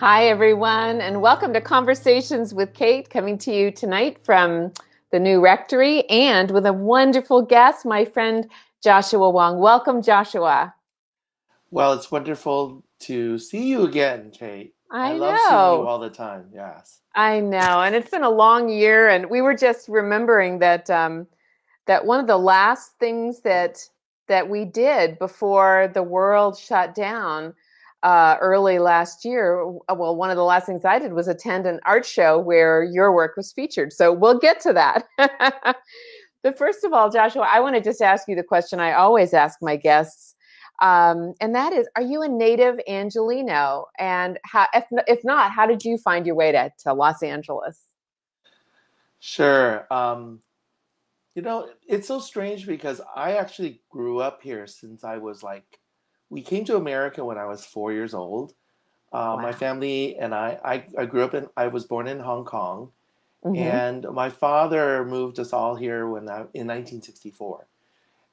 Hi, 0.00 0.28
everyone, 0.28 1.02
and 1.02 1.20
welcome 1.20 1.52
to 1.52 1.60
Conversations 1.60 2.54
with 2.54 2.72
Kate, 2.72 3.10
coming 3.10 3.36
to 3.36 3.52
you 3.52 3.70
tonight 3.70 4.16
from 4.24 4.72
the 5.12 5.20
new 5.20 5.42
rectory 5.42 6.08
and 6.08 6.50
with 6.50 6.64
a 6.64 6.72
wonderful 6.72 7.42
guest, 7.42 7.84
my 7.84 8.06
friend 8.06 8.50
Joshua 8.82 9.28
Wong. 9.28 9.58
Welcome, 9.58 10.00
Joshua. 10.00 10.74
Well, 11.70 11.92
it's 11.92 12.10
wonderful 12.10 12.82
to 13.00 13.38
see 13.38 13.68
you 13.68 13.82
again, 13.82 14.30
Kate. 14.30 14.72
I, 14.90 15.10
I 15.10 15.12
love 15.12 15.34
know. 15.34 15.48
seeing 15.50 15.82
you 15.82 15.86
all 15.86 15.98
the 15.98 16.08
time. 16.08 16.46
Yes. 16.50 17.00
I 17.14 17.40
know, 17.40 17.82
and 17.82 17.94
it's 17.94 18.10
been 18.10 18.24
a 18.24 18.30
long 18.30 18.70
year, 18.70 19.10
and 19.10 19.28
we 19.28 19.42
were 19.42 19.54
just 19.54 19.86
remembering 19.86 20.60
that 20.60 20.88
um, 20.88 21.26
that 21.84 22.06
one 22.06 22.20
of 22.20 22.26
the 22.26 22.38
last 22.38 22.98
things 22.98 23.40
that 23.40 23.86
that 24.28 24.48
we 24.48 24.64
did 24.64 25.18
before 25.18 25.90
the 25.92 26.02
world 26.02 26.56
shut 26.56 26.94
down 26.94 27.52
uh, 28.02 28.36
early 28.40 28.78
last 28.78 29.24
year. 29.24 29.64
Well, 29.66 30.16
one 30.16 30.30
of 30.30 30.36
the 30.36 30.44
last 30.44 30.66
things 30.66 30.84
I 30.84 30.98
did 30.98 31.12
was 31.12 31.28
attend 31.28 31.66
an 31.66 31.80
art 31.84 32.06
show 32.06 32.38
where 32.38 32.82
your 32.82 33.12
work 33.12 33.36
was 33.36 33.52
featured. 33.52 33.92
So 33.92 34.12
we'll 34.12 34.38
get 34.38 34.60
to 34.60 34.72
that. 34.72 35.06
but 36.42 36.56
first 36.56 36.84
of 36.84 36.92
all, 36.92 37.10
Joshua, 37.10 37.46
I 37.50 37.60
want 37.60 37.76
to 37.76 37.82
just 37.82 38.00
ask 38.00 38.26
you 38.28 38.36
the 38.36 38.42
question 38.42 38.80
I 38.80 38.92
always 38.92 39.34
ask 39.34 39.58
my 39.60 39.76
guests. 39.76 40.34
Um, 40.80 41.34
and 41.42 41.54
that 41.54 41.74
is, 41.74 41.86
are 41.94 42.02
you 42.02 42.22
a 42.22 42.28
native 42.28 42.80
Angelino? 42.88 43.84
And 43.98 44.38
how, 44.44 44.66
if, 44.74 44.84
if 45.06 45.22
not, 45.24 45.50
how 45.52 45.66
did 45.66 45.84
you 45.84 45.98
find 45.98 46.24
your 46.24 46.36
way 46.36 46.52
to, 46.52 46.72
to 46.84 46.94
Los 46.94 47.22
Angeles? 47.22 47.78
Sure. 49.18 49.86
Um, 49.92 50.40
you 51.34 51.42
know, 51.42 51.68
it's 51.86 52.08
so 52.08 52.18
strange 52.18 52.66
because 52.66 53.02
I 53.14 53.32
actually 53.32 53.82
grew 53.90 54.20
up 54.20 54.42
here 54.42 54.66
since 54.66 55.04
I 55.04 55.18
was 55.18 55.42
like 55.42 55.78
we 56.30 56.42
came 56.42 56.64
to 56.66 56.76
America 56.76 57.24
when 57.24 57.36
I 57.36 57.44
was 57.44 57.64
four 57.64 57.92
years 57.92 58.14
old. 58.14 58.54
Uh, 59.12 59.34
wow. 59.36 59.42
My 59.42 59.52
family 59.52 60.16
and 60.16 60.34
I, 60.34 60.58
I, 60.64 60.84
I, 60.96 61.04
grew 61.04 61.24
up 61.24 61.34
in, 61.34 61.48
I 61.56 61.66
was 61.66 61.84
born 61.84 62.06
in 62.06 62.20
Hong 62.20 62.44
Kong. 62.44 62.92
Mm-hmm. 63.44 63.62
And 63.62 64.06
my 64.12 64.30
father 64.30 65.04
moved 65.04 65.40
us 65.40 65.52
all 65.52 65.74
here 65.74 66.08
when 66.08 66.28
I, 66.28 66.46
in 66.54 66.68
1964 66.68 67.66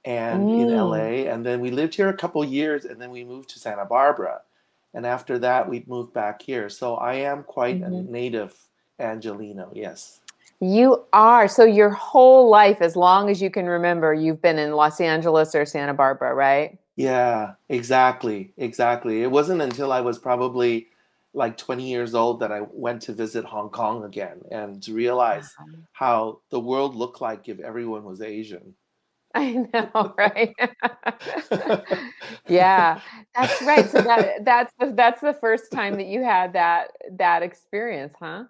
and 0.05 0.43
mm. 0.43 0.61
in 0.61 0.75
LA. 0.77 1.31
And 1.31 1.45
then 1.45 1.61
we 1.61 1.71
lived 1.71 1.95
here 1.95 2.09
a 2.09 2.15
couple 2.15 2.43
years 2.45 2.85
and 2.85 3.01
then 3.01 3.09
we 3.09 3.23
moved 3.23 3.49
to 3.49 3.59
Santa 3.59 3.85
Barbara. 3.85 4.41
And 4.93 5.05
after 5.05 5.39
that, 5.39 5.67
we 5.67 5.83
moved 5.87 6.13
back 6.13 6.41
here. 6.41 6.69
So 6.69 6.95
I 6.95 7.15
am 7.15 7.43
quite 7.43 7.81
mm-hmm. 7.81 7.93
a 7.93 8.03
native 8.03 8.55
Angelino, 8.99 9.71
yes. 9.73 10.19
You 10.59 11.05
are. 11.13 11.47
So 11.47 11.63
your 11.63 11.89
whole 11.89 12.49
life, 12.49 12.81
as 12.81 12.95
long 12.95 13.29
as 13.29 13.41
you 13.41 13.49
can 13.49 13.67
remember, 13.67 14.13
you've 14.13 14.41
been 14.41 14.57
in 14.57 14.73
Los 14.73 14.99
Angeles 14.99 15.53
or 15.53 15.65
Santa 15.65 15.93
Barbara, 15.93 16.33
right? 16.33 16.77
Yeah, 16.97 17.53
exactly. 17.69 18.51
Exactly. 18.57 19.21
It 19.21 19.31
wasn't 19.31 19.61
until 19.61 19.93
I 19.93 20.01
was 20.01 20.17
probably 20.17 20.87
like 21.33 21.55
20 21.55 21.87
years 21.87 22.15
old 22.15 22.39
that 22.39 22.51
I 22.51 22.61
went 22.71 23.03
to 23.03 23.13
visit 23.13 23.45
Hong 23.45 23.69
Kong 23.69 24.03
again 24.03 24.41
and 24.51 24.81
to 24.83 24.93
realize 24.93 25.53
how 25.93 26.39
the 26.49 26.59
world 26.59 26.95
looked 26.95 27.21
like 27.21 27.47
if 27.47 27.59
everyone 27.59 28.03
was 28.03 28.21
Asian. 28.21 28.73
I 29.35 29.67
know, 29.71 30.15
right? 30.17 30.55
yeah, 32.49 32.99
that's 33.35 33.61
right. 33.61 33.87
So 33.87 34.01
that 34.01 34.43
that's 34.43 34.73
the 34.79 34.93
that's 34.95 35.21
the 35.21 35.33
first 35.33 35.71
time 35.71 35.97
that 35.97 36.07
you 36.07 36.23
had 36.23 36.53
that 36.53 36.87
that 37.11 37.43
experience, 37.43 38.15
huh? 38.19 38.45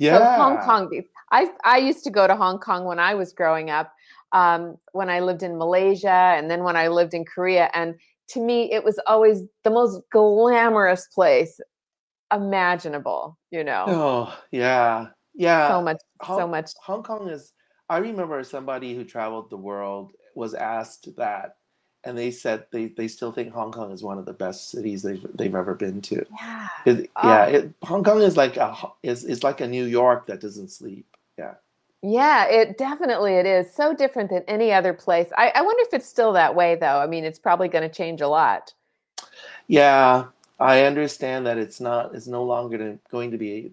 Yeah. 0.00 0.18
So 0.18 0.42
Hong 0.42 0.58
Kong. 0.58 1.02
I 1.30 1.50
I 1.62 1.78
used 1.78 2.02
to 2.04 2.10
go 2.10 2.26
to 2.26 2.34
Hong 2.34 2.58
Kong 2.58 2.84
when 2.84 2.98
I 2.98 3.14
was 3.14 3.32
growing 3.32 3.70
up, 3.70 3.92
um, 4.34 4.76
when 4.92 5.08
I 5.08 5.20
lived 5.20 5.42
in 5.42 5.56
Malaysia 5.56 6.10
and 6.10 6.50
then 6.50 6.64
when 6.64 6.76
I 6.76 6.88
lived 6.88 7.14
in 7.14 7.24
Korea. 7.24 7.70
And 7.72 7.94
to 8.28 8.40
me, 8.40 8.70
it 8.70 8.84
was 8.84 9.00
always 9.06 9.42
the 9.62 9.70
most 9.70 10.02
glamorous 10.10 11.06
place 11.14 11.58
imaginable, 12.32 13.38
you 13.50 13.64
know. 13.64 13.84
Oh, 13.86 14.38
yeah. 14.50 15.06
Yeah. 15.34 15.68
So 15.68 15.82
much, 15.82 16.00
Hong, 16.20 16.38
so 16.38 16.48
much. 16.48 16.70
Hong 16.82 17.02
Kong 17.02 17.28
is, 17.28 17.52
I 17.88 17.98
remember 17.98 18.42
somebody 18.44 18.94
who 18.94 19.04
traveled 19.04 19.50
the 19.50 19.56
world 19.56 20.12
was 20.34 20.52
asked 20.52 21.08
that 21.16 21.56
and 22.02 22.18
they 22.18 22.30
said 22.30 22.66
they, 22.70 22.86
they 22.86 23.08
still 23.08 23.32
think 23.32 23.52
Hong 23.52 23.72
Kong 23.72 23.92
is 23.92 24.02
one 24.02 24.18
of 24.18 24.26
the 24.26 24.32
best 24.32 24.70
cities 24.70 25.02
they've 25.02 25.24
they've 25.34 25.54
ever 25.54 25.74
been 25.74 26.02
to. 26.02 26.26
Yeah, 26.38 26.68
it, 26.84 27.10
yeah. 27.22 27.44
It, 27.46 27.72
Hong 27.82 28.04
Kong 28.04 28.20
is 28.20 28.36
like 28.36 28.58
a 28.58 28.76
is 29.02 29.24
is 29.24 29.42
like 29.42 29.62
a 29.62 29.66
New 29.66 29.84
York 29.84 30.26
that 30.26 30.40
doesn't 30.40 30.70
sleep. 30.70 31.06
Yeah. 31.38 31.54
Yeah, 32.06 32.44
it 32.48 32.76
definitely 32.76 33.36
it 33.36 33.46
is 33.46 33.72
so 33.72 33.94
different 33.94 34.28
than 34.28 34.42
any 34.46 34.70
other 34.72 34.92
place. 34.92 35.28
I, 35.38 35.50
I 35.54 35.62
wonder 35.62 35.82
if 35.84 35.94
it's 35.94 36.06
still 36.06 36.34
that 36.34 36.54
way 36.54 36.74
though. 36.74 36.98
I 36.98 37.06
mean, 37.06 37.24
it's 37.24 37.38
probably 37.38 37.68
going 37.68 37.88
to 37.88 37.94
change 37.94 38.20
a 38.20 38.28
lot. 38.28 38.74
Yeah, 39.68 40.26
I 40.60 40.82
understand 40.82 41.46
that 41.46 41.56
it's 41.56 41.80
not. 41.80 42.14
It's 42.14 42.26
no 42.26 42.44
longer 42.44 42.98
going 43.10 43.30
to 43.30 43.38
be 43.38 43.72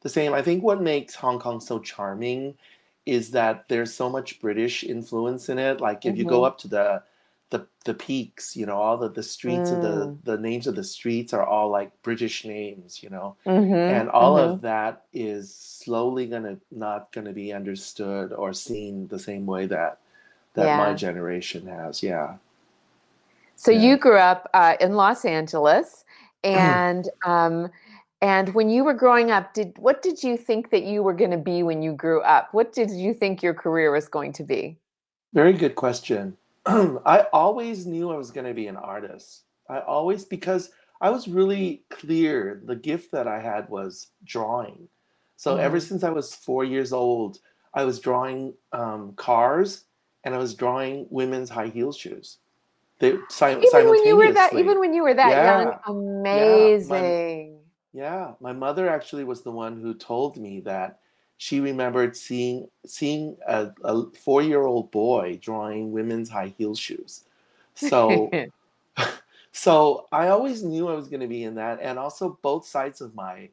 the 0.00 0.08
same. 0.08 0.32
I 0.32 0.40
think 0.40 0.62
what 0.62 0.80
makes 0.80 1.14
Hong 1.16 1.38
Kong 1.38 1.60
so 1.60 1.78
charming 1.78 2.54
is 3.04 3.30
that 3.32 3.68
there's 3.68 3.92
so 3.92 4.08
much 4.08 4.40
British 4.40 4.82
influence 4.82 5.50
in 5.50 5.58
it. 5.58 5.78
Like 5.78 6.06
if 6.06 6.12
mm-hmm. 6.12 6.20
you 6.20 6.24
go 6.24 6.36
mm-hmm. 6.36 6.44
up 6.46 6.58
to 6.60 6.68
the 6.68 7.02
the 7.50 7.66
the 7.84 7.94
peaks 7.94 8.56
you 8.56 8.66
know 8.66 8.76
all 8.76 8.96
the 8.96 9.08
the 9.08 9.22
streets 9.22 9.70
mm. 9.70 9.76
of 9.76 9.82
the 9.82 10.06
mm. 10.06 10.18
the 10.24 10.36
names 10.36 10.66
of 10.66 10.74
the 10.74 10.82
streets 10.82 11.32
are 11.32 11.44
all 11.44 11.70
like 11.70 11.90
british 12.02 12.44
names 12.44 13.02
you 13.02 13.08
know 13.08 13.36
mm-hmm, 13.46 13.72
and 13.72 14.10
all 14.10 14.36
mm-hmm. 14.36 14.52
of 14.52 14.60
that 14.60 15.04
is 15.12 15.54
slowly 15.54 16.26
gonna 16.26 16.56
not 16.72 17.12
gonna 17.12 17.32
be 17.32 17.52
understood 17.52 18.32
or 18.32 18.52
seen 18.52 19.06
the 19.08 19.18
same 19.18 19.46
way 19.46 19.66
that 19.66 20.00
that 20.54 20.66
yeah. 20.66 20.76
my 20.76 20.92
generation 20.92 21.66
has 21.66 22.02
yeah 22.02 22.34
so 23.54 23.70
yeah. 23.70 23.80
you 23.80 23.96
grew 23.96 24.18
up 24.18 24.50
uh, 24.52 24.74
in 24.80 24.94
los 24.94 25.24
angeles 25.24 26.04
and 26.42 27.08
um 27.24 27.70
and 28.22 28.54
when 28.54 28.68
you 28.68 28.82
were 28.82 28.94
growing 28.94 29.30
up 29.30 29.54
did 29.54 29.72
what 29.78 30.02
did 30.02 30.22
you 30.22 30.36
think 30.36 30.70
that 30.70 30.82
you 30.82 31.02
were 31.02 31.12
going 31.12 31.30
to 31.30 31.36
be 31.36 31.62
when 31.62 31.82
you 31.82 31.92
grew 31.92 32.20
up 32.22 32.52
what 32.52 32.72
did 32.72 32.90
you 32.90 33.14
think 33.14 33.42
your 33.42 33.54
career 33.54 33.92
was 33.92 34.08
going 34.08 34.32
to 34.32 34.42
be 34.42 34.76
very 35.32 35.52
good 35.52 35.74
question 35.74 36.36
I 37.06 37.26
always 37.32 37.86
knew 37.86 38.10
I 38.10 38.16
was 38.16 38.30
going 38.30 38.46
to 38.46 38.54
be 38.54 38.66
an 38.66 38.76
artist. 38.76 39.44
I 39.68 39.80
always, 39.80 40.24
because 40.24 40.70
I 41.00 41.10
was 41.10 41.28
really 41.28 41.82
clear 41.90 42.60
the 42.64 42.76
gift 42.76 43.12
that 43.12 43.28
I 43.28 43.40
had 43.40 43.68
was 43.68 44.08
drawing. 44.24 44.88
So 45.36 45.52
mm-hmm. 45.52 45.60
ever 45.60 45.80
since 45.80 46.02
I 46.02 46.10
was 46.10 46.34
four 46.34 46.64
years 46.64 46.92
old, 46.92 47.38
I 47.74 47.84
was 47.84 48.00
drawing 48.00 48.54
um, 48.72 49.12
cars 49.16 49.84
and 50.24 50.34
I 50.34 50.38
was 50.38 50.54
drawing 50.54 51.06
women's 51.10 51.50
high 51.50 51.68
heel 51.68 51.92
shoes. 51.92 52.38
They 52.98 53.18
si- 53.28 53.60
even 53.62 53.90
when 53.90 54.06
you 54.06 54.16
were 54.16 54.32
that 54.32 54.54
even 54.54 54.80
when 54.80 54.94
you 54.94 55.02
were 55.02 55.12
that 55.12 55.30
young, 55.30 55.78
amazing. 55.86 56.88
Yeah 56.92 57.52
my, 57.52 57.56
yeah, 57.96 58.32
my 58.40 58.52
mother 58.52 58.88
actually 58.88 59.24
was 59.24 59.42
the 59.42 59.50
one 59.50 59.80
who 59.80 59.94
told 59.94 60.36
me 60.36 60.60
that 60.60 61.00
she 61.38 61.60
remembered 61.60 62.16
seeing 62.16 62.68
seeing 62.86 63.36
a, 63.46 63.70
a 63.84 64.10
four 64.12 64.42
year 64.42 64.62
old 64.62 64.90
boy 64.90 65.38
drawing 65.42 65.92
women's 65.92 66.28
high 66.28 66.54
heel 66.58 66.74
shoes. 66.74 67.24
So 67.78 68.30
so 69.52 70.06
I 70.10 70.28
always 70.28 70.62
knew 70.62 70.88
I 70.88 70.94
was 70.94 71.08
going 71.08 71.20
to 71.20 71.26
be 71.26 71.44
in 71.44 71.56
that, 71.56 71.78
and 71.82 71.98
also 71.98 72.38
both 72.40 72.66
sides 72.66 73.02
of 73.02 73.14
my 73.14 73.50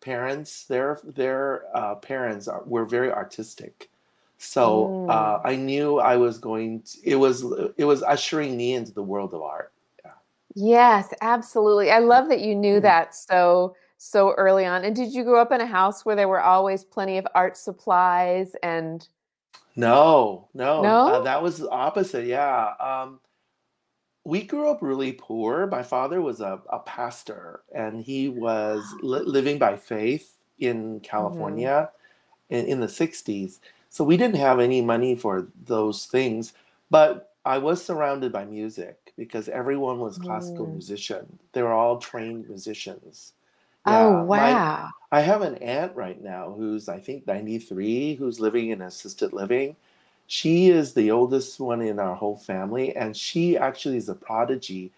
parents, 0.00 0.64
their 0.66 1.00
their 1.02 1.64
uh, 1.76 1.96
parents 1.96 2.46
are, 2.46 2.62
were 2.66 2.84
very 2.84 3.10
artistic. 3.10 3.90
So 4.38 5.06
mm. 5.08 5.10
uh, 5.10 5.40
I 5.42 5.56
knew 5.56 5.98
I 5.98 6.16
was 6.16 6.38
going. 6.38 6.82
To, 6.82 6.98
it 7.02 7.16
was 7.16 7.42
it 7.76 7.84
was 7.84 8.02
ushering 8.02 8.56
me 8.56 8.74
into 8.74 8.92
the 8.92 9.02
world 9.02 9.34
of 9.34 9.42
art. 9.42 9.72
Yeah. 10.04 10.10
Yes, 10.54 11.14
absolutely. 11.20 11.90
I 11.90 11.98
love 11.98 12.28
that 12.28 12.40
you 12.40 12.54
knew 12.54 12.78
mm. 12.78 12.82
that 12.82 13.14
so 13.14 13.74
so 14.04 14.32
early 14.34 14.66
on. 14.66 14.84
And 14.84 14.94
did 14.94 15.14
you 15.14 15.24
grow 15.24 15.40
up 15.40 15.50
in 15.50 15.60
a 15.60 15.66
house 15.66 16.04
where 16.04 16.14
there 16.14 16.28
were 16.28 16.42
always 16.42 16.84
plenty 16.84 17.16
of 17.16 17.26
art 17.34 17.56
supplies 17.56 18.54
and? 18.62 19.06
No, 19.76 20.48
no, 20.54 20.82
no. 20.82 21.08
Uh, 21.08 21.20
that 21.22 21.42
was 21.42 21.58
the 21.58 21.70
opposite. 21.70 22.26
Yeah. 22.26 22.74
Um, 22.78 23.18
we 24.24 24.42
grew 24.42 24.70
up 24.70 24.82
really 24.82 25.12
poor. 25.12 25.66
My 25.66 25.82
father 25.82 26.20
was 26.20 26.40
a, 26.40 26.60
a 26.70 26.80
pastor 26.80 27.62
and 27.74 28.02
he 28.02 28.28
was 28.28 28.84
li- 29.02 29.20
living 29.20 29.58
by 29.58 29.76
faith 29.76 30.36
in 30.58 30.84
mm-hmm. 30.84 30.98
California 30.98 31.90
in, 32.50 32.66
in 32.66 32.80
the 32.80 32.86
60s. 32.86 33.58
So 33.88 34.04
we 34.04 34.16
didn't 34.16 34.36
have 34.36 34.60
any 34.60 34.82
money 34.82 35.16
for 35.16 35.48
those 35.64 36.06
things. 36.06 36.52
But 36.90 37.34
I 37.46 37.58
was 37.58 37.82
surrounded 37.82 38.32
by 38.32 38.44
music 38.44 39.12
because 39.16 39.48
everyone 39.48 39.98
was 39.98 40.18
classical 40.18 40.66
mm. 40.66 40.72
musician. 40.72 41.38
They 41.52 41.62
were 41.62 41.72
all 41.72 41.98
trained 41.98 42.48
musicians. 42.48 43.32
Oh, 43.86 44.22
wow. 44.24 44.90
My, 45.10 45.18
I 45.18 45.20
have 45.20 45.42
an 45.42 45.56
aunt 45.56 45.94
right 45.94 46.20
now 46.20 46.52
who's, 46.56 46.88
I 46.88 46.98
think, 46.98 47.26
93, 47.26 48.16
who's 48.16 48.40
living 48.40 48.70
in 48.70 48.82
assisted 48.82 49.32
living. 49.32 49.76
She 50.26 50.68
is 50.70 50.94
the 50.94 51.10
oldest 51.10 51.60
one 51.60 51.82
in 51.82 51.98
our 51.98 52.14
whole 52.14 52.36
family, 52.36 52.96
and 52.96 53.16
she 53.16 53.56
actually 53.56 53.98
is 53.98 54.08
a 54.08 54.14
prodigy. 54.14 54.90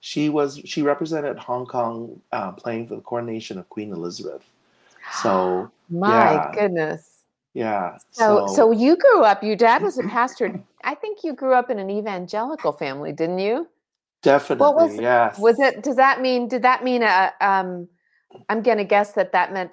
She 0.00 0.28
was 0.28 0.60
she 0.64 0.82
represented 0.82 1.38
Hong 1.38 1.64
Kong 1.64 2.20
uh, 2.32 2.52
playing 2.52 2.88
for 2.88 2.96
the 2.96 3.00
coronation 3.00 3.58
of 3.58 3.68
Queen 3.70 3.92
Elizabeth. 3.92 4.44
So 5.22 5.70
my 5.88 6.34
yeah, 6.34 6.52
goodness. 6.54 7.22
Yeah. 7.54 7.96
So, 8.10 8.46
so 8.46 8.54
so 8.54 8.70
you 8.72 8.96
grew 8.96 9.22
up. 9.22 9.42
Your 9.42 9.56
dad 9.56 9.82
was 9.82 9.96
a 9.98 10.02
pastor. 10.02 10.60
I 10.84 10.94
think 10.94 11.24
you 11.24 11.32
grew 11.32 11.54
up 11.54 11.70
in 11.70 11.78
an 11.78 11.88
evangelical 11.88 12.72
family, 12.72 13.12
didn't 13.12 13.38
you? 13.38 13.68
Definitely. 14.22 14.64
What 14.64 14.74
was, 14.74 14.96
yes. 14.96 15.38
Was 15.38 15.58
it? 15.58 15.82
Does 15.82 15.96
that 15.96 16.20
mean? 16.20 16.48
Did 16.48 16.62
that 16.62 16.84
mean 16.84 17.02
a 17.02 17.32
um? 17.40 17.88
I'm 18.48 18.62
going 18.62 18.78
to 18.78 18.84
guess 18.84 19.12
that 19.12 19.32
that 19.32 19.52
meant 19.52 19.72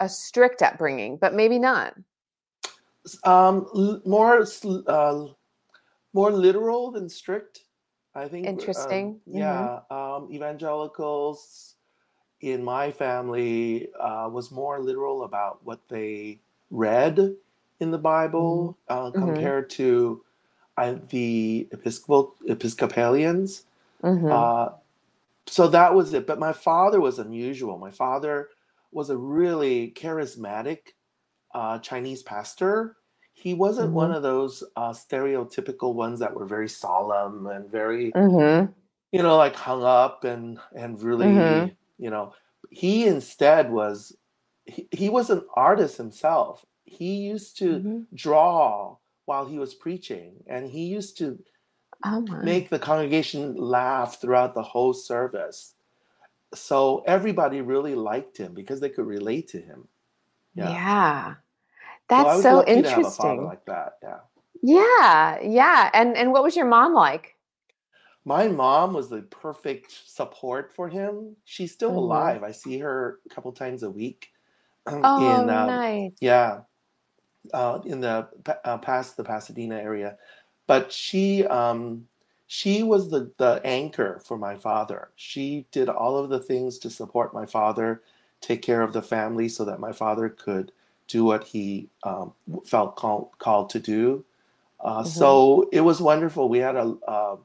a 0.00 0.08
strict 0.08 0.62
upbringing, 0.62 1.16
but 1.16 1.34
maybe 1.34 1.58
not. 1.58 1.94
Um, 3.24 3.66
more 4.04 4.46
uh, 4.86 5.26
more 6.12 6.32
literal 6.32 6.90
than 6.90 7.08
strict. 7.08 7.60
I 8.14 8.28
think. 8.28 8.46
Um, 8.46 8.54
Interesting. 8.54 9.06
Um, 9.06 9.20
yeah, 9.26 9.78
mm-hmm. 9.90 9.94
um, 9.94 10.32
evangelicals 10.32 11.74
in 12.40 12.62
my 12.62 12.90
family 12.90 13.88
uh, 13.98 14.28
was 14.30 14.50
more 14.50 14.80
literal 14.80 15.24
about 15.24 15.64
what 15.64 15.80
they 15.88 16.40
read 16.70 17.34
in 17.80 17.90
the 17.90 17.98
Bible 17.98 18.76
mm-hmm. 18.90 19.06
uh, 19.06 19.10
mm-hmm. 19.10 19.26
compared 19.26 19.70
to 19.70 20.22
uh, 20.76 20.94
the 21.10 21.68
Episcopal 21.72 22.34
Episcopalians. 22.48 23.64
Mm-hmm. 24.02 24.30
So 25.56 25.66
that 25.68 25.94
was 25.94 26.12
it. 26.12 26.26
But 26.26 26.38
my 26.38 26.52
father 26.52 27.00
was 27.00 27.18
unusual. 27.18 27.78
My 27.78 27.90
father 27.90 28.50
was 28.92 29.08
a 29.08 29.16
really 29.16 29.90
charismatic 29.96 30.80
uh, 31.54 31.78
Chinese 31.78 32.22
pastor. 32.22 32.96
He 33.32 33.54
wasn't 33.54 33.94
one 33.94 34.08
mm-hmm. 34.08 34.18
of 34.18 34.22
those 34.22 34.62
uh, 34.76 34.90
stereotypical 34.90 35.94
ones 35.94 36.20
that 36.20 36.34
were 36.34 36.44
very 36.44 36.68
solemn 36.68 37.46
and 37.46 37.70
very, 37.70 38.12
you 39.12 39.22
know, 39.22 39.38
like 39.38 39.56
hung 39.56 39.82
up 39.82 40.24
and 40.24 40.58
and 40.74 41.00
really 41.02 41.32
you 41.96 42.10
know 42.10 42.34
he 42.70 43.06
instead 43.06 43.72
was 43.72 44.14
he, 44.66 44.86
he 44.90 45.08
was 45.08 45.30
an 45.30 45.42
artist 45.54 45.96
himself 45.96 46.66
he 46.84 47.14
used 47.16 47.56
to 47.56 47.68
mm-hmm. 47.76 48.00
draw 48.14 48.94
while 49.24 49.46
he 49.46 49.58
was 49.58 49.72
preaching 49.72 50.34
and 50.48 50.68
he 50.68 50.84
used 50.84 51.16
to 51.16 51.38
oh 52.06 52.20
make 52.42 52.70
the 52.70 52.78
congregation 52.78 53.54
laugh 53.56 54.20
throughout 54.20 54.54
the 54.54 54.62
whole 54.62 54.92
service 54.92 55.74
so 56.54 57.02
everybody 57.06 57.60
really 57.60 57.94
liked 57.94 58.36
him 58.36 58.54
because 58.54 58.80
they 58.80 58.88
could 58.88 59.06
relate 59.06 59.48
to 59.48 59.60
him 59.60 59.86
yeah, 60.54 60.70
yeah. 60.70 61.34
that's 62.08 62.42
so, 62.42 62.62
so 62.62 62.66
interesting 62.66 63.44
like 63.44 63.64
that 63.66 63.98
yeah 64.02 64.18
yeah 64.62 65.38
yeah 65.42 65.90
and 65.92 66.16
and 66.16 66.32
what 66.32 66.42
was 66.42 66.56
your 66.56 66.66
mom 66.66 66.94
like 66.94 67.36
my 68.26 68.48
mom 68.48 68.92
was 68.92 69.08
the 69.08 69.22
perfect 69.22 69.92
support 70.04 70.72
for 70.74 70.88
him. 70.88 71.36
She's 71.44 71.72
still 71.72 71.90
mm-hmm. 71.90 71.98
alive. 71.98 72.42
I 72.42 72.50
see 72.50 72.76
her 72.80 73.20
a 73.24 73.32
couple 73.32 73.52
times 73.52 73.84
a 73.84 73.90
week. 73.90 74.28
Oh, 74.88 75.42
in, 75.42 75.50
um, 75.50 75.66
nice. 75.66 76.12
Yeah, 76.20 76.60
uh, 77.52 77.80
in 77.84 78.00
the 78.00 78.28
uh, 78.64 78.78
past 78.78 79.16
the 79.16 79.24
Pasadena 79.24 79.74
area, 79.74 80.16
but 80.66 80.92
she 80.92 81.46
um, 81.46 82.06
she 82.46 82.82
was 82.82 83.10
the 83.10 83.30
the 83.38 83.60
anchor 83.64 84.20
for 84.24 84.36
my 84.36 84.56
father. 84.56 85.10
She 85.16 85.66
did 85.72 85.88
all 85.88 86.16
of 86.16 86.30
the 86.30 86.40
things 86.40 86.78
to 86.78 86.90
support 86.90 87.34
my 87.34 87.46
father, 87.46 88.02
take 88.40 88.62
care 88.62 88.82
of 88.82 88.92
the 88.92 89.02
family, 89.02 89.48
so 89.48 89.64
that 89.64 89.80
my 89.80 89.92
father 89.92 90.28
could 90.28 90.72
do 91.08 91.24
what 91.24 91.44
he 91.44 91.88
um, 92.02 92.32
felt 92.64 92.96
called 92.96 93.30
called 93.38 93.70
to 93.70 93.80
do. 93.80 94.24
Uh, 94.80 95.00
mm-hmm. 95.00 95.08
So 95.08 95.68
it 95.72 95.80
was 95.80 96.00
wonderful. 96.00 96.48
We 96.48 96.58
had 96.58 96.76
a 96.76 96.96
um, 97.08 97.38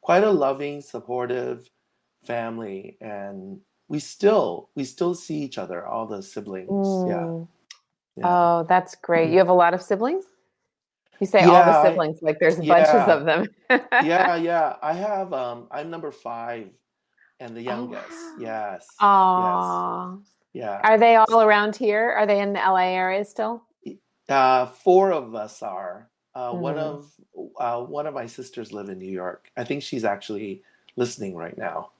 quite 0.00 0.24
a 0.24 0.30
loving, 0.30 0.80
supportive 0.80 1.70
family, 2.24 2.96
and 3.00 3.60
we 3.88 3.98
still 3.98 4.68
we 4.74 4.84
still 4.84 5.14
see 5.14 5.38
each 5.38 5.58
other, 5.58 5.86
all 5.86 6.06
the 6.06 6.22
siblings. 6.22 6.70
Mm. 6.70 7.08
Yeah. 7.08 7.46
yeah. 8.16 8.26
Oh, 8.26 8.66
that's 8.68 8.94
great. 8.96 9.30
You 9.30 9.38
have 9.38 9.48
a 9.48 9.54
lot 9.54 9.74
of 9.74 9.82
siblings. 9.82 10.24
You 11.20 11.26
say 11.26 11.44
all 11.44 11.64
the 11.64 11.82
siblings, 11.84 12.20
like 12.20 12.40
there's 12.40 12.58
yeah. 12.58 12.74
bunches 12.74 13.08
of 13.08 13.24
them. 13.24 13.46
yeah, 14.04 14.36
yeah. 14.36 14.76
I 14.82 14.92
have. 14.92 15.32
Um, 15.32 15.68
I'm 15.70 15.90
number 15.90 16.10
five, 16.10 16.68
and 17.38 17.56
the 17.56 17.60
oh, 17.60 17.62
youngest. 17.62 18.18
Yes. 18.38 18.86
Aww. 19.00 20.18
Yes. 20.18 20.28
Yeah. 20.52 20.80
Are 20.82 20.98
they 20.98 21.16
all 21.16 21.42
around 21.42 21.76
here? 21.76 22.10
Are 22.10 22.26
they 22.26 22.40
in 22.40 22.52
the 22.52 22.58
LA 22.58 22.88
area 22.88 23.24
still? 23.24 23.62
Uh, 24.28 24.66
four 24.66 25.12
of 25.12 25.34
us 25.34 25.62
are. 25.62 26.08
Uh, 26.34 26.50
mm-hmm. 26.50 26.60
One 26.60 26.78
of 26.78 27.12
uh, 27.58 27.80
one 27.82 28.06
of 28.06 28.14
my 28.14 28.26
sisters 28.26 28.72
live 28.72 28.88
in 28.88 28.98
New 28.98 29.10
York. 29.10 29.50
I 29.56 29.64
think 29.64 29.82
she's 29.82 30.04
actually 30.04 30.62
listening 30.96 31.36
right 31.36 31.56
now. 31.56 31.90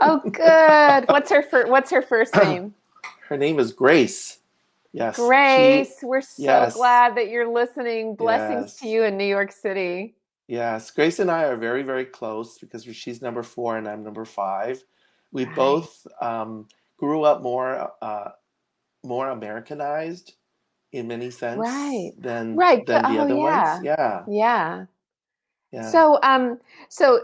oh, 0.00 0.20
good. 0.20 1.04
What's 1.08 1.30
her 1.30 1.42
fir- 1.42 1.68
What's 1.68 1.90
her 1.90 2.02
first 2.02 2.34
name? 2.42 2.74
her 3.28 3.36
name 3.36 3.58
is 3.58 3.72
Grace. 3.72 4.38
Yes, 4.96 5.16
Grace. 5.16 5.96
She, 6.00 6.06
we're 6.06 6.22
so 6.22 6.42
yes. 6.42 6.74
glad 6.74 7.16
that 7.16 7.28
you're 7.28 7.52
listening. 7.52 8.16
Blessings 8.16 8.72
yes. 8.72 8.76
to 8.78 8.88
you 8.88 9.04
in 9.04 9.18
New 9.18 9.26
York 9.26 9.52
City. 9.52 10.16
Yes, 10.48 10.90
Grace 10.90 11.18
and 11.18 11.30
I 11.30 11.44
are 11.44 11.56
very, 11.56 11.82
very 11.82 12.06
close 12.06 12.58
because 12.58 12.84
she's 12.84 13.20
number 13.20 13.42
four 13.42 13.76
and 13.76 13.86
I'm 13.86 14.02
number 14.02 14.24
five. 14.24 14.82
We 15.32 15.44
right. 15.44 15.54
both 15.54 16.06
um, 16.20 16.66
grew 16.96 17.24
up 17.24 17.42
more, 17.42 17.92
uh, 18.00 18.30
more 19.04 19.28
Americanized 19.28 20.32
in 20.92 21.08
many 21.08 21.30
sense 21.30 21.58
right 21.58 22.12
than 22.18 22.56
right 22.56 22.86
than 22.86 23.02
the 23.02 23.18
oh, 23.18 23.22
other 23.22 23.34
yeah. 23.34 23.72
ones. 23.74 23.84
Yeah. 23.84 24.24
Yeah. 24.28 24.84
Yeah. 25.72 25.90
So 25.90 26.18
um 26.22 26.58
so 26.88 27.20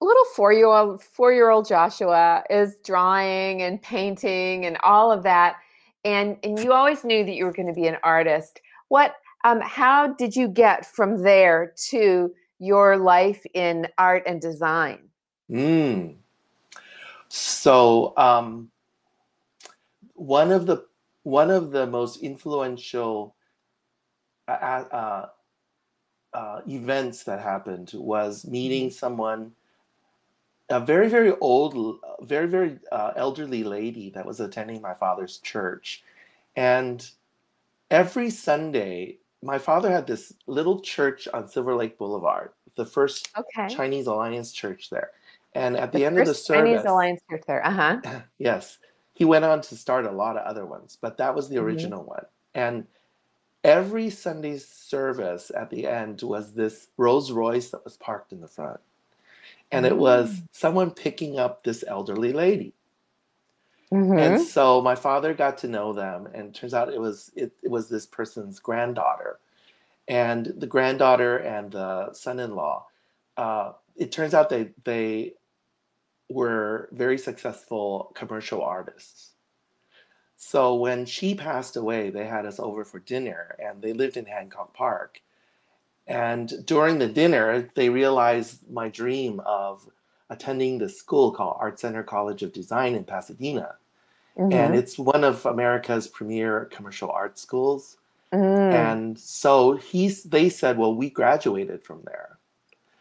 little 0.00 0.24
four 0.36 0.52
year 0.52 0.66
old 0.66 1.02
four 1.02 1.32
year 1.32 1.48
old 1.48 1.66
Joshua 1.66 2.42
is 2.50 2.76
drawing 2.84 3.62
and 3.62 3.80
painting 3.80 4.66
and 4.66 4.76
all 4.82 5.10
of 5.10 5.22
that. 5.22 5.56
And 6.04 6.36
and 6.42 6.58
you 6.58 6.72
always 6.72 7.04
knew 7.04 7.24
that 7.24 7.34
you 7.34 7.44
were 7.44 7.52
going 7.52 7.68
to 7.68 7.74
be 7.74 7.86
an 7.86 7.96
artist. 8.02 8.60
What 8.88 9.14
um 9.44 9.60
how 9.60 10.08
did 10.08 10.34
you 10.34 10.48
get 10.48 10.84
from 10.86 11.22
there 11.22 11.72
to 11.90 12.32
your 12.58 12.96
life 12.96 13.44
in 13.54 13.88
art 13.98 14.24
and 14.26 14.40
design? 14.40 15.08
Mm. 15.50 16.16
So 17.28 18.14
um 18.16 18.70
one 20.14 20.52
of 20.52 20.66
the 20.66 20.84
one 21.22 21.50
of 21.50 21.70
the 21.70 21.86
most 21.86 22.22
influential 22.22 23.36
uh, 24.48 24.50
uh, 24.50 25.26
uh, 26.34 26.60
events 26.68 27.24
that 27.24 27.40
happened 27.40 27.92
was 27.94 28.46
meeting 28.46 28.86
mm-hmm. 28.86 28.94
someone, 28.94 29.52
a 30.72 30.80
very, 30.80 31.08
very 31.08 31.32
old, 31.40 31.98
very, 32.22 32.48
very 32.48 32.78
uh, 32.90 33.12
elderly 33.14 33.62
lady 33.62 34.10
that 34.10 34.26
was 34.26 34.40
attending 34.40 34.80
my 34.80 34.94
father's 34.94 35.38
church. 35.38 36.02
And 36.56 37.08
every 37.90 38.30
Sunday, 38.30 39.18
my 39.42 39.58
father 39.58 39.90
had 39.90 40.06
this 40.06 40.32
little 40.46 40.80
church 40.80 41.28
on 41.32 41.46
Silver 41.46 41.74
Lake 41.74 41.98
Boulevard, 41.98 42.50
the 42.76 42.86
first 42.86 43.30
okay. 43.36 43.72
Chinese 43.74 44.06
Alliance 44.06 44.50
church 44.50 44.88
there. 44.90 45.10
And 45.54 45.76
at 45.76 45.92
the, 45.92 45.98
the 45.98 46.06
end 46.06 46.18
of 46.18 46.26
the 46.26 46.34
service, 46.34 46.70
Chinese 46.70 46.84
Alliance 46.86 47.20
church 47.28 47.42
there, 47.46 47.64
uh 47.64 47.70
huh. 47.70 48.20
yes, 48.38 48.78
he 49.12 49.26
went 49.26 49.44
on 49.44 49.60
to 49.60 49.76
start 49.76 50.06
a 50.06 50.10
lot 50.10 50.36
of 50.38 50.46
other 50.46 50.64
ones, 50.64 50.96
but 51.00 51.18
that 51.18 51.34
was 51.34 51.48
the 51.48 51.56
mm-hmm. 51.56 51.66
original 51.66 52.00
mm-hmm. 52.00 52.08
one. 52.08 52.24
And 52.54 52.86
every 53.62 54.08
Sunday 54.08 54.58
service 54.58 55.52
at 55.54 55.68
the 55.68 55.86
end 55.86 56.22
was 56.22 56.54
this 56.54 56.88
Rolls 56.96 57.30
Royce 57.30 57.70
that 57.70 57.84
was 57.84 57.98
parked 57.98 58.32
in 58.32 58.40
the 58.40 58.48
front. 58.48 58.80
And 59.72 59.86
it 59.86 59.96
was 59.96 60.30
mm. 60.30 60.48
someone 60.52 60.90
picking 60.90 61.38
up 61.38 61.64
this 61.64 61.82
elderly 61.86 62.32
lady. 62.32 62.74
Mm-hmm. 63.92 64.18
And 64.18 64.42
so 64.42 64.80
my 64.80 64.94
father 64.94 65.34
got 65.34 65.58
to 65.58 65.68
know 65.68 65.92
them, 65.92 66.28
and 66.32 66.54
turns 66.54 66.72
out 66.72 66.92
it 66.92 67.00
was 67.00 67.30
it, 67.36 67.52
it 67.62 67.70
was 67.70 67.88
this 67.88 68.06
person's 68.06 68.58
granddaughter, 68.58 69.38
and 70.08 70.46
the 70.56 70.66
granddaughter 70.66 71.38
and 71.38 71.72
the 71.72 72.12
son-in-law. 72.12 72.86
Uh, 73.36 73.72
it 73.96 74.10
turns 74.10 74.32
out 74.32 74.48
they 74.48 74.70
they 74.84 75.34
were 76.30 76.88
very 76.92 77.18
successful 77.18 78.12
commercial 78.14 78.62
artists. 78.62 79.32
So 80.36 80.74
when 80.74 81.06
she 81.06 81.34
passed 81.34 81.76
away, 81.76 82.10
they 82.10 82.26
had 82.26 82.46
us 82.46 82.58
over 82.58 82.84
for 82.84 82.98
dinner 82.98 83.54
and 83.62 83.80
they 83.80 83.92
lived 83.92 84.16
in 84.16 84.26
Hancock 84.26 84.74
Park. 84.74 85.20
And 86.12 86.52
during 86.66 86.98
the 86.98 87.08
dinner, 87.08 87.70
they 87.74 87.88
realized 87.88 88.68
my 88.70 88.88
dream 88.88 89.40
of 89.46 89.88
attending 90.28 90.78
this 90.78 90.98
school 90.98 91.32
called 91.32 91.56
Art 91.58 91.80
Center 91.80 92.02
College 92.02 92.42
of 92.42 92.52
Design 92.52 92.94
in 92.94 93.04
Pasadena. 93.04 93.76
Mm-hmm. 94.38 94.52
And 94.52 94.74
it's 94.74 94.98
one 94.98 95.24
of 95.24 95.46
America's 95.46 96.08
premier 96.08 96.66
commercial 96.66 97.10
art 97.10 97.38
schools. 97.38 97.96
Mm. 98.32 98.72
And 98.72 99.18
so 99.18 99.76
he's 99.76 100.22
they 100.24 100.48
said, 100.48 100.78
well, 100.78 100.94
we 100.94 101.10
graduated 101.10 101.82
from 101.82 102.02
there. 102.04 102.38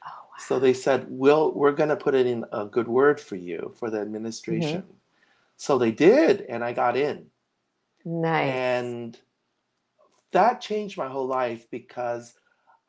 Oh. 0.06 0.12
So 0.39 0.60
they 0.60 0.74
said, 0.74 1.06
"We'll 1.08 1.53
we're 1.53 1.72
going 1.72 1.89
to 1.89 1.96
put 1.96 2.15
it 2.15 2.27
in 2.27 2.44
a 2.51 2.65
good 2.65 2.89
word 2.89 3.18
for 3.18 3.38
you 3.38 3.74
for 3.77 3.89
the 3.89 4.00
administration." 4.01 4.82
Mm-hmm. 4.82 4.94
So 5.56 5.77
they 5.77 5.91
did, 5.91 6.41
and 6.41 6.65
I 6.65 6.74
got 6.74 6.98
in. 6.98 7.27
Nice. 8.03 8.53
And 8.53 9.18
that 10.32 10.60
changed 10.60 10.98
my 10.98 11.08
whole 11.08 11.27
life 11.27 11.70
because 11.70 12.34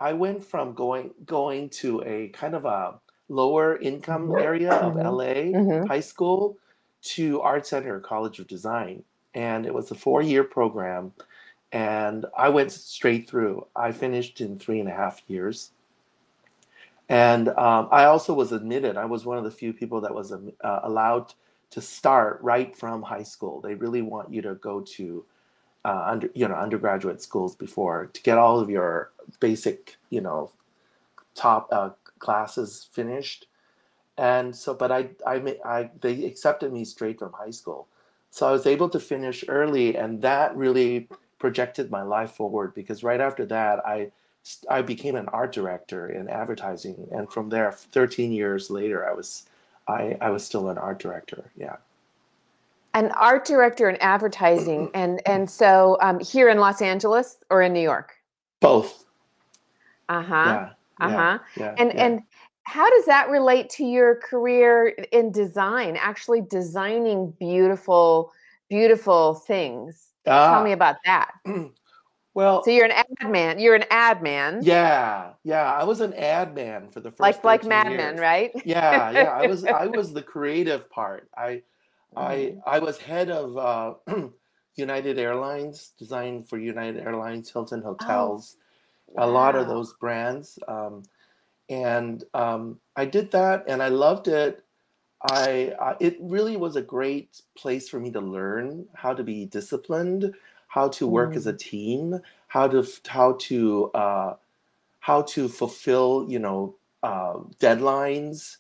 I 0.03 0.13
went 0.13 0.45
from 0.45 0.75
going 0.75 1.11
going 1.25 1.69
to 1.81 2.03
a 2.05 2.29
kind 2.29 2.55
of 2.55 2.65
a 2.65 2.99
lower 3.29 3.79
income 3.79 4.29
mm-hmm. 4.29 4.43
area 4.43 4.73
of 4.73 4.95
mm-hmm. 4.95 5.07
LA 5.07 5.59
mm-hmm. 5.59 5.87
high 5.87 6.01
school 6.01 6.59
to 7.15 7.41
Art 7.41 7.67
Center 7.67 8.01
College 8.01 8.39
of 8.39 8.47
Design, 8.47 9.03
and 9.35 9.67
it 9.67 9.73
was 9.73 9.91
a 9.91 9.95
four 9.95 10.23
year 10.23 10.45
program. 10.45 11.13
And 11.73 12.27
I 12.37 12.51
went 12.51 12.71
straight 12.71 13.29
through. 13.29 13.67
I 13.75 13.93
finished 13.93 14.43
in 14.43 14.59
three 14.59 14.81
and 14.81 14.89
a 14.89 14.93
half 14.93 15.23
years 15.27 15.71
and 17.09 17.49
um, 17.51 17.89
I 17.91 18.07
also 18.07 18.33
was 18.33 18.53
admitted. 18.53 18.97
I 18.97 19.05
was 19.05 19.27
one 19.27 19.37
of 19.37 19.45
the 19.45 19.51
few 19.51 19.75
people 19.75 20.01
that 20.01 20.15
was 20.15 20.33
um, 20.33 20.51
uh, 20.63 20.81
allowed 20.85 21.35
to 21.71 21.81
start 21.81 22.39
right 22.43 22.75
from 22.75 23.03
high 23.03 23.23
school. 23.23 23.61
They 23.61 23.75
really 23.75 24.01
want 24.01 24.33
you 24.33 24.41
to 24.43 24.55
go 24.55 24.81
to 24.81 25.25
uh, 25.85 26.05
under 26.07 26.31
you 26.35 26.47
know 26.47 26.55
undergraduate 26.55 27.23
schools 27.23 27.55
before 27.57 28.11
to 28.13 28.23
get 28.23 28.39
all 28.39 28.61
of 28.61 28.71
your 28.71 29.11
basic 29.41 29.97
you 30.11 30.21
know 30.21 30.51
top 31.35 31.69
uh, 31.73 31.91
classes 32.19 32.89
finished. 32.93 33.47
And 34.19 34.55
so, 34.55 34.75
but 34.75 34.93
I, 34.93 35.09
I, 35.27 35.57
I, 35.65 35.91
they 36.01 36.25
accepted 36.25 36.73
me 36.73 36.85
straight 36.85 37.19
from 37.19 37.33
high 37.33 37.51
school. 37.51 37.89
So 38.31 38.47
I 38.47 38.53
was 38.53 38.67
able 38.67 38.89
to 38.91 39.01
finish 39.01 39.45
early, 39.49 39.97
and 39.97 40.23
that 40.23 40.57
really 40.57 41.09
projected 41.39 41.91
my 41.91 42.03
life 42.03 42.33
forward 42.33 42.75
because 42.75 43.03
right 43.03 43.21
after 43.21 43.45
that, 43.47 43.85
I, 43.87 44.11
I 44.71 44.83
became 44.83 45.17
an 45.17 45.29
art 45.29 45.53
director 45.53 46.09
in 46.09 46.29
advertising, 46.29 47.09
and 47.11 47.31
from 47.31 47.49
there, 47.49 47.73
13 47.73 48.33
years 48.33 48.71
later, 48.71 49.09
I 49.09 49.13
was, 49.13 49.47
I, 49.89 50.17
I 50.21 50.31
was 50.31 50.45
still 50.45 50.69
an 50.69 50.79
art 50.79 50.99
director. 50.99 51.51
Yeah. 51.57 51.77
An 52.95 53.11
art 53.13 53.47
director 53.47 53.89
in 53.89 53.97
advertising, 53.97 54.91
and 54.95 55.21
and 55.27 55.49
so 55.51 55.97
um, 56.01 56.21
here 56.21 56.49
in 56.49 56.59
Los 56.59 56.83
Angeles 56.83 57.39
or 57.51 57.63
in 57.63 57.73
New 57.73 57.81
York. 57.81 58.15
Both. 58.61 59.05
Uh 60.09 60.23
huh. 60.23 60.35
Yeah. 60.35 60.71
Uh 61.01 61.11
huh. 61.11 61.39
Yeah, 61.57 61.75
and 61.79 61.93
yeah. 61.95 62.05
and 62.05 62.21
how 62.65 62.89
does 62.91 63.07
that 63.07 63.29
relate 63.29 63.71
to 63.71 63.85
your 63.85 64.17
career 64.17 64.89
in 65.11 65.33
design? 65.33 65.97
Actually, 65.97 66.43
designing 66.43 67.33
beautiful, 67.39 68.31
beautiful 68.69 69.35
things. 69.35 70.09
Tell 70.25 70.63
me 70.63 70.73
about 70.73 70.97
that. 71.05 71.33
Well, 72.35 72.65
so 72.65 72.71
you're 72.71 72.87
an 72.87 72.93
ad 72.93 73.31
man. 73.31 73.59
You're 73.59 73.75
an 73.75 73.85
ad 73.91 74.23
man. 74.23 74.61
Yeah, 74.63 75.33
yeah. 75.45 75.71
I 75.71 75.85
was 75.85 76.01
an 76.01 76.15
ad 76.15 76.55
man 76.55 76.89
for 76.89 77.01
the 77.01 77.11
first 77.11 77.21
like 77.21 77.45
like 77.45 77.65
Mad 77.65 77.95
Men, 77.95 78.17
right? 78.17 78.51
yeah, 78.65 79.11
yeah. 79.11 79.25
I 79.25 79.47
was 79.47 79.67
I 79.67 79.87
was 79.95 80.15
the 80.15 80.23
creative 80.23 80.89
part. 80.89 81.29
I 81.37 81.63
I 82.17 82.35
mm-hmm. 82.35 82.61
I 82.67 82.79
was 82.79 82.99
head 82.99 83.31
of 83.31 83.57
uh, 83.57 83.95
United 84.77 85.19
Airlines, 85.19 85.93
designed 85.99 86.49
for 86.49 86.59
United 86.59 87.03
Airlines, 87.03 87.51
Hilton 87.51 87.83
oh, 87.85 87.89
Hotels, 87.91 88.57
a 89.17 89.27
lot 89.27 89.55
of 89.55 89.69
those 89.69 89.93
brands. 89.95 90.59
Um, 90.67 91.03
and 91.69 92.25
um, 92.35 92.79
I 92.97 93.05
did 93.05 93.31
that, 93.33 93.65
and 93.69 93.83
I 93.83 93.89
loved 93.89 94.29
it. 94.29 94.65
I 95.31 95.75
uh, 95.79 95.95
it 96.01 96.17
really 96.21 96.57
was 96.57 96.77
a 96.77 96.83
great 96.83 97.41
place 97.57 97.89
for 97.89 98.01
me 98.01 98.11
to 98.11 98.21
learn 98.21 98.87
how 98.95 99.15
to 99.15 99.23
be 99.23 99.47
disciplined, 99.47 100.35
how 100.67 100.89
to 100.89 101.07
work 101.07 101.35
as 101.37 101.47
a 101.47 101.53
mm. 101.53 101.59
team, 101.59 102.21
how 102.49 102.67
to 102.69 102.87
how 103.07 103.35
to 103.41 103.91
uh, 103.95 104.35
how 105.01 105.23
to 105.23 105.49
fulfill 105.49 106.27
you 106.29 106.39
know 106.39 106.75
uh, 107.03 107.35
deadlines, 107.59 108.59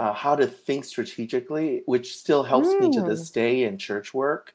uh, 0.00 0.14
how 0.14 0.34
to 0.34 0.46
think 0.46 0.86
strategically, 0.86 1.82
which 1.84 2.16
still 2.16 2.42
helps 2.42 2.68
mm. 2.68 2.80
me 2.80 2.90
to 2.90 3.02
this 3.02 3.28
mm. 3.28 3.34
day 3.34 3.64
in 3.64 3.76
church 3.76 4.14
work. 4.14 4.54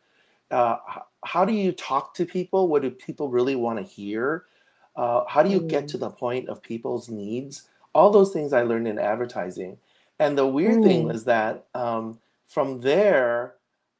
Uh, 0.50 0.78
how 1.24 1.46
do 1.46 1.54
you 1.54 1.72
talk 1.72 2.16
to 2.16 2.25
people? 2.25 2.68
What 2.68 2.82
do 2.82 2.90
people 2.90 3.30
really 3.30 3.56
want 3.56 3.78
to 3.78 3.84
hear? 3.84 4.46
Uh, 4.96 5.24
how 5.28 5.44
do 5.44 5.52
you 5.52 5.62
mm. 5.62 5.70
get 5.70 5.88
to 5.90 6.00
the 6.00 6.10
point 6.10 6.50
of 6.50 6.64
people's 6.64 7.10
needs? 7.10 7.70
All 7.94 8.10
those 8.10 8.34
things 8.34 8.54
I 8.54 8.64
learned 8.64 8.88
in 8.88 8.98
advertising. 8.98 9.78
And 10.18 10.36
the 10.36 10.48
weird 10.48 10.80
mm. 10.80 10.84
thing 10.84 11.08
was 11.08 11.25
that 11.25 11.68
um, 11.75 12.18
from 12.48 12.82
there, 12.82 13.54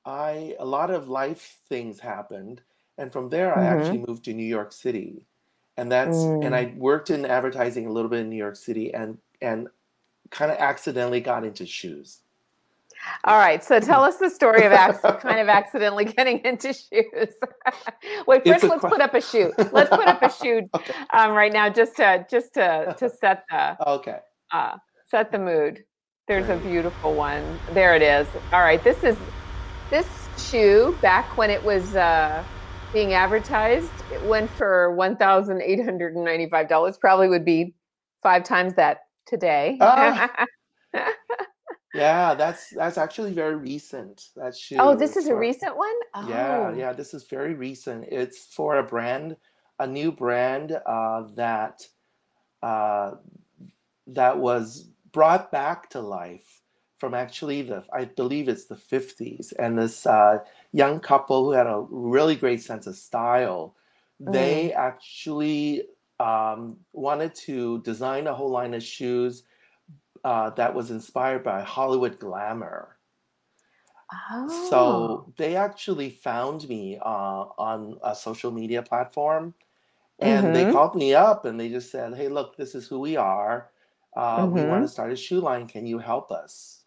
I 0.04 0.56
a 0.58 0.66
lot 0.66 0.90
of 0.90 1.10
life 1.10 1.62
things 1.70 2.00
happened, 2.00 2.62
and 2.98 3.14
from 3.14 3.30
there 3.30 3.56
I 3.56 3.62
mm-hmm. 3.62 3.80
actually 3.80 4.04
moved 4.08 4.26
to 4.26 4.34
New 4.34 4.44
York 4.58 4.72
City, 4.72 5.26
and 5.78 5.92
that's 5.92 6.18
mm. 6.18 6.44
and 6.44 6.56
I 6.56 6.74
worked 6.76 7.12
in 7.12 7.24
advertising 7.26 7.86
a 7.86 7.92
little 7.92 8.10
bit 8.10 8.22
in 8.22 8.30
New 8.30 8.36
York 8.36 8.56
City, 8.56 8.94
and 8.94 9.20
and 9.42 9.68
kind 10.32 10.52
of 10.52 10.58
accidentally 10.58 11.22
got 11.22 11.44
into 11.44 11.66
shoes. 11.66 12.20
All 13.24 13.38
right, 13.38 13.64
so 13.64 13.80
tell 13.80 14.04
us 14.04 14.18
the 14.18 14.30
story 14.30 14.64
of 14.66 14.72
ac- 14.72 15.00
kind 15.22 15.40
of 15.40 15.48
accidentally 15.48 16.06
getting 16.06 16.44
into 16.44 16.74
shoes. 16.74 17.34
Wait, 18.28 18.44
first 18.46 18.64
let's 18.64 18.82
qu- 18.82 18.90
put 18.90 19.02
up 19.02 19.14
a 19.14 19.22
shoe. 19.22 19.52
Let's 19.72 19.90
put 19.90 20.08
up 20.08 20.22
a 20.24 20.32
shoe 20.32 20.68
okay. 20.76 20.94
um, 21.14 21.32
right 21.32 21.54
now, 21.54 21.70
just 21.70 21.96
to 21.98 22.26
just 22.30 22.54
to 22.56 22.96
to 22.98 23.10
set 23.10 23.46
the 23.50 23.90
okay 23.90 24.20
uh, 24.52 24.78
set 25.10 25.32
the 25.32 25.40
mood. 25.40 25.84
There's 26.28 26.50
a 26.50 26.58
beautiful 26.58 27.14
one. 27.14 27.60
There 27.74 27.96
it 27.96 28.02
is. 28.02 28.28
All 28.52 28.62
right, 28.62 28.84
this 28.84 29.04
is 29.04 29.18
this 29.92 30.08
shoe 30.38 30.98
back 31.02 31.38
when 31.38 31.52
it 31.52 31.64
was 31.64 31.96
uh, 31.96 32.44
being 32.92 33.14
advertised. 33.14 33.92
It 34.12 34.24
went 34.24 34.50
for 34.50 34.96
one 34.96 35.16
thousand 35.18 35.62
eight 35.62 35.84
hundred 35.84 36.16
and 36.16 36.26
ninety-five 36.26 36.68
dollars. 36.68 36.98
Probably 36.98 37.30
would 37.30 37.46
be 37.46 37.76
five 38.24 38.44
times 38.44 38.74
that 38.76 39.02
today. 39.26 39.78
Uh, 39.80 40.28
yeah, 41.94 42.34
that's 42.34 42.70
that's 42.70 42.98
actually 42.98 43.34
very 43.34 43.56
recent. 43.56 44.30
That 44.36 44.56
shoe. 44.56 44.78
Oh, 44.80 44.96
this 44.96 45.16
is 45.18 45.28
for, 45.28 45.36
a 45.36 45.38
recent 45.38 45.78
one. 45.78 45.96
Oh. 46.14 46.28
Yeah, 46.28 46.74
yeah, 46.74 46.94
this 46.94 47.14
is 47.14 47.24
very 47.26 47.54
recent. 47.54 48.06
It's 48.12 48.46
for 48.54 48.78
a 48.78 48.84
brand, 48.84 49.38
a 49.80 49.88
new 49.88 50.12
brand 50.12 50.78
uh, 50.86 51.24
that 51.36 51.88
uh, 52.62 53.12
that 54.08 54.38
was 54.38 54.90
brought 55.12 55.52
back 55.52 55.90
to 55.92 56.02
life 56.02 56.62
from 56.98 57.14
actually 57.14 57.62
the 57.62 57.84
I 57.94 58.06
believe 58.06 58.50
it's 58.50 58.66
the 58.66 58.76
50s, 58.76 59.54
and 59.60 59.78
this 59.78 60.06
uh, 60.06 60.40
young 60.72 61.00
couple 61.00 61.46
who 61.46 61.52
had 61.52 61.68
a 61.68 61.86
really 61.90 62.36
great 62.36 62.62
sense 62.62 62.88
of 62.88 62.96
style. 62.96 63.76
They 64.20 64.72
mm. 64.74 64.78
actually 64.78 65.84
um, 66.20 66.78
wanted 66.94 67.36
to 67.36 67.82
design 67.82 68.28
a 68.28 68.34
whole 68.34 68.50
line 68.50 68.74
of 68.74 68.84
shoes 68.84 69.44
uh, 70.24 70.50
that 70.52 70.74
was 70.74 70.92
inspired 70.92 71.44
by 71.44 71.62
Hollywood 71.62 72.20
glamour. 72.20 72.98
Oh. 74.32 74.70
So 74.70 75.34
they 75.38 75.56
actually 75.56 76.10
found 76.10 76.68
me 76.70 76.98
uh, 77.02 77.46
on 77.58 77.98
a 78.04 78.16
social 78.16 78.52
media 78.52 78.82
platform 78.82 79.54
and 80.20 80.48
mm-hmm. 80.48 80.54
they 80.54 80.72
called 80.72 80.96
me 80.96 81.14
up 81.14 81.46
and 81.46 81.60
they 81.60 81.70
just 81.70 81.92
said, 81.92 82.16
Hey, 82.16 82.30
look, 82.30 82.56
this 82.56 82.76
is 82.76 82.88
who 82.88 83.00
we 83.00 83.18
are. 83.18 83.70
Uh, 84.16 84.40
mm-hmm. 84.40 84.56
We 84.56 84.64
want 84.64 84.84
to 84.84 84.90
start 84.90 85.12
a 85.12 85.16
shoe 85.16 85.42
line. 85.42 85.68
Can 85.68 85.86
you 85.86 86.00
help 86.00 86.32
us? 86.32 86.84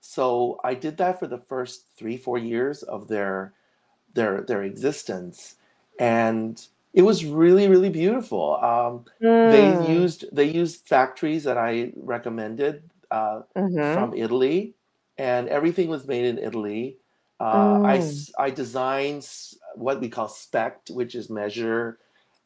So 0.00 0.58
I 0.64 0.74
did 0.74 0.96
that 0.96 1.18
for 1.18 1.26
the 1.26 1.38
first 1.38 1.84
three, 1.96 2.16
four 2.16 2.38
years 2.38 2.82
of 2.82 3.08
their 3.08 3.54
their 4.14 4.42
their 4.42 4.62
existence, 4.64 5.56
and 5.98 6.60
it 6.94 7.02
was 7.02 7.24
really 7.24 7.68
really 7.68 7.90
beautiful 7.90 8.56
um, 8.56 9.04
mm. 9.22 9.50
they 9.50 9.92
used 9.92 10.24
they 10.32 10.44
used 10.44 10.86
factories 10.86 11.44
that 11.44 11.58
i 11.58 11.92
recommended 11.96 12.82
uh, 13.10 13.42
mm-hmm. 13.56 13.94
from 13.94 14.14
italy 14.14 14.74
and 15.18 15.48
everything 15.48 15.88
was 15.88 16.06
made 16.06 16.24
in 16.24 16.38
italy 16.38 16.96
uh, 17.40 17.78
mm. 17.78 18.34
I, 18.38 18.44
I 18.44 18.50
designed 18.50 19.28
what 19.74 20.00
we 20.00 20.08
call 20.08 20.28
spec 20.28 20.80
which 20.90 21.14
is 21.14 21.30
measure 21.30 21.98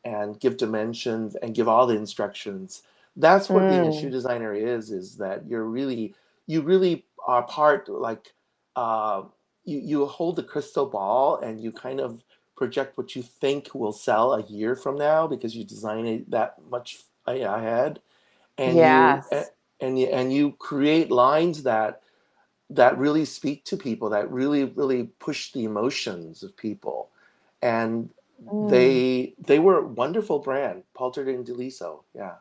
and 0.05 0.39
give 0.39 0.57
dimensions 0.57 1.35
and 1.37 1.55
give 1.55 1.69
all 1.69 1.87
the 1.87 1.97
instructions 1.97 2.83
that's 3.17 3.49
what 3.49 3.63
mm. 3.63 3.71
being 3.71 3.93
a 3.93 4.01
shoe 4.01 4.11
designer 4.11 4.55
is 4.55 4.91
is 4.91 5.17
that 5.17 5.47
you're 5.47 5.65
really 5.65 6.15
you 6.47 6.63
really 6.63 7.05
are 7.27 7.43
part 7.43 7.89
like 7.89 8.33
uh, 8.77 9.23
you, 9.65 9.79
you 9.79 10.07
hold 10.07 10.37
the 10.37 10.43
crystal 10.43 10.87
ball 10.87 11.39
and 11.39 11.61
you 11.61 11.73
kind 11.73 12.01
of 12.01 12.23
project 12.57 12.97
what 12.97 13.15
you 13.15 13.23
think 13.23 13.75
will 13.75 13.93
sell 13.93 14.35
a 14.35 14.43
year 14.45 14.75
from 14.75 14.97
now 14.97 15.27
because 15.27 15.55
you 15.55 15.65
design 15.65 16.07
it 16.07 16.31
that 16.31 16.55
much 16.71 16.99
ahead 17.27 18.01
and 18.59 18.77
yes. 18.77 19.27
you 19.31 19.43
and 19.81 19.99
you 19.99 20.07
and 20.07 20.33
you 20.33 20.53
create 20.53 21.11
lines 21.11 21.63
that 21.65 22.03
that 22.71 22.97
really 22.99 23.25
speak 23.25 23.65
to 23.65 23.77
people 23.77 24.11
that 24.11 24.31
really 24.31 24.65
really 24.65 25.05
push 25.19 25.53
the 25.53 25.65
emotions 25.65 26.43
of 26.43 26.57
people 26.57 27.11
and 27.63 28.11
mm. 28.45 28.71
they 28.71 29.35
they 29.39 29.59
were 29.59 29.79
a 29.79 29.87
wonderful 29.87 30.39
brand 30.39 30.83
Palter 30.95 31.29
and 31.29 31.47
Deliso 31.47 32.03
yeah 32.15 32.35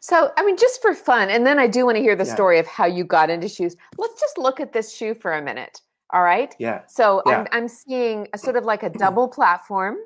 so 0.00 0.32
i 0.36 0.44
mean 0.44 0.56
just 0.56 0.82
for 0.82 0.94
fun 0.94 1.30
and 1.30 1.46
then 1.46 1.58
i 1.58 1.66
do 1.66 1.84
want 1.84 1.96
to 1.96 2.02
hear 2.02 2.16
the 2.16 2.24
yeah. 2.24 2.34
story 2.34 2.58
of 2.58 2.66
how 2.66 2.86
you 2.86 3.04
got 3.04 3.30
into 3.30 3.48
shoes 3.48 3.76
let's 3.98 4.20
just 4.20 4.38
look 4.38 4.60
at 4.60 4.72
this 4.72 4.94
shoe 4.94 5.14
for 5.14 5.32
a 5.32 5.42
minute 5.42 5.80
all 6.12 6.22
right. 6.22 6.54
Yeah. 6.58 6.82
So 6.86 7.22
yeah. 7.26 7.40
I'm 7.40 7.48
I'm 7.52 7.68
seeing 7.68 8.28
a 8.32 8.38
sort 8.38 8.56
of 8.56 8.64
like 8.64 8.82
a 8.82 8.90
double 8.90 9.28
platform. 9.28 9.96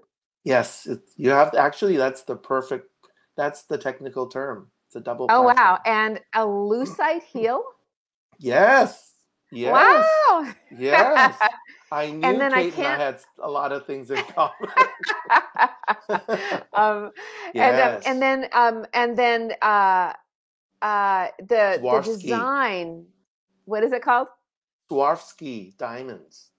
Yes, 0.45 0.87
you 1.17 1.31
have 1.31 1.55
actually. 1.55 1.97
That's 1.97 2.23
the 2.23 2.37
perfect. 2.37 2.89
That's 3.37 3.63
the 3.65 3.79
technical 3.79 4.29
term. 4.29 4.69
It's 4.87 4.97
a 4.97 5.01
double. 5.01 5.25
Oh 5.25 5.43
platform. 5.43 5.57
wow! 5.57 5.79
And 5.87 6.21
a 6.35 6.41
lucite 6.41 7.23
heel. 7.23 7.65
Yes. 8.39 9.13
Yes. 9.51 9.73
Wow. 9.73 10.53
Yes. 10.77 11.39
I 11.93 12.11
knew 12.11 12.27
and 12.27 12.41
then 12.41 12.53
Kate 12.53 12.73
I, 12.73 12.77
can't... 12.77 12.87
and 12.89 13.03
I 13.03 13.05
had 13.07 13.21
a 13.43 13.51
lot 13.51 13.71
of 13.71 13.87
things 13.87 14.11
in 14.11 14.17
common. 14.35 14.53
um, 16.73 17.13
yes. 17.55 18.03
and, 18.05 18.23
um, 18.23 18.23
and 18.23 18.23
then 18.23 18.49
um, 18.53 18.87
and 18.93 19.17
then 19.17 19.53
uh, 19.63 20.13
uh, 20.83 21.29
the 21.39 21.79
the 21.81 22.01
design. 22.05 23.07
What 23.67 23.83
is 23.83 23.93
it 23.93 24.03
called? 24.03 24.29
Swarovski 24.91 25.77
diamonds. 25.77 26.51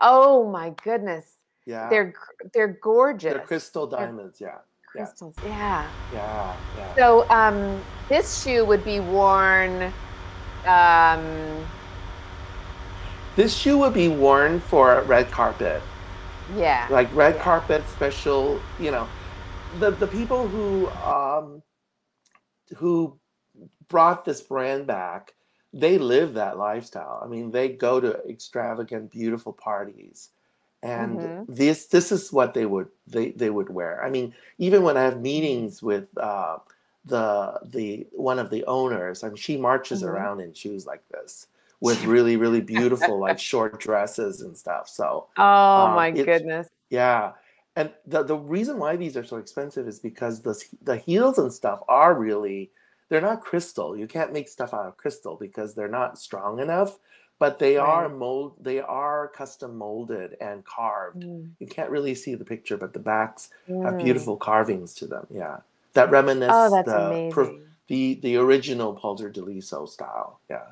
Oh 0.00 0.48
my 0.50 0.74
goodness. 0.82 1.36
Yeah. 1.66 1.88
They're 1.88 2.14
they're 2.54 2.78
gorgeous. 2.82 3.32
They're 3.32 3.42
crystal 3.42 3.86
diamonds, 3.86 4.38
they're, 4.38 4.48
yeah. 4.48 4.58
Crystals, 4.86 5.36
yeah. 5.44 5.88
Yeah, 6.12 6.56
yeah. 6.76 6.94
So 6.96 7.28
um, 7.30 7.80
this 8.08 8.42
shoe 8.42 8.64
would 8.64 8.84
be 8.84 8.98
worn 9.00 9.92
um, 10.66 11.66
this 13.36 13.56
shoe 13.56 13.78
would 13.78 13.94
be 13.94 14.08
worn 14.08 14.60
for 14.60 14.98
a 14.98 15.02
red 15.02 15.30
carpet. 15.30 15.82
Yeah. 16.56 16.86
Like 16.90 17.14
red 17.14 17.36
yeah. 17.36 17.42
carpet 17.42 17.88
special, 17.88 18.60
you 18.78 18.90
know. 18.90 19.08
The 19.78 19.92
the 19.92 20.06
people 20.06 20.48
who 20.48 20.88
um 20.88 21.62
who 22.76 23.18
brought 23.88 24.24
this 24.24 24.40
brand 24.40 24.86
back, 24.86 25.34
they 25.72 25.98
live 25.98 26.34
that 26.34 26.58
lifestyle. 26.58 27.20
I 27.22 27.26
mean, 27.28 27.50
they 27.50 27.68
go 27.68 28.00
to 28.00 28.22
extravagant, 28.28 29.10
beautiful 29.10 29.52
parties 29.52 30.30
and 30.82 31.20
Mm-hmm. 31.20 31.42
this 31.48 31.86
this 31.86 32.10
is 32.12 32.32
what 32.32 32.54
they 32.54 32.66
would 32.66 32.88
they 33.06 33.30
they 33.32 33.50
would 33.50 33.70
wear. 33.70 34.02
I 34.04 34.10
mean, 34.10 34.34
even 34.58 34.82
when 34.82 34.96
I 34.96 35.02
have 35.02 35.20
meetings 35.20 35.82
with 35.82 36.06
uh, 36.18 36.58
the 37.04 37.60
the 37.64 38.06
one 38.12 38.38
of 38.38 38.50
the 38.50 38.64
owners, 38.66 39.22
I 39.24 39.28
mean, 39.28 39.36
she 39.36 39.56
marches 39.56 40.02
Mm-hmm. 40.02 40.04
around 40.04 40.40
in 40.40 40.52
shoes 40.54 40.86
like 40.86 41.06
this 41.08 41.46
with 41.80 42.02
really 42.04 42.36
really 42.36 42.60
beautiful 42.60 43.18
like 43.20 43.38
short 43.38 43.78
dresses 43.80 44.40
and 44.40 44.56
stuff. 44.56 44.88
So 44.88 45.26
Oh 45.36 45.76
um, 45.76 45.90
my 45.90 46.10
goodness. 46.12 46.68
yeah, 46.90 47.32
and 47.76 47.92
the 48.06 48.22
the 48.22 48.36
reason 48.36 48.78
why 48.78 48.96
these 48.96 49.16
are 49.16 49.24
so 49.24 49.36
expensive 49.36 49.86
is 49.88 49.98
because 49.98 50.42
the 50.42 50.62
the 50.82 50.96
heels 50.96 51.38
and 51.38 51.52
stuff 51.52 51.80
are 51.88 52.14
really 52.14 52.70
they're 53.10 53.22
not 53.22 53.42
crystal. 53.42 53.96
You 53.98 54.08
can't 54.08 54.32
make 54.34 54.48
stuff 54.48 54.74
out 54.74 54.86
of 54.88 54.98
crystal 54.98 55.36
because 55.40 55.74
they're 55.74 55.88
not 55.88 56.18
strong 56.18 56.60
enough 56.60 56.98
but 57.40 57.60
they 57.60 57.78
are 57.78 58.10
mold 58.10 58.56
they 58.62 58.80
are 58.80 59.28
custom 59.28 59.78
molded 59.78 60.36
and 60.42 60.64
carved 60.66 61.26
Mm. 61.26 61.50
you 61.60 61.68
can't 61.68 61.90
really 61.90 62.16
see 62.16 62.36
the 62.36 62.46
picture 62.46 62.78
but 62.78 62.94
the 62.94 63.00
backs 63.00 63.50
have 63.80 63.98
Mm. 63.98 63.98
beautiful 63.98 64.38
carvings 64.38 64.94
to 64.94 65.06
them 65.08 65.26
yeah 65.34 65.58
that 65.94 66.10
Oh, 66.48 66.70
reminisce 66.70 66.70
that's 66.70 66.94
the 66.94 67.22
pro- 67.30 67.56
the 67.88 68.16
the 68.22 68.36
original 68.36 68.94
Palter 68.94 69.30
Deliso 69.30 69.88
style 69.88 70.40
yeah 70.50 70.68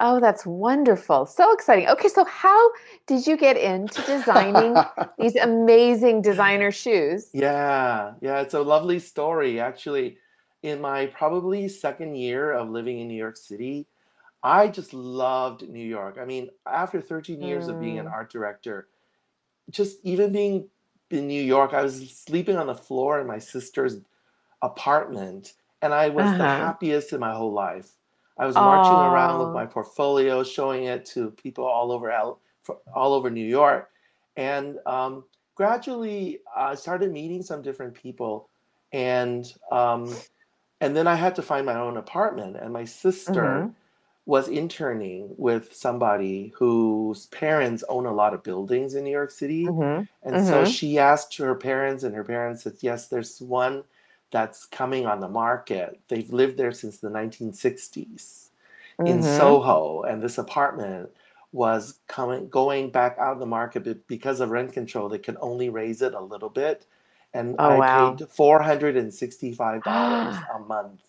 Oh, 0.00 0.20
that's 0.20 0.46
wonderful. 0.46 1.26
So 1.26 1.52
exciting. 1.52 1.88
Okay, 1.88 2.08
so 2.08 2.24
how 2.24 2.70
did 3.06 3.26
you 3.26 3.36
get 3.36 3.56
into 3.58 4.02
designing 4.02 4.84
these 5.18 5.36
amazing 5.36 6.22
designer 6.22 6.72
shoes? 6.72 7.34
yeah 7.34 8.14
yeah 8.22 8.40
it's 8.42 8.54
a 8.54 8.60
lovely 8.62 8.98
story 9.00 9.60
actually 9.60 10.18
in 10.62 10.80
my 10.80 11.06
probably 11.06 11.68
second 11.68 12.16
year 12.16 12.52
of 12.52 12.70
living 12.70 13.00
in 13.00 13.08
New 13.08 13.14
York 13.18 13.36
City 13.36 13.86
I 14.44 14.68
just 14.68 14.94
loved 14.94 15.68
New 15.68 15.86
York. 15.86 16.18
I 16.20 16.24
mean, 16.24 16.50
after 16.66 17.00
13 17.00 17.42
years 17.42 17.68
of 17.68 17.78
being 17.78 17.98
an 17.98 18.06
Mm. 18.06 18.12
art 18.12 18.32
director, 18.32 18.88
just 19.70 19.98
even 20.04 20.32
being 20.32 20.68
in 21.10 21.26
New 21.28 21.42
York, 21.42 21.74
I 21.74 21.82
was 21.82 22.10
sleeping 22.10 22.56
on 22.56 22.66
the 22.66 22.74
floor 22.74 23.20
in 23.20 23.26
my 23.26 23.38
sister's 23.38 23.98
apartment, 24.62 25.54
and 25.82 25.94
I 25.94 26.08
was 26.08 26.36
the 26.36 26.44
Uh-huh. 26.44 26.48
happiest 26.48 27.12
in 27.12 27.20
my 27.20 27.34
whole 27.34 27.52
life. 27.52 27.92
I 28.38 28.46
was 28.46 28.58
marching 28.58 29.02
around 29.02 29.38
with 29.38 29.48
Oh. 29.48 29.54
my 29.54 29.66
portfolio, 29.66 30.42
showing 30.44 30.84
it 30.84 31.04
to 31.06 31.30
people 31.32 31.64
all 31.64 31.92
over 31.92 32.10
L- 32.10 32.40
all 32.94 33.14
over 33.14 33.30
New 33.30 33.46
York, 33.46 33.90
and 34.36 34.78
um, 34.86 35.24
gradually 35.54 36.40
I 36.56 36.74
started 36.74 37.12
meeting 37.12 37.42
some 37.42 37.62
different 37.62 37.94
people, 37.94 38.48
and 38.92 39.52
um, 39.72 40.24
and 40.80 40.96
then 40.96 41.06
I 41.06 41.14
had 41.16 41.34
to 41.36 41.42
find 41.42 41.66
my 41.66 41.76
own 41.76 41.96
apartment, 41.96 42.56
and 42.56 42.72
my 42.72 42.84
sister 42.84 43.66
Mm-hmm. 43.66 43.70
was 44.26 44.48
interning 44.48 45.34
with 45.38 45.74
somebody 45.74 46.52
whose 46.56 47.26
parents 47.26 47.84
own 47.88 48.06
a 48.06 48.14
lot 48.14 48.34
of 48.34 48.42
buildings 48.42 48.94
in 48.94 49.04
New 49.04 49.10
York 49.10 49.30
City. 49.30 49.74
Mm-hmm. 49.74 50.04
And 50.22 50.40
so 50.40 50.64
Mm-hmm. 50.64 50.64
she 50.64 50.98
asked 50.98 51.36
her 51.38 51.54
parents, 51.54 52.04
and 52.04 52.14
her 52.14 52.24
parents 52.24 52.62
said, 52.64 52.74
Yes, 52.80 53.08
there's 53.08 53.40
one 53.40 53.84
that's 54.30 54.66
coming 54.66 55.06
on 55.06 55.20
the 55.20 55.28
market. 55.28 56.00
They've 56.08 56.32
lived 56.32 56.56
there 56.56 56.72
since 56.72 56.98
the 56.98 57.10
1960s 57.10 58.50
in 59.04 59.22
Mm-hmm. 59.22 59.22
Soho, 59.22 60.02
and 60.02 60.22
this 60.22 60.38
apartment 60.38 61.10
was 61.52 62.00
coming 62.06 62.48
going 62.48 62.90
back 62.90 63.16
out 63.18 63.32
of 63.32 63.40
the 63.40 63.46
market 63.46 63.82
but 63.84 64.06
because 64.06 64.40
of 64.40 64.50
rent 64.50 64.72
control 64.72 65.08
they 65.08 65.18
could 65.18 65.36
only 65.40 65.68
raise 65.68 66.00
it 66.00 66.14
a 66.14 66.20
little 66.20 66.48
bit 66.48 66.86
and 67.34 67.56
Oh, 67.58 67.70
i 67.70 67.78
wow. 67.78 68.10
paid 68.12 68.18
$465 68.28 69.82
a 70.54 70.58
month 70.60 71.00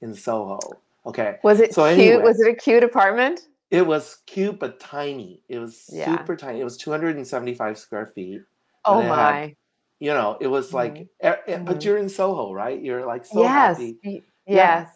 in 0.00 0.14
soho 0.14 0.78
okay 1.06 1.38
Was 1.42 1.60
it 1.60 1.74
so 1.74 1.84
cute? 1.84 2.16
anyway 2.16 2.24
Was 2.24 2.40
it 2.40 2.48
a 2.48 2.54
cute 2.54 2.84
apartment? 2.84 3.42
it 3.70 3.86
was 3.86 4.18
cute 4.26 4.58
but 4.58 4.80
tiny 4.80 5.42
it 5.48 5.58
was 5.58 5.76
Yeah. 5.92 6.16
super 6.16 6.36
tiny 6.36 6.60
it 6.60 6.64
was 6.64 6.76
275 6.76 7.78
square 7.78 8.06
feet 8.06 8.42
Oh 8.84 9.00
it 9.00 9.06
had 9.06 9.16
my. 9.32 9.56
you 10.00 10.12
know 10.14 10.36
it 10.40 10.48
was 10.48 10.72
Mm-hmm. 10.72 10.76
like 10.76 11.08
eh, 11.20 11.36
but 11.46 11.76
Mm-hmm. 11.76 11.84
you're 11.84 11.98
in 11.98 12.08
soho 12.08 12.52
right 12.52 12.82
you're 12.82 13.06
like 13.06 13.24
so 13.24 13.42
Yes. 13.42 13.78
happy 13.78 13.96
y- 14.04 14.22
yeah 14.46 14.56
Yes. 14.56 14.88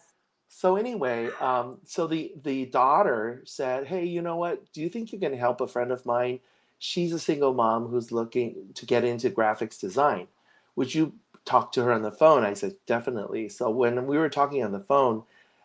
so 0.49 0.77
anyway, 0.77 1.29
um, 1.41 1.79
so 1.85 2.07
the 2.07 2.33
the 2.43 2.65
daughter 2.67 3.41
said, 3.45 3.87
"Hey, 3.87 4.05
you 4.05 4.21
know 4.21 4.37
what? 4.37 4.71
Do 4.73 4.81
you 4.81 4.89
think 4.89 5.11
you 5.11 5.19
can 5.19 5.33
help 5.33 5.61
a 5.61 5.67
friend 5.67 5.91
of 5.91 6.05
mine? 6.05 6.39
She's 6.79 7.13
a 7.13 7.19
single 7.19 7.53
mom 7.53 7.87
who's 7.87 8.11
looking 8.11 8.69
to 8.75 8.85
get 8.85 9.03
into 9.03 9.29
graphics 9.29 9.79
design. 9.79 10.27
Would 10.75 10.93
you 10.95 11.13
talk 11.45 11.71
to 11.73 11.83
her 11.83 11.91
on 11.91 12.01
the 12.01 12.11
phone?" 12.11 12.43
I 12.43 12.53
said, 12.53 12.75
"Definitely." 12.85 13.49
So 13.49 13.69
when 13.69 14.07
we 14.07 14.17
were 14.17 14.29
talking 14.29 14.63
on 14.63 14.71
the 14.71 14.79
phone, 14.79 15.23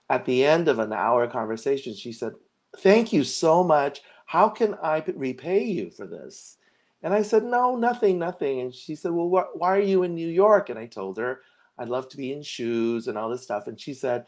at 0.08 0.24
the 0.24 0.44
end 0.44 0.68
of 0.68 0.78
an 0.78 0.92
hour 0.92 1.26
conversation, 1.28 1.94
she 1.94 2.12
said, 2.12 2.34
"Thank 2.76 3.12
you 3.12 3.24
so 3.24 3.62
much. 3.64 4.02
How 4.26 4.48
can 4.48 4.74
I 4.82 5.02
repay 5.16 5.64
you 5.64 5.90
for 5.90 6.06
this?" 6.06 6.58
And 7.02 7.14
I 7.14 7.22
said, 7.22 7.44
"No, 7.44 7.76
nothing, 7.76 8.18
nothing." 8.18 8.60
And 8.60 8.74
she 8.74 8.94
said, 8.94 9.12
"Well, 9.12 9.28
wh- 9.28 9.56
why 9.56 9.76
are 9.76 9.80
you 9.80 10.02
in 10.02 10.14
New 10.14 10.28
York?" 10.28 10.68
And 10.70 10.78
I 10.78 10.86
told 10.86 11.18
her, 11.18 11.40
"I'd 11.78 11.88
love 11.88 12.08
to 12.10 12.16
be 12.16 12.32
in 12.32 12.42
shoes 12.42 13.08
and 13.08 13.16
all 13.18 13.30
this 13.30 13.42
stuff." 13.42 13.66
And 13.66 13.80
she 13.80 13.94
said, 13.94 14.26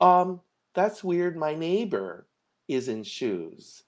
um, 0.00 0.40
that's 0.74 1.04
weird. 1.04 1.36
My 1.36 1.54
neighbor 1.54 2.26
is 2.68 2.88
in 2.88 3.02
shoes. 3.02 3.84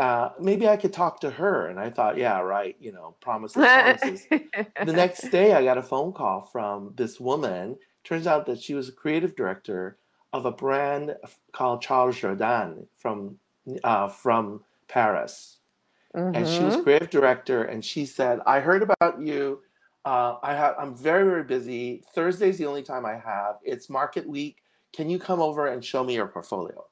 Uh, 0.00 0.30
maybe 0.40 0.66
I 0.66 0.76
could 0.76 0.92
talk 0.92 1.20
to 1.20 1.30
her. 1.30 1.66
And 1.66 1.78
I 1.78 1.90
thought, 1.90 2.16
yeah, 2.16 2.40
right. 2.40 2.76
You 2.80 2.92
know, 2.92 3.16
promises, 3.20 3.62
promises. 3.74 4.26
The 4.30 4.92
next 4.92 5.28
day, 5.28 5.52
I 5.52 5.62
got 5.62 5.78
a 5.78 5.82
phone 5.82 6.12
call 6.12 6.42
from 6.46 6.94
this 6.96 7.20
woman. 7.20 7.76
Turns 8.04 8.26
out 8.26 8.46
that 8.46 8.62
she 8.62 8.74
was 8.74 8.88
a 8.88 8.92
creative 8.92 9.36
director 9.36 9.98
of 10.32 10.46
a 10.46 10.52
brand 10.52 11.16
called 11.52 11.82
Charles 11.82 12.16
Jourdan 12.16 12.86
from 12.96 13.38
uh, 13.84 14.08
from 14.08 14.64
Paris 14.88 15.58
and 16.34 16.46
she 16.48 16.64
was 16.64 16.74
Mm-hmm. 16.74 16.82
creative 16.82 17.10
director 17.10 17.64
and 17.64 17.84
she 17.84 18.06
said 18.06 18.40
i 18.46 18.60
heard 18.60 18.82
about 18.82 19.20
you 19.20 19.60
uh, 20.04 20.36
i 20.42 20.54
have 20.54 20.74
i'm 20.78 20.94
very 20.94 21.24
very 21.24 21.44
busy 21.44 22.02
thursday's 22.14 22.58
the 22.58 22.66
only 22.66 22.82
time 22.82 23.04
i 23.06 23.16
have 23.16 23.56
it's 23.62 23.90
market 23.90 24.26
week 24.28 24.62
can 24.92 25.08
you 25.08 25.18
come 25.18 25.40
over 25.40 25.68
and 25.68 25.84
show 25.84 26.02
me 26.04 26.14
your 26.14 26.26
portfolio 26.26 26.84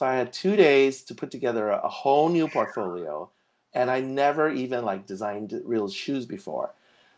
so 0.00 0.06
i 0.06 0.14
had 0.14 0.32
two 0.32 0.56
days 0.56 1.04
to 1.04 1.14
put 1.14 1.30
together 1.30 1.68
a, 1.70 1.78
a 1.84 1.88
whole 1.88 2.30
new 2.30 2.48
portfolio 2.48 3.30
and 3.74 3.90
i 3.90 4.00
never 4.00 4.50
even 4.50 4.84
like 4.84 5.06
designed 5.06 5.60
real 5.66 5.88
shoes 5.90 6.26
before 6.26 6.72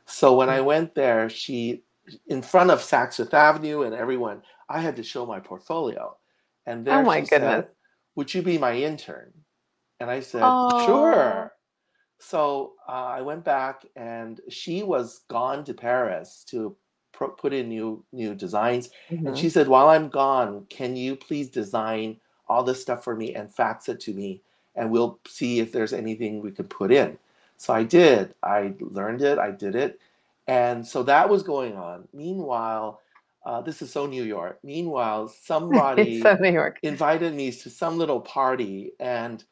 so 0.06 0.34
when 0.36 0.50
i 0.50 0.60
went 0.60 0.94
there 0.96 1.30
she 1.30 1.82
in 2.28 2.42
front 2.42 2.70
of 2.70 2.80
saks 2.80 3.16
fifth 3.18 3.34
avenue 3.34 3.82
and 3.82 3.94
everyone 3.94 4.42
i 4.68 4.80
had 4.80 4.96
to 4.96 5.02
show 5.04 5.26
my 5.26 5.40
portfolio 5.40 6.16
and 6.66 6.88
Oh 6.88 7.02
my 7.02 7.20
she 7.20 7.26
goodness. 7.26 7.64
said 7.64 7.68
would 8.16 8.34
you 8.34 8.42
be 8.42 8.58
my 8.58 8.74
intern 8.76 9.32
and 10.00 10.10
i 10.10 10.20
said 10.20 10.44
Oh. 10.44 10.70
sure 10.76 11.52
so 12.20 12.74
uh, 12.88 12.92
I 12.92 13.22
went 13.22 13.44
back, 13.44 13.86
and 13.96 14.40
she 14.50 14.84
was 14.84 15.22
gone 15.28 15.64
to 15.66 15.74
Paris 15.74 16.44
to 16.50 16.76
pro- 17.12 17.30
put 17.30 17.52
in 17.52 17.68
new 17.70 18.04
new 18.12 18.34
designs. 18.34 18.90
And 19.10 19.20
Mm-hmm. 19.28 19.36
she 19.36 19.50
said, 19.50 19.68
"While 19.68 19.90
I'm 19.90 20.08
gone, 20.10 20.66
can 20.70 20.96
you 20.96 21.16
please 21.16 21.50
design 21.50 22.20
all 22.52 22.64
this 22.64 22.82
stuff 22.82 23.02
for 23.02 23.16
me 23.16 23.34
and 23.34 23.52
fax 23.52 23.88
it 23.88 24.00
to 24.00 24.12
me, 24.12 24.42
and 24.76 24.90
we'll 24.90 25.18
see 25.26 25.60
if 25.60 25.72
there's 25.72 25.92
anything 25.92 26.40
we 26.40 26.50
could 26.52 26.68
put 26.70 26.92
in." 26.92 27.18
So 27.56 27.72
I 27.72 27.84
did. 27.84 28.34
I 28.42 28.74
learned 28.80 29.22
it. 29.22 29.38
I 29.38 29.50
did 29.50 29.74
it, 29.74 30.00
and 30.46 30.86
so 30.86 31.02
that 31.04 31.28
was 31.28 31.42
going 31.42 31.76
on. 31.76 32.08
Meanwhile, 32.12 33.00
uh, 33.44 33.60
this 33.62 33.82
is 33.82 33.90
so 33.90 34.06
New 34.06 34.24
York. 34.24 34.58
Meanwhile, 34.62 35.28
somebody 35.42 36.20
so 36.20 36.34
New 36.40 36.52
York. 36.52 36.78
invited 36.82 37.34
me 37.34 37.50
to 37.50 37.70
some 37.70 37.98
little 37.98 38.20
party, 38.20 38.92
and 39.00 39.42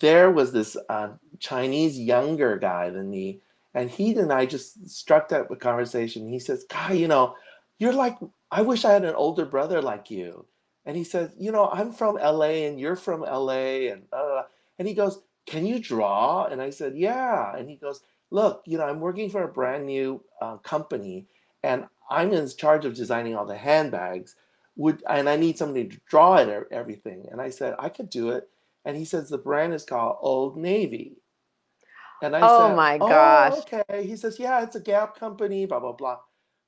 there 0.00 0.30
was 0.30 0.52
this 0.52 0.76
uh, 0.88 1.10
Chinese 1.38 1.98
younger 1.98 2.56
guy 2.58 2.90
than 2.90 3.10
me, 3.10 3.40
and 3.74 3.90
he 3.90 4.14
and 4.14 4.32
I 4.32 4.46
just 4.46 4.88
struck 4.88 5.32
up 5.32 5.50
a 5.50 5.56
conversation. 5.56 6.28
He 6.28 6.38
says, 6.38 6.64
"Guy, 6.64 6.92
you 6.92 7.08
know, 7.08 7.34
you're 7.78 7.92
like 7.92 8.16
I 8.50 8.62
wish 8.62 8.84
I 8.84 8.92
had 8.92 9.04
an 9.04 9.14
older 9.14 9.44
brother 9.44 9.82
like 9.82 10.10
you." 10.10 10.46
And 10.86 10.96
he 10.96 11.04
says, 11.04 11.32
"You 11.38 11.52
know, 11.52 11.70
I'm 11.72 11.92
from 11.92 12.16
LA, 12.16 12.66
and 12.68 12.80
you're 12.80 12.96
from 12.96 13.22
LA, 13.22 13.90
and 13.92 14.04
uh, 14.12 14.44
and 14.80 14.88
he 14.88 14.94
goes, 14.94 15.22
"Can 15.46 15.66
you 15.66 15.80
draw?" 15.80 16.46
And 16.46 16.62
I 16.62 16.70
said, 16.70 16.96
"Yeah." 16.96 17.56
And 17.56 17.70
he 17.70 17.76
goes, 17.76 18.02
"Look, 18.32 18.64
you 18.66 18.78
know, 18.78 18.86
I'm 18.86 19.00
working 19.00 19.30
for 19.30 19.44
a 19.44 19.48
brand 19.52 19.86
new 19.86 20.24
uh, 20.42 20.58
company, 20.58 21.28
and 21.64 21.86
I'm 22.10 22.32
in 22.34 22.48
charge 22.56 22.86
of 22.86 22.94
designing 22.96 23.36
all 23.36 23.46
the 23.46 23.58
handbags. 23.58 24.36
Would 24.76 25.04
and 25.08 25.28
I 25.28 25.36
need 25.36 25.58
somebody 25.58 25.88
to 25.88 26.00
draw 26.10 26.36
it 26.38 26.50
everything." 26.72 27.28
And 27.32 27.42
I 27.42 27.50
said, 27.50 27.76
"I 27.78 27.90
could 27.90 28.10
do 28.10 28.30
it." 28.30 28.48
And 28.86 28.96
he 28.96 29.06
says 29.06 29.30
the 29.30 29.38
brand 29.38 29.74
is 29.74 29.84
called 29.84 30.18
Old 30.22 30.58
Navy. 30.58 31.16
And 32.22 32.36
I 32.36 32.46
said, 32.48 32.48
Oh 32.48 32.68
said, 32.68 32.76
my 32.76 32.98
Oh, 33.00 33.08
gosh. 33.08 33.58
okay. 33.60 34.06
He 34.06 34.16
says, 34.16 34.38
Yeah, 34.38 34.62
it's 34.62 34.76
a 34.76 34.80
Gap 34.80 35.18
company, 35.18 35.66
blah, 35.66 35.80
blah, 35.80 35.92
blah. 35.92 36.18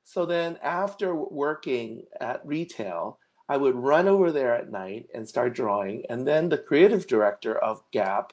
So 0.04 0.26
then 0.26 0.58
after 0.62 1.14
working 1.14 2.04
at 2.20 2.46
retail, 2.46 3.18
I 3.48 3.56
would 3.56 3.76
run 3.76 4.08
over 4.08 4.30
there 4.30 4.54
at 4.54 4.70
night 4.70 5.08
and 5.14 5.28
start 5.28 5.54
drawing. 5.54 6.04
And 6.10 6.26
then 6.26 6.48
the 6.48 6.58
creative 6.58 7.06
director 7.06 7.56
of 7.56 7.82
Gap 7.92 8.32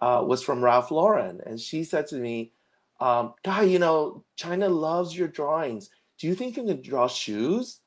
uh, 0.00 0.22
was 0.26 0.42
from 0.42 0.64
Ralph 0.64 0.90
Lauren, 0.90 1.40
and 1.46 1.60
she 1.60 1.84
said 1.84 2.06
to 2.08 2.16
me, 2.16 2.52
um, 3.00 3.34
"Guy, 3.44 3.62
you 3.62 3.78
know, 3.78 4.24
China 4.36 4.68
loves 4.68 5.16
your 5.16 5.28
drawings. 5.28 5.90
Do 6.18 6.26
you 6.26 6.34
think 6.34 6.56
you 6.56 6.64
can 6.64 6.82
draw 6.82 7.08
shoes?" 7.08 7.80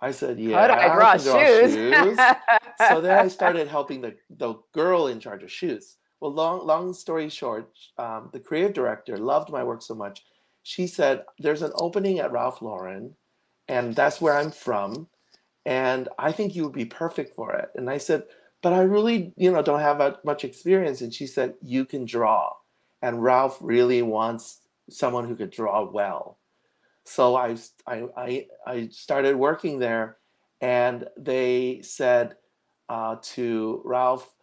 I 0.00 0.10
said, 0.10 0.38
"Yeah, 0.38 0.66
do 0.66 0.72
I 0.74 0.86
draw, 0.88 1.16
draw 1.16 1.38
shoes? 1.38 1.74
shoes." 1.74 2.18
so 2.88 3.00
then 3.00 3.18
I 3.18 3.28
started 3.28 3.68
helping 3.68 4.00
the 4.02 4.14
the 4.30 4.54
girl 4.72 5.06
in 5.06 5.20
charge 5.20 5.42
of 5.42 5.50
shoes. 5.50 5.96
Well, 6.20 6.32
long 6.32 6.66
long 6.66 6.92
story 6.92 7.28
short, 7.30 7.70
um, 7.96 8.30
the 8.32 8.40
creative 8.40 8.74
director 8.74 9.16
loved 9.16 9.50
my 9.50 9.64
work 9.64 9.82
so 9.82 9.94
much. 9.94 10.24
She 10.62 10.86
said, 10.86 11.24
"There's 11.38 11.62
an 11.62 11.72
opening 11.76 12.18
at 12.18 12.32
Ralph 12.32 12.60
Lauren, 12.60 13.14
and 13.68 13.94
that's 13.94 14.20
where 14.20 14.36
I'm 14.36 14.50
from, 14.50 15.08
and 15.66 16.08
I 16.18 16.32
think 16.32 16.54
you 16.54 16.64
would 16.64 16.72
be 16.72 16.84
perfect 16.84 17.34
for 17.34 17.52
it." 17.54 17.70
And 17.74 17.90
I 17.90 17.98
said, 17.98 18.24
"But 18.62 18.72
I 18.72 18.82
really, 18.82 19.32
you 19.36 19.52
know, 19.52 19.62
don't 19.62 19.80
have 19.80 20.18
much 20.24 20.44
experience." 20.44 21.00
And 21.00 21.12
she 21.14 21.26
said, 21.26 21.54
"You 21.62 21.84
can 21.84 22.04
draw, 22.06 22.52
and 23.02 23.22
Ralph 23.22 23.58
really 23.60 24.02
wants 24.02 24.60
someone 24.90 25.26
who 25.28 25.36
could 25.36 25.50
draw 25.50 25.84
well." 25.90 26.38
So 27.04 27.36
I 27.36 27.56
I 27.86 28.08
I, 28.16 28.46
I 28.66 28.88
started 28.88 29.36
working 29.36 29.78
there, 29.78 30.18
and 30.60 31.06
they 31.16 31.80
said 31.82 32.36
uh, 32.88 33.16
to 33.22 33.82
Ralph, 33.84 34.34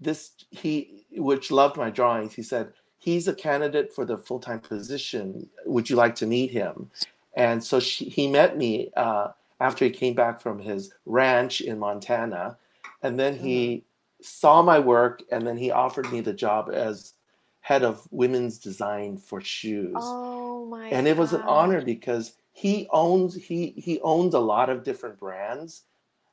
this 0.00 0.32
he 0.50 1.06
which 1.12 1.50
loved 1.50 1.76
my 1.76 1.90
drawings. 1.90 2.34
He 2.34 2.42
said 2.42 2.72
he's 2.98 3.28
a 3.28 3.34
candidate 3.34 3.92
for 3.92 4.04
the 4.04 4.18
full 4.18 4.40
time 4.40 4.60
position. 4.60 5.48
Would 5.66 5.90
you 5.90 5.96
like 5.96 6.14
to 6.16 6.26
meet 6.26 6.50
him? 6.50 6.90
And 7.34 7.62
so 7.62 7.78
she, 7.80 8.06
he 8.06 8.26
met 8.28 8.56
me 8.56 8.90
uh, 8.96 9.28
after 9.60 9.84
he 9.84 9.90
came 9.90 10.14
back 10.14 10.40
from 10.40 10.58
his 10.58 10.92
ranch 11.06 11.60
in 11.60 11.78
Montana, 11.78 12.58
and 13.02 13.18
then 13.18 13.36
he 13.36 13.68
mm-hmm. 13.68 14.22
saw 14.22 14.62
my 14.62 14.78
work, 14.78 15.22
and 15.30 15.46
then 15.46 15.56
he 15.56 15.70
offered 15.70 16.10
me 16.12 16.20
the 16.20 16.32
job 16.32 16.70
as 16.72 17.14
head 17.60 17.82
of 17.82 18.06
women's 18.10 18.58
design 18.58 19.18
for 19.18 19.40
shoes. 19.40 19.94
Oh 19.96 20.66
my! 20.66 20.88
And 20.88 21.06
it 21.06 21.16
was 21.16 21.32
an 21.32 21.42
honor 21.42 21.82
because 21.82 22.34
he 22.52 22.88
owns 22.90 23.34
he 23.34 23.74
he 23.76 24.00
owns 24.00 24.34
a 24.34 24.40
lot 24.40 24.70
of 24.70 24.84
different 24.84 25.18
brands, 25.18 25.84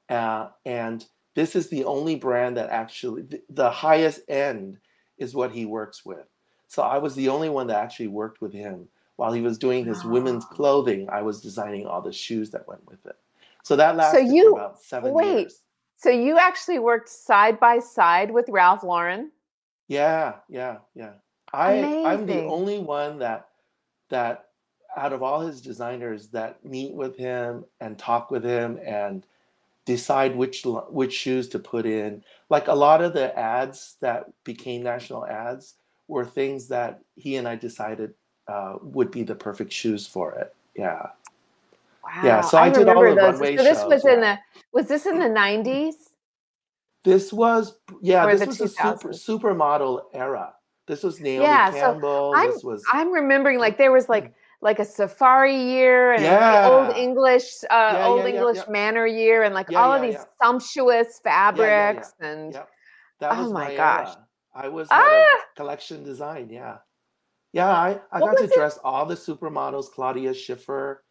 uh, 0.09 0.49
and 0.65 1.05
this 1.35 1.55
is 1.55 1.69
the 1.69 1.83
only 1.85 2.15
brand 2.15 2.57
that 2.57 2.69
actually 2.69 3.23
the, 3.23 3.41
the 3.49 3.69
highest 3.69 4.21
end 4.27 4.77
is 5.17 5.35
what 5.35 5.51
he 5.51 5.65
works 5.65 6.05
with. 6.05 6.25
So 6.67 6.81
I 6.81 6.97
was 6.97 7.15
the 7.15 7.29
only 7.29 7.49
one 7.49 7.67
that 7.67 7.83
actually 7.83 8.07
worked 8.07 8.41
with 8.41 8.53
him 8.53 8.87
while 9.17 9.31
he 9.31 9.41
was 9.41 9.57
doing 9.57 9.85
his 9.85 10.03
women's 10.03 10.45
clothing. 10.45 11.07
I 11.09 11.21
was 11.21 11.41
designing 11.41 11.85
all 11.85 12.01
the 12.01 12.11
shoes 12.11 12.49
that 12.51 12.67
went 12.67 12.85
with 12.87 13.05
it. 13.05 13.15
So 13.63 13.75
that 13.75 13.95
lasted 13.95 14.27
so 14.27 14.33
you, 14.33 14.51
for 14.51 14.59
about 14.59 14.81
seven 14.81 15.13
wait, 15.13 15.39
years. 15.39 15.61
So 15.97 16.09
you 16.09 16.37
actually 16.37 16.79
worked 16.79 17.09
side 17.09 17.59
by 17.59 17.79
side 17.79 18.31
with 18.31 18.47
Ralph 18.49 18.83
Lauren? 18.83 19.31
Yeah, 19.87 20.35
yeah, 20.49 20.77
yeah. 20.93 21.13
I 21.53 21.73
Amazing. 21.73 22.05
I'm 22.05 22.25
the 22.25 22.43
only 22.43 22.79
one 22.79 23.19
that 23.19 23.47
that 24.09 24.49
out 24.97 25.13
of 25.13 25.23
all 25.23 25.41
his 25.41 25.61
designers 25.61 26.29
that 26.29 26.63
meet 26.63 26.93
with 26.93 27.17
him 27.17 27.65
and 27.79 27.97
talk 27.97 28.31
with 28.31 28.43
him 28.43 28.79
and 28.85 29.25
decide 29.85 30.35
which 30.35 30.63
which 30.89 31.13
shoes 31.13 31.47
to 31.49 31.59
put 31.59 31.85
in. 31.85 32.23
Like 32.49 32.67
a 32.67 32.73
lot 32.73 33.01
of 33.01 33.13
the 33.13 33.37
ads 33.37 33.95
that 34.01 34.25
became 34.43 34.83
national 34.83 35.25
ads 35.25 35.75
were 36.07 36.25
things 36.25 36.67
that 36.67 37.01
he 37.15 37.35
and 37.37 37.47
I 37.47 37.55
decided 37.55 38.13
uh, 38.47 38.75
would 38.81 39.11
be 39.11 39.23
the 39.23 39.35
perfect 39.35 39.71
shoes 39.71 40.05
for 40.05 40.33
it. 40.33 40.55
Yeah. 40.75 41.07
Wow. 42.03 42.21
Yeah. 42.23 42.41
So 42.41 42.57
I, 42.57 42.65
I 42.65 42.69
did 42.69 42.87
all 42.87 43.01
the 43.01 43.09
those. 43.09 43.17
runway 43.17 43.57
so 43.57 43.63
this 43.63 43.79
shows, 43.79 43.89
was 43.89 44.05
in 44.05 44.21
the 44.21 44.37
was 44.73 44.87
this 44.87 45.05
in 45.05 45.19
the 45.19 45.29
nineties? 45.29 46.09
This 47.03 47.33
was 47.33 47.77
yeah. 48.01 48.25
Or 48.25 48.35
this 48.35 48.59
was 48.59 48.75
2000s? 48.75 49.09
a 49.09 49.13
super 49.13 49.53
supermodel 49.53 50.03
era. 50.13 50.53
This 50.87 51.01
was 51.01 51.19
Naomi 51.19 51.45
yeah, 51.45 51.71
Campbell. 51.71 52.33
So 52.33 52.39
I'm, 52.39 52.51
this 52.51 52.63
was 52.63 52.83
I'm 52.91 53.11
remembering 53.11 53.59
like 53.59 53.77
there 53.77 53.91
was 53.91 54.07
like 54.07 54.33
like 54.61 54.79
a 54.79 54.85
safari 54.85 55.55
year 55.55 56.13
and 56.13 56.23
yeah. 56.23 56.67
old 56.69 56.95
English, 56.95 57.63
uh, 57.69 57.91
yeah, 57.93 58.05
old 58.07 58.25
English 58.25 58.59
manor 58.67 59.05
year, 59.05 59.43
and 59.43 59.53
like 59.53 59.71
all 59.71 59.91
of 59.91 60.01
these 60.01 60.17
sumptuous 60.41 61.19
fabrics 61.23 62.13
and. 62.19 62.59
That 63.19 63.37
was 63.37 63.47
oh 63.47 63.53
my, 63.53 63.69
my 63.69 63.75
gosh! 63.75 64.09
Era. 64.09 64.27
I 64.53 64.67
was 64.67 64.87
ah! 64.91 65.25
collection 65.55 66.03
design. 66.03 66.49
Yeah, 66.49 66.77
yeah. 67.55 67.69
I 67.69 67.99
I 68.11 68.19
got 68.19 68.37
to 68.37 68.47
dress 68.47 68.77
all 68.83 69.05
the 69.05 69.15
supermodels, 69.15 69.89
Claudia 69.91 70.33
Schiffer, 70.33 71.03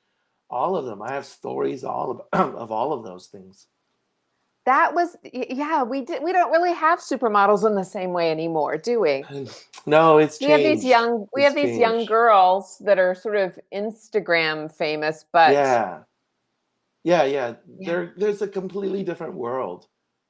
all 0.48 0.76
of 0.76 0.84
them. 0.84 1.02
I 1.02 1.12
have 1.12 1.24
stories 1.24 1.82
all 1.84 2.26
of 2.32 2.54
of 2.54 2.70
all 2.70 2.92
of 2.92 3.04
those 3.04 3.26
things 3.26 3.66
that 4.64 4.94
was 4.94 5.16
yeah 5.32 5.82
we 5.82 6.00
did 6.00 6.22
we 6.22 6.32
don't 6.32 6.50
really 6.50 6.72
have 6.72 6.98
supermodels 6.98 7.66
in 7.66 7.74
the 7.74 7.84
same 7.84 8.12
way 8.12 8.30
anymore 8.30 8.76
do 8.76 9.00
we 9.00 9.24
no 9.86 10.18
it's 10.18 10.40
we 10.40 10.46
have 10.46 10.60
these 10.60 10.84
young 10.84 11.26
we 11.34 11.42
it's 11.42 11.48
have 11.48 11.54
these 11.54 11.76
changed. 11.76 11.80
young 11.80 12.04
girls 12.06 12.80
that 12.84 12.98
are 12.98 13.14
sort 13.14 13.36
of 13.36 13.58
instagram 13.72 14.72
famous 14.72 15.24
but 15.32 15.52
yeah 15.52 15.98
yeah 17.02 17.24
yeah, 17.24 17.54
yeah. 17.78 17.86
there 17.86 18.14
there's 18.16 18.42
a 18.42 18.48
completely 18.48 19.02
different 19.02 19.34
world 19.34 19.86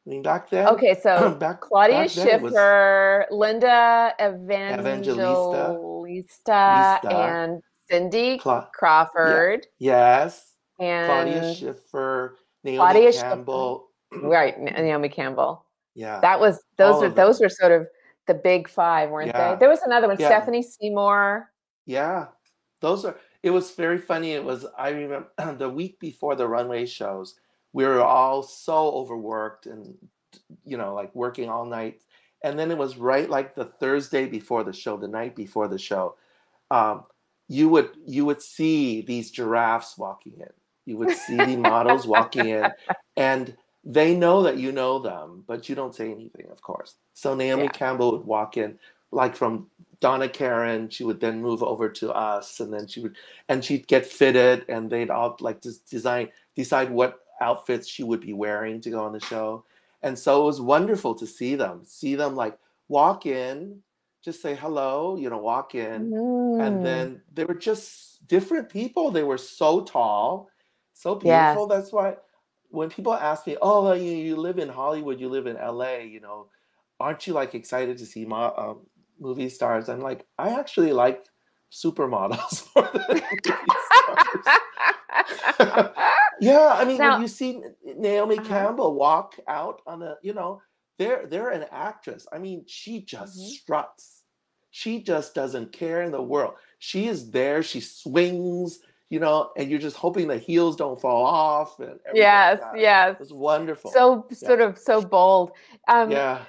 i 0.07 0.11
mean 0.11 0.23
back 0.23 0.51
then 0.51 0.67
okay 0.67 0.99
so 1.01 1.35
back, 1.41 1.61
claudia 1.61 2.03
back 2.03 2.11
schiffer 2.11 3.27
was, 3.31 3.39
linda 3.39 4.13
evangelista, 4.21 5.79
evangelista 6.07 7.01
and 7.11 7.63
cindy 7.91 8.39
Cla- 8.39 8.69
crawford. 8.75 9.67
yeah. 9.79 10.25
yes 10.25 10.55
and 10.81 11.07
claudia 11.07 11.55
schiffer 11.55 12.37
naomi 12.63 12.79
claudia 12.79 13.13
campbell. 13.13 13.89
Right 14.23 14.57
mm. 14.57 14.73
naomi 14.73 15.09
campbell. 15.09 15.67
Yeah. 15.97 16.21
That 16.21 16.39
was 16.39 16.63
those 16.77 17.01
were 17.01 17.09
those 17.09 17.41
were 17.41 17.49
sort 17.49 17.73
of 17.73 17.89
the 18.29 18.35
big 18.35 18.69
five 18.69 19.11
weren't 19.11 19.29
yeah. 19.29 19.55
they 19.55 19.59
there 19.59 19.69
was 19.69 19.81
another 19.83 20.07
one 20.07 20.17
yeah. 20.21 20.29
stephanie 20.29 20.63
seymour. 20.63 21.51
Yeah. 21.85 22.27
Those 22.81 23.05
are 23.05 23.17
it 23.45 23.51
was 23.51 23.73
very 23.73 23.99
funny 23.99 24.33
it 24.33 24.43
was 24.43 24.67
i 24.77 24.89
remember 24.89 25.29
the 25.59 25.69
week 25.69 26.01
before 26.01 26.35
the 26.35 26.49
runway 26.49 26.87
shows 26.87 27.37
we 27.73 27.85
were 27.85 28.03
all 28.03 28.43
so 28.43 28.75
overworked 28.75 29.67
and 29.67 29.95
you 30.65 30.77
know 30.77 30.95
like 30.95 31.15
working 31.15 31.49
all 31.49 31.67
night 31.67 32.01
and 32.45 32.57
then 32.57 32.71
it 32.71 32.79
was 32.79 32.97
right 32.97 33.29
like 33.29 33.57
the 33.57 33.65
thursday 33.65 34.27
before 34.27 34.63
the 34.63 34.73
show 34.73 34.97
the 34.97 35.09
night 35.09 35.35
before 35.35 35.67
the 35.67 35.79
show 35.79 36.15
um, 36.71 37.05
you 37.49 37.69
would 37.69 37.91
you 38.07 38.25
would 38.25 38.41
see 38.41 39.03
these 39.03 39.33
giraffes 39.33 39.99
walking 39.99 40.35
in 40.39 40.53
you 40.87 40.97
would 40.97 41.11
see 41.11 41.37
the 41.37 41.57
models 41.57 42.07
walking 42.07 42.47
in 42.47 42.71
and 43.17 43.57
they 43.85 44.15
know 44.15 44.43
that 44.43 44.57
you 44.57 44.73
know 44.73 44.99
them, 44.99 45.45
but 45.47 45.69
you 45.69 45.75
don't 45.75 45.95
say 45.95 46.11
anything, 46.11 46.47
of 46.51 46.63
course. 46.63 46.95
So 47.13 47.35
Naomi 47.35 47.65
yeah. 47.65 47.71
Campbell 47.71 48.13
would 48.13 48.27
walk 48.27 48.57
in, 48.57 48.79
like 49.13 49.37
from 49.37 49.67
Donna 50.01 50.29
Karan. 50.29 50.89
she 50.89 51.05
would 51.05 51.21
then 51.21 51.43
move 51.43 51.63
over 51.63 51.89
to 51.91 52.11
us, 52.13 52.61
and 52.61 52.73
then 52.73 52.87
she 52.87 53.01
would, 53.01 53.17
and 53.49 53.65
she'd 53.65 53.87
get 53.87 54.07
fitted, 54.07 54.65
and 54.69 54.91
they'd 54.91 55.11
all 55.11 55.37
like 55.41 55.61
just 55.61 55.89
design, 55.91 56.31
decide 56.57 56.91
what 56.91 57.21
outfits 57.41 57.87
she 57.87 58.03
would 58.03 58.21
be 58.21 58.33
wearing 58.33 58.81
to 58.81 58.91
go 58.91 59.05
on 59.05 59.13
the 59.13 59.21
show. 59.21 59.65
And 60.05 60.19
so 60.19 60.43
it 60.43 60.45
was 60.45 60.61
wonderful 60.61 61.15
to 61.15 61.27
see 61.27 61.55
them, 61.55 61.81
see 61.87 62.15
them 62.15 62.37
like 62.37 62.59
walk 62.89 63.25
in, 63.25 63.81
just 64.23 64.43
say 64.43 64.55
hello, 64.55 65.17
you 65.17 65.31
know, 65.31 65.39
walk 65.39 65.75
in, 65.75 66.11
mm. 66.11 66.61
and 66.63 66.85
then 66.85 67.23
they 67.33 67.47
were 67.47 67.55
just 67.55 68.27
different 68.29 68.69
people. 68.69 69.11
They 69.11 69.23
were 69.23 69.39
so 69.39 69.81
tall, 69.81 70.51
so 70.93 71.15
beautiful. 71.15 71.67
Yes. 71.69 71.71
That's 71.71 71.93
why 71.93 72.17
when 72.69 72.91
people 72.91 73.15
ask 73.15 73.47
me, 73.47 73.57
"Oh, 73.63 73.95
you, 73.95 74.11
you 74.11 74.37
live 74.37 74.59
in 74.59 74.69
Hollywood, 74.69 75.19
you 75.19 75.31
live 75.31 75.47
in 75.47 75.57
LA, 75.57 76.01
you 76.01 76.21
know, 76.21 76.49
aren't 77.01 77.27
you 77.27 77.33
like 77.33 77.55
excited 77.55 77.97
to 77.97 78.05
see 78.05 78.27
mo- 78.27 78.55
uh, 78.59 78.75
movie 79.19 79.49
stars?" 79.49 79.89
I'm 79.89 80.01
like, 80.01 80.27
I 80.39 80.51
actually 80.51 80.93
like 80.93 81.25
supermodels 81.73 82.69
more 82.77 82.91
than 82.93 83.09
movie 83.09 83.57
stars. 83.89 84.59
yeah, 86.41 86.75
I 86.77 86.85
mean, 86.85 86.99
now, 86.99 87.13
when 87.13 87.23
you 87.23 87.29
see 87.29 87.61
Naomi 87.85 88.39
uh-huh. 88.39 88.49
Campbell 88.49 88.95
walk 88.95 89.35
out 89.49 89.83
on 89.87 90.01
the, 90.01 90.17
you 90.23 90.35
know, 90.35 90.61
they're 90.99 91.27
they're 91.27 91.51
an 91.51 91.67
actress. 91.71 92.27
I 92.33 92.39
mean, 92.39 92.65
she 92.67 93.01
just 93.01 93.39
mm-hmm. 93.39 93.49
struts. 93.49 94.23
She 94.71 95.03
just 95.03 95.35
doesn't 95.35 95.73
care 95.73 96.03
in 96.03 96.11
the 96.11 96.23
world. 96.23 96.55
She 96.79 97.07
is 97.07 97.31
there. 97.31 97.63
She 97.63 97.81
swings 97.81 98.81
you 99.11 99.21
know, 99.21 99.53
and 99.57 99.71
you're 99.71 99.79
just 99.79 99.97
hoping 99.97 100.27
the 100.27 100.39
heels 100.39 100.75
don't 100.75 101.01
fall 101.01 101.25
off. 101.25 101.79
And 101.79 102.01
yes, 102.15 102.61
like 102.61 102.81
yes, 102.81 103.17
it's 103.21 103.33
wonderful. 103.33 103.93
So 103.93 104.27
yeah. 104.29 104.37
sort 104.37 104.61
of 104.61 104.77
so 104.77 105.03
bold. 105.03 105.53
Um, 105.87 106.11
yeah. 106.11 106.43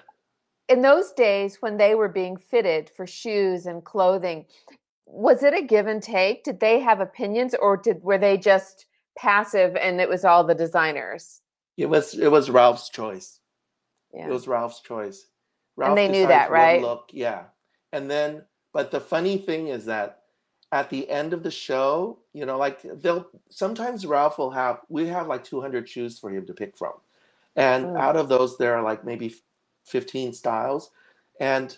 In 0.67 0.81
those 0.81 1.11
days 1.11 1.57
when 1.59 1.77
they 1.77 1.93
were 1.93 2.09
being 2.09 2.37
fitted 2.37 2.89
for 2.89 3.05
shoes 3.05 3.67
and 3.67 3.83
clothing, 3.83 4.45
was 5.05 5.43
it 5.43 5.53
a 5.53 5.61
give 5.61 5.85
and 5.85 6.01
take? 6.01 6.43
Did 6.43 6.59
they 6.59 6.79
have 6.79 7.01
opinions, 7.01 7.53
or 7.61 7.77
did 7.77 8.01
were 8.01 8.17
they 8.17 8.35
just 8.35 8.87
passive 9.17 9.75
and 9.75 9.99
it 10.01 10.09
was 10.09 10.25
all 10.25 10.43
the 10.43 10.55
designers? 10.55 11.41
It 11.77 11.87
was 11.87 12.13
it 12.13 12.31
was 12.31 12.49
Ralph's 12.49 12.89
choice. 12.89 13.39
Yeah. 14.13 14.27
It 14.27 14.31
was 14.31 14.47
Ralph's 14.47 14.81
choice. 14.81 15.27
Ralph 15.75 15.89
and 15.89 15.97
they 15.97 16.07
knew 16.07 16.27
that, 16.27 16.51
right? 16.51 16.81
Look, 16.81 17.09
yeah. 17.11 17.43
And 17.91 18.09
then, 18.09 18.43
but 18.73 18.91
the 18.91 18.99
funny 18.99 19.37
thing 19.37 19.67
is 19.67 19.85
that 19.85 20.21
at 20.71 20.89
the 20.89 21.09
end 21.09 21.33
of 21.33 21.43
the 21.43 21.51
show, 21.51 22.19
you 22.33 22.45
know, 22.45 22.57
like 22.57 22.81
they'll 23.01 23.27
sometimes 23.49 24.05
Ralph 24.05 24.37
will 24.37 24.51
have 24.51 24.79
we 24.89 25.07
have 25.07 25.27
like 25.27 25.43
200 25.43 25.87
shoes 25.87 26.17
for 26.19 26.29
him 26.29 26.45
to 26.45 26.53
pick 26.53 26.77
from. 26.77 26.93
And 27.55 27.85
mm. 27.85 27.99
out 27.99 28.15
of 28.15 28.29
those 28.29 28.57
there 28.57 28.75
are 28.75 28.83
like 28.83 29.05
maybe 29.05 29.35
15 29.85 30.33
styles 30.33 30.91
and 31.39 31.77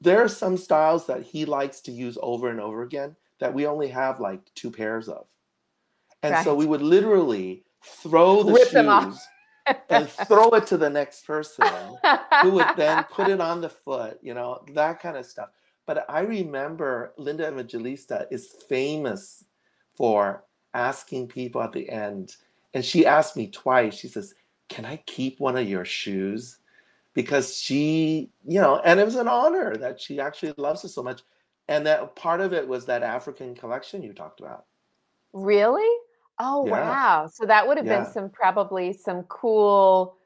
there 0.00 0.22
are 0.22 0.28
some 0.28 0.56
styles 0.56 1.06
that 1.06 1.22
he 1.22 1.44
likes 1.44 1.80
to 1.82 1.92
use 1.92 2.18
over 2.22 2.50
and 2.50 2.60
over 2.60 2.82
again 2.82 3.16
that 3.40 3.52
we 3.52 3.66
only 3.66 3.88
have 3.88 4.20
like 4.20 4.40
two 4.54 4.70
pairs 4.70 5.08
of. 5.08 5.26
And 6.22 6.34
right. 6.34 6.44
so 6.44 6.54
we 6.54 6.66
would 6.66 6.82
literally 6.82 7.64
throw 7.84 8.42
the 8.42 8.52
Rip 8.52 8.68
shoes 8.68 9.18
and 9.88 10.08
throw 10.08 10.48
it 10.50 10.66
to 10.66 10.76
the 10.76 10.90
next 10.90 11.26
person 11.26 11.66
who 12.42 12.52
would 12.52 12.68
then 12.76 13.04
put 13.04 13.28
it 13.28 13.40
on 13.40 13.60
the 13.60 13.68
foot, 13.68 14.18
you 14.22 14.34
know, 14.34 14.64
that 14.74 15.00
kind 15.00 15.16
of 15.16 15.26
stuff. 15.26 15.50
But 15.86 16.04
I 16.08 16.20
remember 16.20 17.12
Linda 17.16 17.48
Evangelista 17.48 18.26
is 18.30 18.48
famous 18.68 19.44
for 19.96 20.44
asking 20.74 21.28
people 21.28 21.62
at 21.62 21.72
the 21.72 21.88
end, 21.88 22.36
and 22.74 22.84
she 22.84 23.06
asked 23.06 23.36
me 23.36 23.48
twice, 23.48 23.94
she 23.94 24.08
says, 24.08 24.34
Can 24.68 24.84
I 24.84 24.96
keep 25.06 25.40
one 25.40 25.56
of 25.56 25.68
your 25.68 25.84
shoes? 25.84 26.58
Because 27.14 27.56
she, 27.56 28.30
you 28.46 28.60
know, 28.60 28.80
and 28.84 29.00
it 29.00 29.04
was 29.04 29.16
an 29.16 29.28
honor 29.28 29.76
that 29.76 30.00
she 30.00 30.20
actually 30.20 30.52
loves 30.56 30.84
it 30.84 30.88
so 30.88 31.02
much. 31.02 31.22
And 31.68 31.86
that 31.86 32.14
part 32.16 32.40
of 32.40 32.52
it 32.52 32.66
was 32.66 32.86
that 32.86 33.02
African 33.02 33.54
collection 33.54 34.02
you 34.02 34.12
talked 34.12 34.40
about. 34.40 34.66
Really? 35.32 35.88
Oh 36.40 36.62
Yeah, 36.62 36.66
wow. 36.66 37.28
So 37.32 37.46
that 37.46 37.66
would 37.66 37.78
have 37.78 37.88
been 37.88 38.04
yeah. 38.04 38.06
some 38.06 38.30
probably 38.30 38.92
some 38.92 39.24
cool 39.24 40.16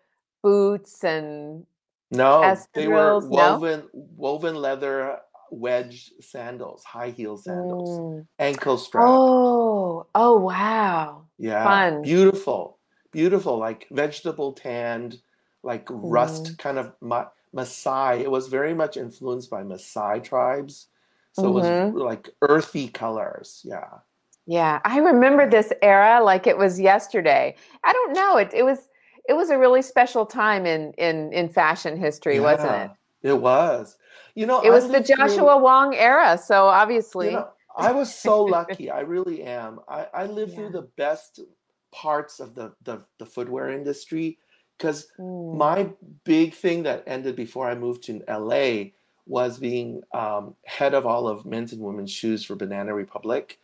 boots 0.42 1.04
and 1.04 1.66
No, 2.10 2.66
they 2.74 2.88
were 2.88 3.16
espadrilles. 3.16 3.30
No? 3.30 3.62
woven 3.62 3.88
woven 3.92 4.54
leather 4.56 5.20
wedge 5.50 6.12
sandals, 6.20 6.84
high 6.84 7.10
heel 7.10 7.36
sandals, 7.38 8.00
Mm. 8.00 8.26
ankle 8.38 8.78
strap. 8.78 9.30
Oh, 9.30 10.06
oh 10.14 10.38
wow. 10.38 11.28
Yeah, 11.38 11.80
Fun. 11.80 12.02
beautiful, 12.02 12.78
beautiful, 13.10 13.58
like 13.58 13.86
vegetable 13.90 14.52
tanned, 14.52 15.20
like 15.62 15.86
rust 15.90 16.54
Mm. 16.54 16.58
kind 16.58 16.78
of 16.78 16.94
Ma 17.00 17.26
Maasai. 17.54 18.20
It 18.20 18.30
was 18.30 18.48
very 18.48 18.74
much 18.74 18.96
influenced 18.96 19.50
by 19.50 19.62
Maasai 19.62 20.22
tribes, 20.22 20.88
so 21.32 21.48
it 21.48 21.54
was 21.54 21.72
hmm 21.72 21.92
like 21.92 22.30
earthy 22.42 22.88
colors. 22.88 23.62
Yeah, 23.64 24.00
Yeah, 24.46 24.80
I 24.84 24.98
remember 24.98 25.48
this 25.48 25.72
era 25.82 26.22
like 26.22 26.46
it 26.46 26.58
was 26.58 26.80
yesterday. 26.80 27.54
I 27.84 27.92
don't 27.92 28.12
know. 28.12 28.36
It 28.38 28.50
it 28.52 28.64
was 28.64 28.88
it 29.28 29.34
was 29.34 29.50
a 29.50 29.58
really 29.58 29.82
special 29.82 30.26
time 30.26 30.66
in 30.66 30.92
in 30.98 31.32
in 31.32 31.48
fashion 31.48 31.96
history, 31.96 32.40
wasn't 32.40 32.74
it? 32.74 32.90
It 33.22 33.40
was. 33.40 33.96
You 34.34 34.46
know, 34.46 34.62
It 34.62 34.70
was 34.70 34.84
the 34.84 34.92
lived 34.94 35.06
through. 35.06 35.16
Joshua 35.16 35.58
Wong 35.58 35.94
era, 35.94 36.38
so 36.38 36.66
You 36.66 36.70
obviously. 36.70 37.30
know, 37.30 37.48
I 37.76 37.92
was 37.92 38.12
so 38.12 38.42
lucky. 38.44 38.90
I 38.90 39.00
really 39.14 39.42
am. 39.42 39.80
I, 39.88 40.06
I 40.12 40.26
lived 40.26 40.54
through 40.54 40.70
the 40.70 40.88
best 40.96 41.40
parts 41.92 42.40
of 42.40 42.54
the, 42.54 42.72
the, 42.82 43.04
the 43.18 43.26
footwear 43.26 43.70
industry 43.70 44.38
because 44.78 45.06
Mm. 45.20 45.58
my 45.58 45.90
big 46.24 46.54
thing 46.54 46.82
that 46.84 47.04
ended 47.06 47.36
before 47.36 47.68
I 47.68 47.74
moved 47.74 48.02
to 48.04 48.22
LA 48.28 48.90
was 49.26 49.58
being 49.58 50.02
um, 50.14 50.56
head 50.64 50.94
of 50.94 51.06
all 51.06 51.28
of 51.28 51.46
men's 51.46 51.72
and 51.72 51.82
women's 51.82 52.10
shoes 52.10 52.44
for 52.44 52.56
Banana 52.56 52.92
Republic. 52.94 53.58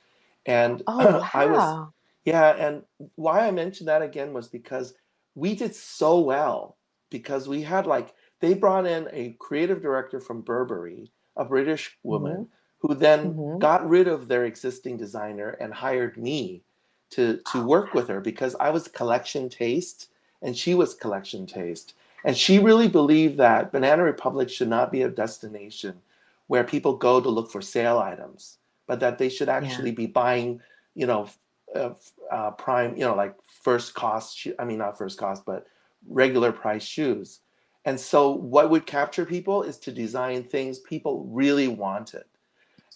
And 0.49 0.85
Oh 0.89 1.15
I 1.35 1.47
was, 1.47 1.79
wow. 1.79 1.95
yeah, 2.27 2.51
and 2.57 2.85
why 3.17 3.49
I 3.49 3.53
mentioned 3.53 3.89
that 3.89 4.03
again 4.03 4.35
was 4.35 4.49
because 4.49 4.95
we 5.37 5.57
did 5.57 5.77
so 5.77 6.21
well 6.21 6.79
because 7.11 7.49
we 7.49 7.63
had 7.63 7.87
like 7.87 8.15
they 8.41 8.55
brought 8.55 8.87
in 8.87 9.09
a 9.13 9.37
creative 9.41 9.83
director 9.83 10.21
from 10.21 10.43
Burberry, 10.43 11.13
a 11.37 11.47
British 11.47 11.99
hmm 12.07 12.45
woman, 12.45 12.49
who 12.81 12.95
then 12.97 13.37
hmm 13.37 13.61
got 13.61 13.89
rid 13.89 14.09
of 14.09 14.29
their 14.29 14.47
existing 14.47 14.99
designer 14.99 15.51
and 15.51 15.75
hired 15.75 16.19
me 16.19 16.65
to 17.13 17.39
to 17.39 17.61
Oh 17.61 17.65
work 17.65 17.95
with 17.95 18.09
her 18.09 18.21
because 18.21 18.57
I 18.61 18.71
was 18.71 18.89
collection 18.89 19.51
taste 19.51 20.11
and 20.43 20.57
she 20.59 20.75
was 20.75 20.95
collection 20.95 21.47
taste. 21.47 21.95
And 22.25 22.37
she 22.37 22.61
really 22.61 22.89
believed 22.89 23.39
that 23.39 23.73
Banana 23.73 24.05
Republic 24.05 24.51
should 24.51 24.69
not 24.69 24.93
be 24.93 25.03
a 25.03 25.11
destination 25.11 26.03
where 26.49 26.65
people 26.65 26.97
go 26.97 27.21
to 27.23 27.31
look 27.31 27.51
for 27.53 27.63
sale 27.63 27.99
items, 27.99 28.58
but 28.89 28.99
that 29.01 29.19
they 29.19 29.29
should 29.29 29.47
yeah. 29.47 29.57
actually 29.57 29.93
be 29.93 30.07
buying, 30.07 30.61
you 30.97 31.07
know, 31.07 31.29
uh, 31.77 31.91
uh, 32.33 32.51
prime, 32.53 32.97
you 32.97 33.05
know, 33.05 33.15
like 33.15 33.37
first 33.63 33.95
cost, 33.95 34.49
I 34.59 34.65
mean, 34.65 34.79
not 34.79 34.99
first 34.99 35.19
cost, 35.19 35.45
but 35.47 35.67
regular 36.09 36.51
price 36.51 36.83
shoes. 36.83 37.41
And 37.85 38.01
so, 38.01 38.33
what 38.33 38.71
would 38.71 38.87
capture 38.87 39.25
people 39.25 39.63
is 39.63 39.79
to 39.81 39.93
design 39.93 40.43
things 40.43 40.81
people 40.81 41.25
really 41.31 41.69
wanted. 41.69 42.25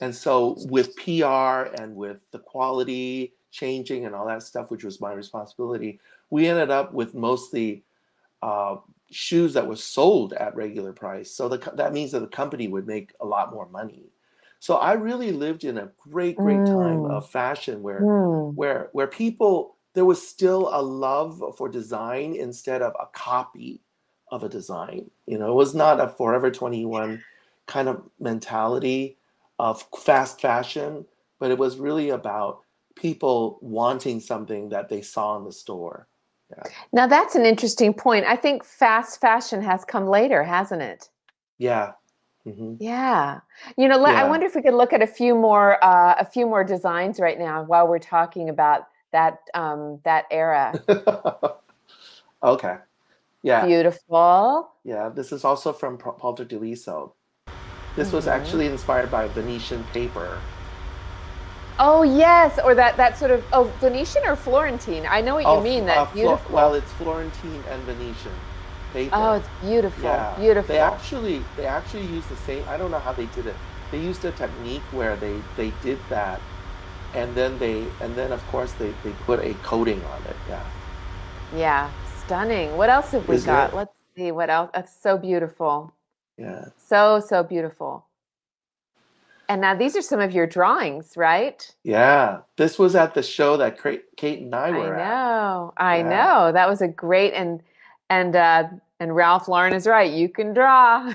And 0.01 0.15
so, 0.15 0.57
with 0.69 0.97
PR 0.97 1.71
and 1.81 1.95
with 1.95 2.19
the 2.33 2.41
quality 2.41 3.35
changing 3.51 4.07
and 4.07 4.15
all 4.15 4.27
that 4.27 4.43
stuff, 4.43 4.71
which 4.71 4.83
was 4.83 5.01
my 5.01 5.13
responsibility, 5.13 6.01
we 6.31 6.49
ended 6.49 6.71
up 6.71 6.93
with 6.93 7.15
mostly 7.15 7.85
uh, 8.41 8.77
shoes 9.11 9.53
that 9.53 9.67
were 9.67 9.77
sold 9.77 10.33
at 10.33 10.57
regular 10.57 10.93
price. 10.93 11.31
So 11.31 11.49
the, 11.49 11.59
that 11.75 11.93
means 11.93 12.13
that 12.13 12.21
the 12.21 12.27
company 12.27 12.67
would 12.67 12.87
make 12.87 13.13
a 13.21 13.27
lot 13.27 13.53
more 13.53 13.69
money. 13.69 14.07
So 14.63 14.77
I 14.77 14.93
really 14.93 15.33
lived 15.33 15.65
in 15.65 15.77
a 15.77 15.91
great, 15.99 16.37
great 16.37 16.65
time 16.67 17.03
Mm. 17.03 17.11
of 17.11 17.29
fashion 17.29 17.83
where, 17.83 18.03
Mm. 18.03 18.55
where, 18.55 18.91
where 18.93 19.09
people 19.09 19.77
there 19.95 20.05
was 20.05 20.27
still 20.27 20.71
a 20.73 20.81
love 20.81 21.43
for 21.59 21.69
design 21.69 22.37
instead 22.37 22.81
of 22.81 22.95
a 22.99 23.07
copy 23.13 23.83
of 24.31 24.45
a 24.45 24.49
design. 24.49 25.11
You 25.27 25.37
know, 25.39 25.51
it 25.51 25.55
was 25.55 25.75
not 25.75 26.01
a 26.01 26.09
Forever 26.09 26.51
21 26.53 27.23
kind 27.67 27.89
of 27.89 28.09
mentality 28.21 29.19
of 29.59 29.83
fast 29.99 30.41
fashion, 30.41 31.07
but 31.41 31.51
it 31.51 31.59
was 31.59 31.77
really 31.79 32.11
about 32.11 32.61
people 32.95 33.59
wanting 33.61 34.21
something 34.21 34.69
that 34.69 34.89
they 34.89 35.03
saw 35.03 35.37
in 35.39 35.45
the 35.45 35.53
store. 35.53 36.07
Yeah. 36.57 36.63
Now 36.93 37.07
that's 37.09 37.35
an 37.35 37.45
interesting 37.45 37.93
point. 37.93 38.27
I 38.27 38.37
think 38.37 38.65
fast 38.65 39.21
fashion 39.21 39.61
has 39.61 39.85
come 39.85 40.07
later, 40.07 40.45
hasn't 40.45 40.83
it? 40.83 41.11
Yeah. 41.59 41.93
Hmm 42.45 42.75
Yeah. 42.79 43.41
You 43.77 43.89
know, 43.89 43.99
let, 43.99 44.17
I 44.17 44.25
wonder 44.25 44.47
if 44.47 44.55
we 44.55 44.63
could 44.63 44.75
look 44.75 44.93
at 44.93 45.03
a 45.03 45.07
few 45.07 45.35
more 45.35 45.83
uh, 45.85 46.17
a 46.19 46.25
few 46.25 46.47
more 46.47 46.65
designs 46.65 47.21
right 47.21 47.39
now 47.39 47.63
while 47.65 47.89
we're 47.89 47.99
talking 48.01 48.49
about 48.49 48.89
that 49.13 49.39
um, 49.55 50.01
that 50.05 50.27
era. 50.31 50.81
Okay. 52.43 52.77
Yeah. 53.43 53.69
Beautiful. 53.69 54.71
Yeah. 54.85 55.09
This 55.11 55.33
is 55.33 55.45
also 55.45 55.73
from 55.73 55.99
Pa- 55.99 56.13
Palter 56.13 56.45
Deliso. 56.45 57.15
This 57.97 58.13
was 58.13 58.27
hmm 58.27 58.29
actually 58.29 58.67
inspired 58.67 59.11
by 59.11 59.29
Venetian 59.29 59.85
paper. 59.85 60.49
Oh 61.79 62.03
yes, 62.03 62.59
or 62.65 62.75
that 62.77 62.97
that 62.99 63.19
sort 63.19 63.31
of 63.33 63.47
oh 63.53 63.77
Venetian 63.81 64.23
or 64.27 64.37
Florentine. 64.37 65.07
I 65.09 65.21
know 65.21 65.35
what 65.35 65.49
you 65.49 65.59
Oh, 65.59 65.61
f- 65.61 65.65
mean. 65.65 65.87
uh, 65.89 66.05
That 66.05 66.17
Flo- 66.17 66.43
well, 66.49 66.75
it's 66.75 66.93
Florentine 66.93 67.65
and 67.67 67.87
Venetian 67.87 68.52
Oh, 69.13 69.35
it's 69.35 69.51
beautiful, 69.61 70.29
Yeah. 70.29 70.37
beautiful. 70.37 70.67
They 70.67 70.79
actually 70.81 71.53
they 71.57 71.67
actually 71.67 72.07
used 72.07 72.31
the 72.31 72.37
same. 72.37 72.65
I 72.69 72.77
don't 72.79 72.91
know 72.93 73.01
how 73.01 73.13
they 73.15 73.27
did 73.27 73.47
it. 73.47 73.63
They 73.91 74.01
used 74.01 74.25
a 74.25 74.33
technique 74.33 74.93
where 74.93 75.17
they 75.17 75.49
they 75.57 75.73
did 75.73 76.09
that, 76.09 76.49
and 77.15 77.37
then 77.37 77.59
they 77.59 77.97
and 78.01 78.17
then 78.19 78.33
of 78.33 78.47
course 78.47 78.75
they 78.75 78.95
they 78.95 79.15
put 79.15 79.41
a 79.45 79.55
coating 79.57 80.05
on 80.05 80.27
it. 80.27 80.43
Yeah. 80.47 80.73
Yeah, 81.51 81.95
stunning. 82.05 82.75
What 82.77 82.91
else 82.91 83.13
have 83.13 83.29
we 83.29 83.39
Is 83.39 83.41
got? 83.41 83.75
it? 83.75 83.75
Let's 83.75 83.93
see 84.17 84.33
what 84.33 84.51
else. 84.51 84.71
That's 84.75 84.95
so 85.01 85.19
beautiful. 85.19 85.95
Yeah. 86.39 86.67
So, 86.79 87.21
so 87.21 87.43
beautiful. 87.45 88.07
And 89.49 89.61
now 89.63 89.75
these 89.77 89.97
are 89.97 90.03
some 90.03 90.21
of 90.21 90.33
your 90.33 90.47
drawings, 90.47 91.15
right? 91.17 91.75
Yeah. 91.85 92.43
This 92.57 92.79
was 92.79 92.97
at 92.97 93.15
the 93.15 93.23
show 93.25 93.57
that 93.59 93.79
Kate 94.17 94.43
and 94.43 94.55
I 94.55 94.73
I 94.73 94.73
were 94.73 94.97
at. 94.97 95.23
know. 95.23 95.75
I 95.77 96.03
Yeah. 96.03 96.03
know. 96.03 96.53
That 96.53 96.69
was 96.69 96.83
a 96.83 96.89
great 96.89 97.35
and 97.35 97.63
and 98.13 98.37
uh 98.37 98.69
and 99.01 99.17
Ralph 99.17 99.49
Lauren 99.49 99.75
is 99.75 99.87
right. 99.87 100.13
You 100.13 100.29
can 100.29 100.55
draw. 100.55 101.13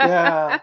Yeah. 0.00 0.58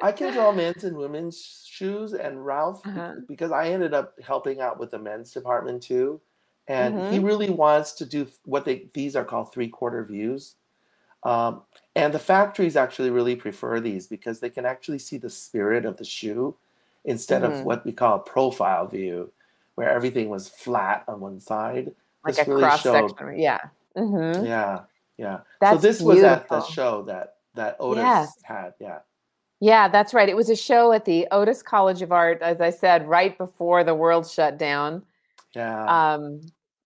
I 0.00 0.12
can 0.12 0.32
draw 0.32 0.52
men's 0.52 0.84
and 0.84 0.96
women's 0.96 1.64
shoes, 1.68 2.14
and 2.14 2.44
Ralph, 2.46 2.84
Uh-huh. 2.86 3.12
because 3.28 3.52
I 3.52 3.68
ended 3.70 3.94
up 3.94 4.14
helping 4.22 4.60
out 4.60 4.78
with 4.80 4.90
the 4.92 4.98
men's 4.98 5.32
department 5.32 5.82
too, 5.82 6.20
and 6.68 6.96
he 7.08 7.18
hmm 7.18 7.26
really 7.26 7.50
wants 7.50 7.92
to 7.94 8.06
do 8.06 8.26
what 8.44 8.64
they 8.64 8.88
these 8.94 9.16
are 9.16 9.24
called 9.24 9.52
three 9.52 9.68
quarter 9.68 10.04
views. 10.04 10.56
Um, 11.24 11.62
and 11.96 12.14
the 12.14 12.18
factories 12.18 12.76
actually 12.76 13.10
really 13.10 13.36
prefer 13.36 13.80
these 13.80 14.06
because 14.06 14.40
they 14.40 14.50
can 14.50 14.64
actually 14.66 14.98
see 15.00 15.18
the 15.18 15.30
spirit 15.30 15.84
of 15.84 15.98
the 15.98 16.04
shoe 16.04 16.56
instead 17.04 17.44
of 17.44 17.52
hmm 17.58 17.64
what 17.64 17.84
we 17.84 17.92
call 17.92 18.16
a 18.16 18.20
profile 18.20 18.86
view, 18.86 19.32
where 19.76 19.90
everything 19.90 20.30
was 20.30 20.48
flat 20.48 21.04
on 21.08 21.20
one 21.20 21.40
side. 21.40 21.92
Like 22.24 22.38
a 22.38 22.46
really 22.46 22.62
cross 22.62 22.82
showed, 22.82 23.16
section. 23.16 23.38
Yeah. 23.38 23.60
hmm 23.96 24.44
yeah, 24.44 24.80
yeah. 25.20 25.38
So 25.38 25.44
That's 25.60 25.82
this 25.82 26.00
was 26.00 26.22
at 26.22 26.48
the 26.48 26.62
show 26.64 27.02
that 27.02 27.34
that 27.54 27.76
Otis 27.78 28.02
Yes. 28.02 28.32
had, 28.44 28.72
yeah, 28.80 29.00
Yeah, 29.60 29.88
that's 29.88 30.14
right. 30.14 30.28
It 30.28 30.36
was 30.36 30.48
a 30.48 30.56
show 30.56 30.92
at 30.92 31.04
the 31.04 31.26
Otis 31.30 31.62
College 31.62 32.00
of 32.00 32.10
Art, 32.12 32.40
as 32.42 32.60
I 32.60 32.70
said, 32.70 33.06
right 33.06 33.36
before 33.36 33.84
the 33.84 33.94
world 33.94 34.26
shut 34.28 34.56
down. 34.58 35.02
yeah. 35.54 35.84
Um, 36.14 36.40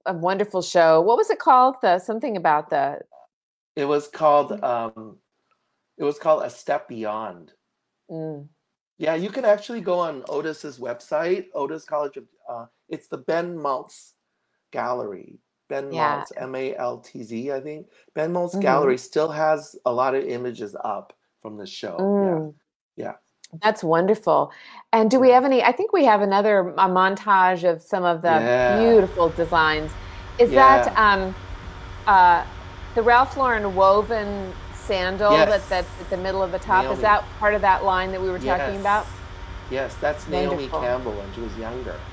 a 0.07 0.13
wonderful 0.13 0.61
show. 0.63 1.01
What 1.01 1.17
was 1.17 1.31
it 1.31 1.39
called? 1.39 1.77
The 1.81 1.99
something 1.99 2.37
about 2.37 2.69
the 2.71 3.01
It 3.77 3.87
was 3.87 4.09
called 4.09 4.53
um, 4.65 5.17
it 5.97 6.05
was 6.05 6.19
called 6.19 6.43
A 6.43 6.51
Step 6.51 6.89
Beyond. 6.89 7.53
mm, 8.11 8.49
Yeah, 8.99 9.15
you 9.15 9.31
can 9.31 9.45
actually 9.45 9.81
go 9.81 9.99
on 10.01 10.25
Otis's 10.29 10.79
website, 10.79 11.47
Otis 11.55 11.85
College 11.85 12.17
of 12.17 12.25
uh, 12.49 12.67
it's 12.89 13.09
the 13.09 13.19
Ben 13.19 13.57
Maltz 13.57 14.13
Gallery. 14.73 15.39
Ben 15.69 15.93
yeah. 15.93 16.21
Maltz, 16.23 16.33
M-A-L-T-Z, 16.37 17.53
I 17.53 17.61
think. 17.61 17.87
Ben 18.15 18.33
Maltz 18.33 18.53
hmm 18.53 18.61
Gallery 18.61 18.99
still 18.99 19.31
has 19.31 19.77
a 19.85 19.93
lot 19.93 20.15
of 20.15 20.25
images 20.25 20.77
up 20.85 21.13
from 21.43 21.57
the 21.57 21.67
show. 21.67 21.97
Yeah, 21.99 22.39
Mm. 22.39 22.55
yeah. 22.97 23.13
That's 23.63 23.85
wonderful. 23.85 24.53
And 24.93 25.11
do 25.11 25.21
we 25.21 25.29
Yeah. 25.29 25.35
have 25.37 25.45
any? 25.45 25.63
I 25.63 25.73
think 25.73 25.93
we 25.93 26.05
have 26.07 26.23
another 26.23 26.71
a 26.71 26.89
montage 26.89 27.69
of 27.71 27.83
some 27.83 28.05
of 28.05 28.23
the 28.23 28.29
Yeah. 28.41 28.77
beautiful 28.77 29.31
designs. 29.31 29.97
Is 30.39 30.51
that 30.51 30.87
Yeah. 30.87 31.13
um, 31.15 31.37
uh, 32.07 32.45
the 32.95 33.03
Ralph 33.03 33.37
Lauren 33.37 33.75
woven 33.75 34.61
sandal 34.73 35.47
that 35.47 35.69
that's 35.69 36.01
at 36.01 36.11
the 36.11 36.17
middle 36.17 36.43
of 36.43 36.53
the 36.53 36.59
top? 36.59 36.91
Is 36.91 37.01
Naomi. 37.01 37.03
that 37.03 37.39
part 37.39 37.55
of 37.55 37.63
that 37.63 37.85
line 37.85 38.13
that 38.13 38.21
we 38.21 38.31
were 38.31 38.39
talking 38.39 38.75
Yes. 38.75 38.81
about? 38.81 39.07
Yes, 39.71 39.97
that's 39.97 40.29
Naomi 40.29 40.49
Wonderful. 40.69 40.81
Campbell 40.81 41.13
when 41.13 41.33
she 41.33 41.41
was 41.41 41.57
younger. 41.57 42.07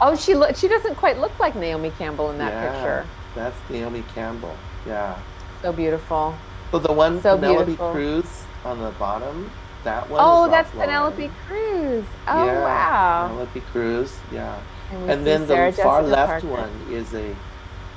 Oh, 0.00 0.16
she 0.16 0.34
look. 0.34 0.56
She 0.56 0.68
doesn't 0.68 0.96
quite 0.96 1.18
look 1.18 1.38
like 1.40 1.56
Naomi 1.56 1.90
Campbell 1.90 2.30
in 2.30 2.38
that 2.38 2.52
yeah, 2.52 2.72
picture. 2.72 3.06
That's 3.34 3.58
Naomi 3.68 4.02
Campbell. 4.14 4.56
Yeah. 4.86 5.16
So 5.62 5.72
beautiful. 5.72 6.34
So 6.70 6.78
the 6.78 6.92
one 6.92 7.20
So 7.22 7.36
Penelope 7.36 7.64
beautiful. 7.64 7.92
Cruz 7.92 8.44
on 8.64 8.78
the 8.82 8.90
bottom, 8.92 9.50
that 9.84 10.08
one. 10.08 10.20
Oh, 10.22 10.48
that's 10.50 10.70
Penelope 10.70 11.30
Cruz. 11.46 12.04
Oh 12.28 12.44
yeah, 12.44 12.62
wow. 12.62 13.28
Penelope 13.28 13.60
Cruz. 13.72 14.18
Yeah. 14.32 14.54
And, 14.92 15.10
And 15.10 15.26
then 15.26 15.46
Sarah 15.46 15.70
the 15.72 15.82
far 15.82 16.02
left 16.02 16.44
Parker. 16.44 16.46
one 16.48 16.70
is 16.94 17.14
a 17.14 17.34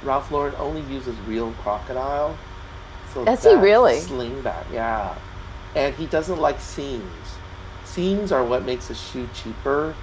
Ralph 0.03 0.31
Lauren 0.31 0.55
only 0.57 0.81
uses 0.93 1.15
real 1.27 1.51
crocodile. 1.63 2.35
So 3.13 3.25
Does 3.25 3.43
he 3.43 3.53
really? 3.55 3.95
Slingback, 3.95 4.65
yeah. 4.73 5.15
And 5.75 5.93
he 5.95 6.05
doesn't 6.05 6.39
like 6.39 6.59
seams. 6.59 7.37
Seams 7.85 8.31
are 8.31 8.43
what 8.43 8.63
makes 8.63 8.89
a 8.89 8.95
shoe 8.95 9.27
cheaper 9.33 9.93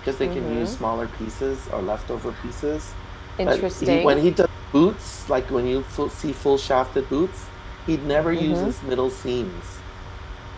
because 0.00 0.18
they 0.18 0.28
can 0.28 0.44
use 0.58 0.70
Mhm. 0.70 0.78
smaller 0.78 1.06
pieces 1.06 1.68
or 1.72 1.82
leftover 1.82 2.32
pieces. 2.42 2.94
But 3.36 3.46
he- 3.46 3.54
Interesting. 3.54 4.04
when 4.04 4.18
he 4.18 4.30
does 4.30 4.48
boots, 4.72 5.28
like 5.28 5.50
when 5.50 5.66
you 5.66 5.82
full, 5.82 6.08
see 6.08 6.32
full 6.32 6.58
shafted 6.58 7.08
boots, 7.08 7.46
he 7.86 7.96
never 7.98 8.34
Mhm. 8.34 8.42
uses 8.42 8.82
middle 8.82 9.10
seams. 9.10 9.64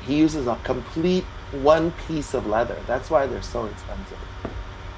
He 0.06 0.14
uses 0.16 0.46
a 0.46 0.56
complete 0.64 1.24
one 1.50 1.92
piece 2.06 2.34
of 2.34 2.46
leather. 2.46 2.76
That's 2.86 3.10
why 3.10 3.26
they're 3.26 3.42
so 3.42 3.66
expensive. 3.66 4.18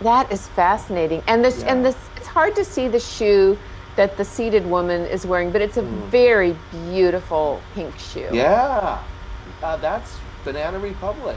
That 0.00 0.30
is 0.30 0.46
fascinating. 0.48 1.22
And 1.26 1.44
this 1.44 1.60
Yeah. 1.60 1.72
and 1.72 1.84
this 1.84 1.96
it's 2.16 2.26
hard 2.26 2.54
to 2.56 2.64
see 2.64 2.88
the 2.88 3.00
shoe 3.00 3.58
that 3.96 4.16
the 4.16 4.24
seated 4.24 4.66
woman 4.66 5.06
is 5.06 5.24
wearing, 5.24 5.52
but 5.52 5.62
it's 5.62 5.76
a 5.76 5.82
Mm. 5.82 6.08
very 6.10 6.56
beautiful 6.70 7.60
pink 7.74 7.96
shoe. 7.98 8.28
Yeah, 8.32 8.98
uh, 9.62 9.76
that's 9.76 10.18
Banana 10.44 10.78
Republic. 10.78 11.36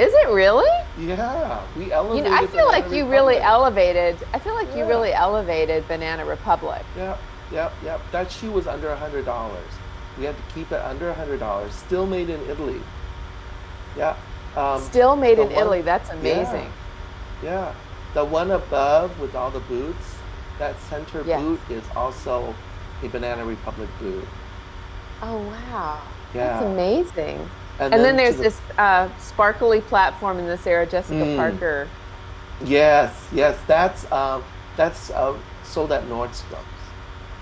Is 0.00 0.14
it 0.14 0.28
really? 0.30 0.70
Yeah, 0.98 1.62
we 1.76 1.92
elevated. 1.92 2.24
You 2.24 2.30
know, 2.30 2.36
I 2.42 2.46
feel 2.46 2.66
like 2.66 2.84
Banana 2.84 2.96
you 3.04 3.10
really 3.10 3.36
elevated. 3.36 4.16
I 4.32 4.38
feel 4.38 4.54
like 4.54 4.74
you 4.74 4.86
really 4.86 5.12
elevated 5.12 5.86
Banana 5.88 6.24
Republic. 6.24 6.82
Yep, 6.96 7.18
yep, 7.52 7.72
yep. 7.84 8.00
That 8.10 8.32
shoe 8.32 8.50
was 8.50 8.66
under 8.66 8.88
a 8.88 8.96
hundred 8.96 9.26
dollars. 9.26 9.68
We 10.18 10.24
had 10.24 10.36
to 10.36 10.54
keep 10.54 10.72
it 10.72 10.80
under 10.80 11.10
a 11.10 11.14
hundred 11.14 11.38
dollars. 11.40 11.74
Still 11.74 12.06
made 12.06 12.30
in 12.30 12.40
Italy. 12.48 12.80
Yeah. 13.94 14.16
Um, 14.56 14.80
Still 14.80 15.16
made 15.16 15.38
in 15.38 15.48
one- 15.50 15.52
Italy. 15.60 15.82
That's 15.82 16.08
amazing. 16.10 16.72
yeah. 17.42 17.74
The 18.14 18.24
one 18.24 18.50
above 18.52 19.20
with 19.20 19.34
all 19.34 19.50
the 19.50 19.60
boots, 19.60 20.16
that 20.58 20.80
center 20.88 21.22
Yes. 21.26 21.40
boot 21.42 21.60
is 21.68 21.84
also 21.94 22.54
a 23.02 23.08
Banana 23.08 23.44
Republic 23.44 23.88
boot. 24.00 24.26
Oh 25.22 25.36
wow. 25.38 25.98
Yeah. 26.34 26.52
That's 26.54 26.64
amazing. 26.64 27.50
And, 27.80 27.92
then, 28.04 28.16
to 28.16 28.22
there's 28.22 28.36
the- 28.36 28.42
this 28.44 28.60
uh, 28.78 29.08
sparkly 29.18 29.80
platform 29.80 30.38
in 30.38 30.46
the 30.46 30.58
Sarah 30.58 30.86
Jessica 30.86 31.24
Mm. 31.24 31.36
Parker. 31.36 31.88
Yes, 32.62 33.26
yes. 33.32 33.58
That's 33.66 34.10
um, 34.12 34.44
that's 34.76 35.10
uh, 35.10 35.38
sold 35.62 35.92
at 35.92 36.04
Nordstrom's. 36.04 36.94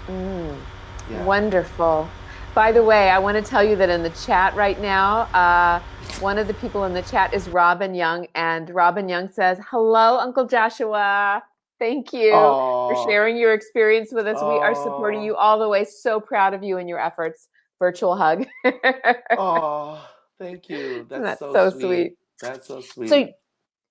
Mm. 0.09 0.69
Yeah. 1.11 1.25
Wonderful. 1.25 2.09
By 2.55 2.73
the 2.73 2.85
way, 2.85 3.11
I 3.11 3.19
want 3.19 3.37
to 3.37 3.43
tell 3.43 3.65
you 3.65 3.77
that 3.77 3.89
in 3.91 4.03
the 4.03 4.11
chat 4.11 4.55
right 4.55 4.81
now, 4.81 5.23
uh, 5.35 5.81
one 6.21 6.39
of 6.39 6.47
the 6.47 6.55
people 6.55 6.85
in 6.85 6.93
the 6.93 7.03
chat 7.03 7.35
is 7.35 7.49
Robin 7.49 7.95
Young, 7.95 8.27
and 8.35 8.71
Robin 8.71 9.09
Young 9.09 9.29
says, 9.29 9.59
"Hello, 9.71 10.19
Uncle 10.19 10.47
Joshua. 10.47 11.43
Thank 11.79 12.13
you 12.13 12.33
Aw. 12.35 12.89
for 12.89 13.11
sharing 13.11 13.37
your 13.37 13.55
experience 13.55 14.13
with 14.13 14.27
us. 14.27 14.43
We 14.43 14.59
are 14.61 14.75
supporting 14.75 15.23
you 15.23 15.37
all 15.37 15.59
the 15.59 15.69
way. 15.69 15.85
So 15.85 16.21
proud 16.21 16.55
of 16.55 16.63
you 16.63 16.79
and 16.79 16.89
your 16.89 17.01
efforts. 17.01 17.49
Virtual 17.81 18.17
hug. 18.17 18.45
Thank 20.39 20.69
you. 20.69 21.07
That's, 21.09 21.23
That's 21.23 21.41
so, 21.41 21.53
so 21.53 21.71
sweet. 21.71 21.81
sweet. 21.83 22.13
That's 22.41 22.69
so 22.69 22.81
sweet. 22.81 23.09
so, 23.09 23.29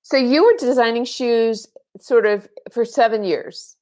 so 0.04 0.18
you 0.18 0.46
were 0.46 0.56
designing 0.58 1.06
shoes 1.06 1.68
sort 2.00 2.26
of 2.26 2.48
for 2.72 2.86
seven 2.86 3.24
years. 3.24 3.76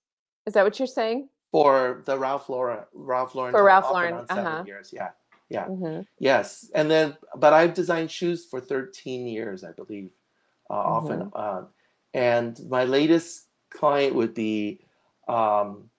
Is 0.46 0.54
that 0.54 0.64
what 0.64 0.80
you're 0.80 0.88
saying? 0.88 1.30
for 1.52 2.04
the 2.06 2.20
Ralph 2.20 2.50
Lauren, 2.50 2.84
Ralph 2.94 3.34
Lauren, 3.34 3.54
For 3.54 3.64
Ralph 3.64 3.86
Lauren, 3.90 4.28
seven 4.28 4.46
uh-huh. 4.46 4.64
years. 4.68 4.90
Yeah, 4.92 5.12
yeah, 5.48 5.66
hmm 5.68 6.02
yes. 6.20 6.70
And 6.76 6.92
then, 6.92 7.16
but 7.38 7.54
I've 7.54 7.74
designed 7.74 8.12
shoes 8.12 8.46
for 8.46 8.60
13 8.60 9.26
years, 9.26 9.64
I 9.64 9.72
believe, 9.72 10.10
uh, 10.70 11.00
and 11.10 11.10
Mm-hmm. 11.22 11.38
on. 11.38 11.68
And 12.14 12.60
my 12.70 12.84
latest 12.84 13.48
client 13.70 14.16
would 14.16 14.34
be 14.34 14.82
um, 15.30 15.90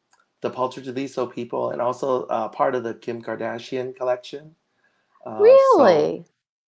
the 0.43 0.51
Paltry 0.51 0.83
Deliso 0.83 1.33
people, 1.33 1.71
and 1.71 1.81
also 1.81 2.25
uh, 2.27 2.49
part 2.49 2.75
of 2.75 2.85
the 2.85 2.93
Kim 2.93 3.23
Kardashian 3.23 3.97
collection. 3.97 4.55
Uh, 5.25 5.39
so- 5.39 5.43
Really? 5.43 6.25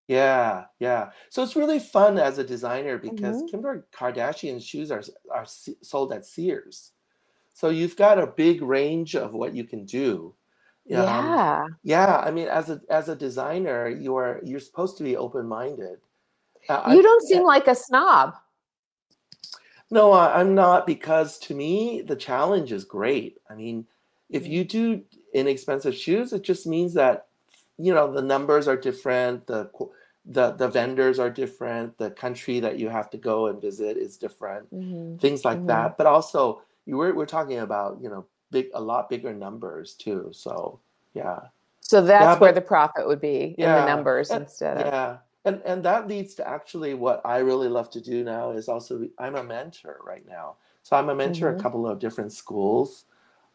Yeah, 0.08 0.64
yeah. 0.78 1.10
So 1.28 1.42
it's 1.42 1.54
really 1.54 1.78
fun 1.78 2.18
as 2.18 2.38
a 2.38 2.44
designer 2.44 2.96
because 2.98 3.42
Mhm. 3.42 3.50
Kim 3.50 3.62
Kardashian's 3.92 4.64
shoes 4.64 4.90
are 4.90 5.02
are 5.30 5.44
sold 5.46 6.12
at 6.12 6.24
Sears. 6.24 6.92
So 7.52 7.68
you've 7.68 7.96
got 7.96 8.18
a 8.18 8.26
big 8.26 8.62
range 8.62 9.14
of 9.14 9.34
what 9.34 9.54
you 9.54 9.64
can 9.64 9.84
do. 9.84 10.34
Um, 10.90 11.04
yeah. 11.04 11.66
yeah, 11.82 12.16
I 12.16 12.30
mean 12.30 12.48
as 12.48 12.70
a 12.70 12.80
as 12.88 13.10
a 13.10 13.16
designer, 13.16 13.88
you 13.88 14.16
are 14.16 14.40
you're 14.42 14.60
supposed 14.60 14.96
to 14.98 15.04
be 15.04 15.16
open-minded. 15.16 16.00
Uh, 16.68 16.82
I- 16.86 16.94
You 16.94 17.02
don't 17.02 17.22
seem 17.28 17.42
like 17.44 17.68
a 17.68 17.74
snob. 17.74 18.34
No, 19.90 20.12
I, 20.12 20.40
I'm 20.40 20.54
not 20.54 20.86
because 20.86 21.38
to 21.40 21.54
me 21.54 22.00
the 22.02 22.16
challenge 22.16 22.72
is 22.72 22.84
great. 22.84 23.38
I 23.50 23.54
mean, 23.54 23.86
if 24.30 24.46
you 24.46 24.64
do 24.64 25.04
inexpensive 25.34 25.94
shoes, 25.94 26.32
it 26.32 26.42
just 26.42 26.66
means 26.66 26.94
that 26.94 27.27
you 27.78 27.94
know 27.94 28.12
the 28.12 28.22
numbers 28.22 28.68
are 28.68 28.76
different, 28.76 29.46
the 29.46 29.70
the 30.26 30.52
the 30.52 30.68
vendors 30.68 31.18
are 31.18 31.30
different, 31.30 31.96
the 31.98 32.10
country 32.10 32.60
that 32.60 32.78
you 32.78 32.88
have 32.88 33.08
to 33.10 33.16
go 33.18 33.46
and 33.46 33.60
visit 33.60 33.96
is 33.96 34.16
different, 34.18 34.68
Mhm. 34.74 35.20
things 35.20 35.44
like 35.44 35.60
Mhm. 35.60 35.66
that. 35.68 35.96
But 35.96 36.06
also, 36.06 36.62
you 36.86 36.96
were 36.96 37.14
we're 37.14 37.26
talking 37.26 37.58
about 37.60 38.00
you 38.02 38.08
know 38.10 38.26
big 38.50 38.68
a 38.74 38.80
lot 38.80 39.08
bigger 39.08 39.32
numbers 39.32 39.94
too. 39.94 40.28
So 40.32 40.80
yeah, 41.14 41.48
So 41.80 42.02
that's 42.02 42.34
Yeah, 42.36 42.38
where 42.38 42.52
the 42.52 42.60
profit 42.60 43.06
would 43.06 43.20
be 43.20 43.54
in 43.56 43.70
the 43.70 43.76
Yeah, 43.78 43.84
numbers 43.86 44.30
and- 44.30 44.42
instead 44.42 44.76
of. 44.78 44.86
yeah. 44.86 45.18
And 45.44 45.62
and 45.64 45.82
that 45.84 46.06
leads 46.08 46.34
to 46.34 46.46
actually 46.46 46.92
what 46.94 47.22
I 47.24 47.38
really 47.38 47.68
love 47.68 47.88
to 47.90 48.00
do 48.00 48.22
now 48.24 48.50
is 48.50 48.68
also 48.68 49.08
I'm 49.18 49.36
a 49.36 49.42
mentor 49.44 50.00
right 50.04 50.26
now. 50.28 50.56
So 50.82 50.96
I'm 50.96 51.08
a 51.08 51.14
mentor 51.14 51.48
at 51.48 51.54
Mhm. 51.56 51.60
a 51.60 51.62
couple 51.62 51.86
of 51.86 51.98
different 51.98 52.32
schools 52.32 53.04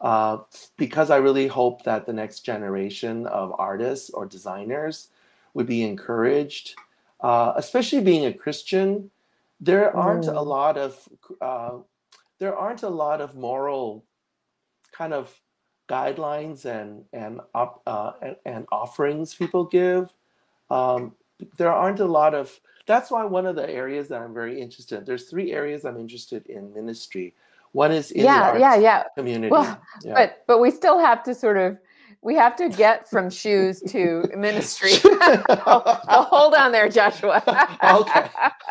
uh, 0.00 0.38
because 0.78 1.10
I 1.10 1.18
really 1.18 1.48
hope 1.48 1.84
that 1.84 2.06
the 2.06 2.12
next 2.14 2.40
generation 2.40 3.26
of 3.28 3.54
artists 3.58 4.10
or 4.10 4.26
designers 4.26 5.08
would 5.54 5.66
be 5.66 5.84
encouraged, 5.84 6.76
uh, 7.22 7.54
especially 7.56 8.02
being 8.02 8.26
a 8.26 8.34
Christian. 8.34 9.10
There 9.60 9.96
aren't 9.96 10.28
a 10.28 10.40
Mm. 10.40 10.42
lot 10.42 10.78
of 10.78 11.08
uh, 11.40 11.78
there 12.40 12.56
aren't 12.56 12.82
a 12.84 12.90
lot 12.90 13.20
of 13.22 13.36
moral 13.36 14.04
kind 14.92 15.14
of 15.14 15.40
guidelines 15.88 16.64
and 16.64 17.04
and 17.12 17.40
op, 17.54 17.82
uh, 17.86 18.12
and, 18.22 18.36
and 18.46 18.66
offerings 18.72 19.34
people 19.34 19.64
give. 19.64 20.12
Um, 20.70 21.14
there 21.56 21.72
aren't 21.72 22.00
a 22.00 22.06
lot 22.06 22.34
of. 22.34 22.60
That's 22.86 23.10
why 23.10 23.24
one 23.24 23.46
of 23.46 23.56
the 23.56 23.68
areas 23.70 24.08
that 24.08 24.22
I'm 24.22 24.34
very 24.34 24.60
interested. 24.60 25.00
in, 25.00 25.04
There's 25.04 25.28
three 25.30 25.52
areas 25.52 25.84
I'm 25.84 25.98
interested 25.98 26.46
in 26.46 26.74
ministry. 26.74 27.34
One 27.74 27.92
is 27.92 28.12
in 28.12 28.20
the 28.20 28.24
Yeah, 28.26 28.42
arts 28.42 28.60
yeah, 28.60 28.76
yeah. 28.76 29.04
community. 29.18 29.50
Well, 29.52 29.80
Yeah. 30.04 30.14
But 30.14 30.44
but 30.48 30.60
we 30.60 30.70
still 30.72 30.98
have 31.00 31.22
to 31.24 31.34
sort 31.34 31.58
of 31.58 31.78
we 32.22 32.36
have 32.36 32.56
to 32.56 32.70
get 32.70 33.08
from 33.10 33.30
shoes 33.30 33.82
to 33.90 34.24
ministry. 34.36 34.92
oh, 35.04 35.82
oh, 36.08 36.22
hold 36.30 36.54
on 36.54 36.72
there, 36.72 36.88
Joshua. 36.88 37.42
Okay. 37.84 38.26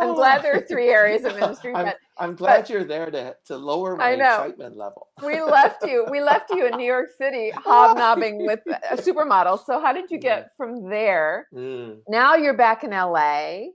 I'm 0.00 0.14
glad 0.14 0.42
there 0.42 0.56
are 0.56 0.60
three 0.62 0.90
areas 0.90 1.24
of 1.24 1.34
ministry, 1.36 1.74
I'm, 1.74 1.86
but 1.86 1.96
I'm 2.18 2.36
glad 2.36 2.70
you're 2.70 2.84
there 2.84 3.10
to 3.10 3.36
to 3.46 3.56
lower 3.56 3.96
my 3.96 4.12
I 4.12 4.16
know. 4.16 4.42
excitement 4.44 4.76
level. 4.76 5.08
we 5.24 5.42
left 5.42 5.84
you. 5.86 6.06
We 6.10 6.20
left 6.22 6.50
you 6.50 6.66
in 6.66 6.76
New 6.78 6.86
York 6.86 7.08
City 7.18 7.50
hobnobbing 7.56 8.46
with 8.46 8.60
a 8.90 8.96
supermodel. 8.96 9.64
So 9.66 9.80
how 9.80 9.92
did 9.92 10.10
you 10.10 10.18
get 10.18 10.50
from 10.56 10.90
there? 10.90 11.48
Mm, 11.54 12.00
Now 12.08 12.36
you're 12.36 12.56
back 12.56 12.84
in 12.84 12.90
LA 12.90 13.70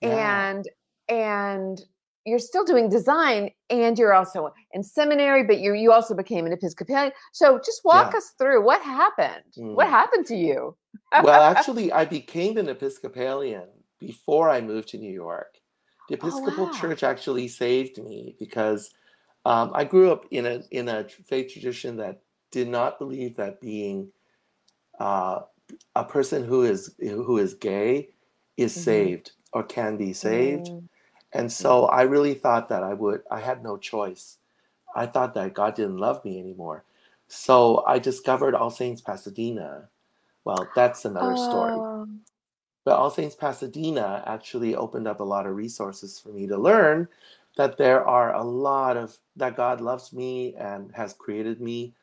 yeah. 0.00 0.50
and 0.50 0.64
and 1.08 1.80
you're 2.26 2.38
still 2.38 2.64
doing 2.64 2.88
design 2.88 3.50
and 3.70 3.98
you're 3.98 4.14
also 4.14 4.50
in 4.72 4.82
seminary 4.82 5.44
but 5.44 5.58
you 5.58 5.74
you 5.74 5.92
also 5.92 6.14
became 6.14 6.46
an 6.46 6.52
episcopalian 6.52 7.12
so 7.32 7.58
just 7.58 7.82
walk 7.84 8.12
Yeah. 8.12 8.18
us 8.18 8.32
through 8.38 8.64
what 8.64 8.82
happened 8.82 9.42
what 9.56 9.86
Mm. 9.86 9.90
happened 9.90 10.26
to 10.26 10.36
you 10.36 10.76
well, 11.22 11.42
actually, 11.56 11.92
I 11.92 12.04
became 12.04 12.56
an 12.56 12.68
Episcopalian 12.68 13.68
before 14.00 14.48
I 14.50 14.60
moved 14.60 14.88
to 14.88 14.98
New 14.98 15.12
York. 15.12 15.58
The 16.08 16.16
Oh, 16.16 16.28
Episcopal 16.28 16.66
wow. 16.66 16.72
Church 16.72 17.02
actually 17.02 17.48
saved 17.48 18.02
me 18.02 18.36
because 18.38 18.90
um, 19.44 19.70
I 19.74 19.84
grew 19.84 20.10
up 20.10 20.26
in 20.30 20.46
a 20.46 20.62
in 20.70 20.88
a 20.88 21.04
faith 21.08 21.52
tradition 21.52 21.96
that 21.96 22.20
did 22.50 22.68
not 22.68 22.98
believe 22.98 23.36
that 23.36 23.60
being 23.60 24.10
uh, 25.00 25.40
a 25.94 26.04
person 26.04 26.44
who 26.44 26.62
is 26.62 26.94
who 26.98 27.38
is 27.38 27.54
gay 27.54 28.08
is 28.56 28.72
mm-hmm. 28.72 28.80
saved 28.80 29.32
or 29.52 29.62
can 29.62 29.96
be 29.96 30.12
saved. 30.12 30.66
Mm-hmm. 30.66 30.86
And 31.34 31.50
so 31.50 31.86
I 31.86 32.02
really 32.02 32.34
thought 32.34 32.68
that 32.68 32.84
I 32.84 32.94
would, 32.94 33.22
I 33.30 33.40
had 33.40 33.62
no 33.62 33.76
choice. 33.76 34.38
I 34.94 35.06
thought 35.06 35.34
that 35.34 35.54
God 35.54 35.74
didn't 35.74 35.98
love 35.98 36.24
me 36.24 36.38
anymore. 36.38 36.84
So 37.26 37.84
I 37.86 37.98
discovered 37.98 38.54
All 38.54 38.70
Saints 38.70 39.00
Pasadena. 39.00 39.88
Well, 40.44 40.68
that's 40.76 41.04
another 41.04 41.36
story. 41.36 41.72
Oh. 41.74 42.08
But 42.84 42.96
All 42.96 43.10
Saints 43.10 43.34
Pasadena 43.34 44.22
actually 44.26 44.76
opened 44.76 45.08
up 45.08 45.20
a 45.20 45.24
lot 45.24 45.46
of 45.46 45.56
resources 45.56 46.20
for 46.20 46.28
me 46.28 46.46
to 46.46 46.56
learn 46.56 47.08
that 47.56 47.78
there 47.78 48.04
are 48.04 48.34
a 48.34 48.42
lot 48.44 48.96
of 48.96 49.16
that 49.36 49.56
God 49.56 49.80
loves 49.80 50.12
me 50.12 50.54
and 50.56 50.92
has 50.92 51.14
created 51.14 51.60
me 51.60 51.94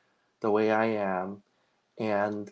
the 0.41 0.51
way 0.51 0.71
I 0.71 0.85
am. 0.85 1.41
And 1.99 2.51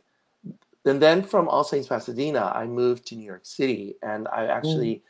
and 0.85 1.01
then 1.01 1.23
from 1.23 1.49
All 1.49 1.63
Saints 1.63 1.87
Pasadena, 1.87 2.51
I 2.55 2.65
moved 2.65 3.05
to 3.07 3.15
New 3.15 3.25
York 3.25 3.45
City, 3.45 3.95
and 4.01 4.27
I 4.29 4.45
actually 4.45 4.95
mm. 4.95 5.01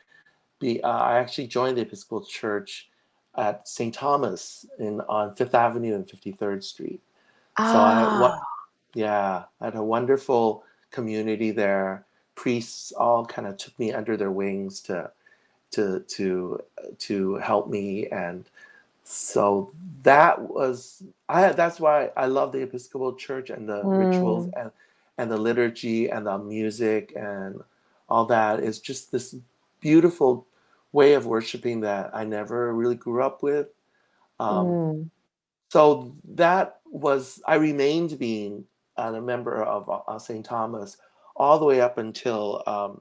Be 0.60 0.82
uh, 0.82 0.88
I 0.88 1.18
actually 1.18 1.48
joined 1.48 1.76
the 1.76 1.82
Episcopal 1.82 2.24
Church 2.24 2.88
at 3.36 3.66
St. 3.66 3.92
Thomas 3.92 4.66
in 4.78 5.00
on 5.02 5.34
Fifth 5.34 5.54
Avenue 5.54 5.94
and 5.94 6.08
Fifty 6.08 6.32
Third 6.32 6.62
Street. 6.62 7.00
Ah. 7.56 7.72
So 7.72 7.78
I 7.78 8.20
what 8.20 8.32
ah. 8.32 8.46
yeah, 8.94 9.44
I 9.60 9.64
had 9.64 9.74
a 9.74 9.82
wonderful 9.82 10.64
community 10.90 11.50
there. 11.50 12.04
Priests 12.34 12.92
all 12.92 13.26
kind 13.26 13.48
of 13.48 13.56
took 13.56 13.76
me 13.78 13.92
under 13.92 14.16
their 14.16 14.30
wings 14.30 14.80
to 14.82 15.10
to 15.72 16.00
to 16.00 16.60
to 16.98 17.34
help 17.36 17.68
me 17.68 18.06
and 18.08 18.44
so 19.04 19.72
that 20.02 20.40
was 20.40 21.02
I 21.28 21.52
that's 21.52 21.80
why 21.80 22.10
I 22.16 22.26
love 22.26 22.52
the 22.52 22.62
Episcopal 22.62 23.14
Church 23.14 23.50
and 23.50 23.68
the 23.68 23.82
mm. 23.82 24.06
rituals 24.06 24.50
and 24.56 24.70
and 25.18 25.30
the 25.30 25.36
liturgy 25.36 26.08
and 26.08 26.26
the 26.26 26.38
music 26.38 27.12
and 27.16 27.60
all 28.08 28.24
that 28.26 28.60
is 28.60 28.78
just 28.78 29.12
this 29.12 29.34
beautiful 29.80 30.46
way 30.92 31.14
of 31.14 31.26
worshiping 31.26 31.80
that 31.80 32.10
I 32.14 32.24
never 32.24 32.74
really 32.74 32.96
grew 32.96 33.22
up 33.22 33.42
with. 33.42 33.68
Um, 34.38 34.66
mm. 34.66 35.10
So 35.68 36.16
that 36.34 36.80
was, 36.86 37.40
I 37.46 37.56
remained 37.56 38.18
being 38.18 38.64
a 38.96 39.20
member 39.20 39.62
of 39.62 40.02
uh, 40.08 40.18
St. 40.18 40.44
Thomas 40.44 40.96
all 41.36 41.58
the 41.58 41.64
way 41.64 41.80
up 41.80 41.98
until 41.98 42.62
um, 42.66 43.00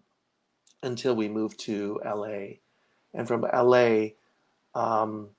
until 0.84 1.16
we 1.16 1.28
moved 1.28 1.60
to 1.60 2.00
LA. 2.06 2.60
And 3.14 3.28
from 3.28 3.42
LA, 3.42 4.10
um, 4.76 5.30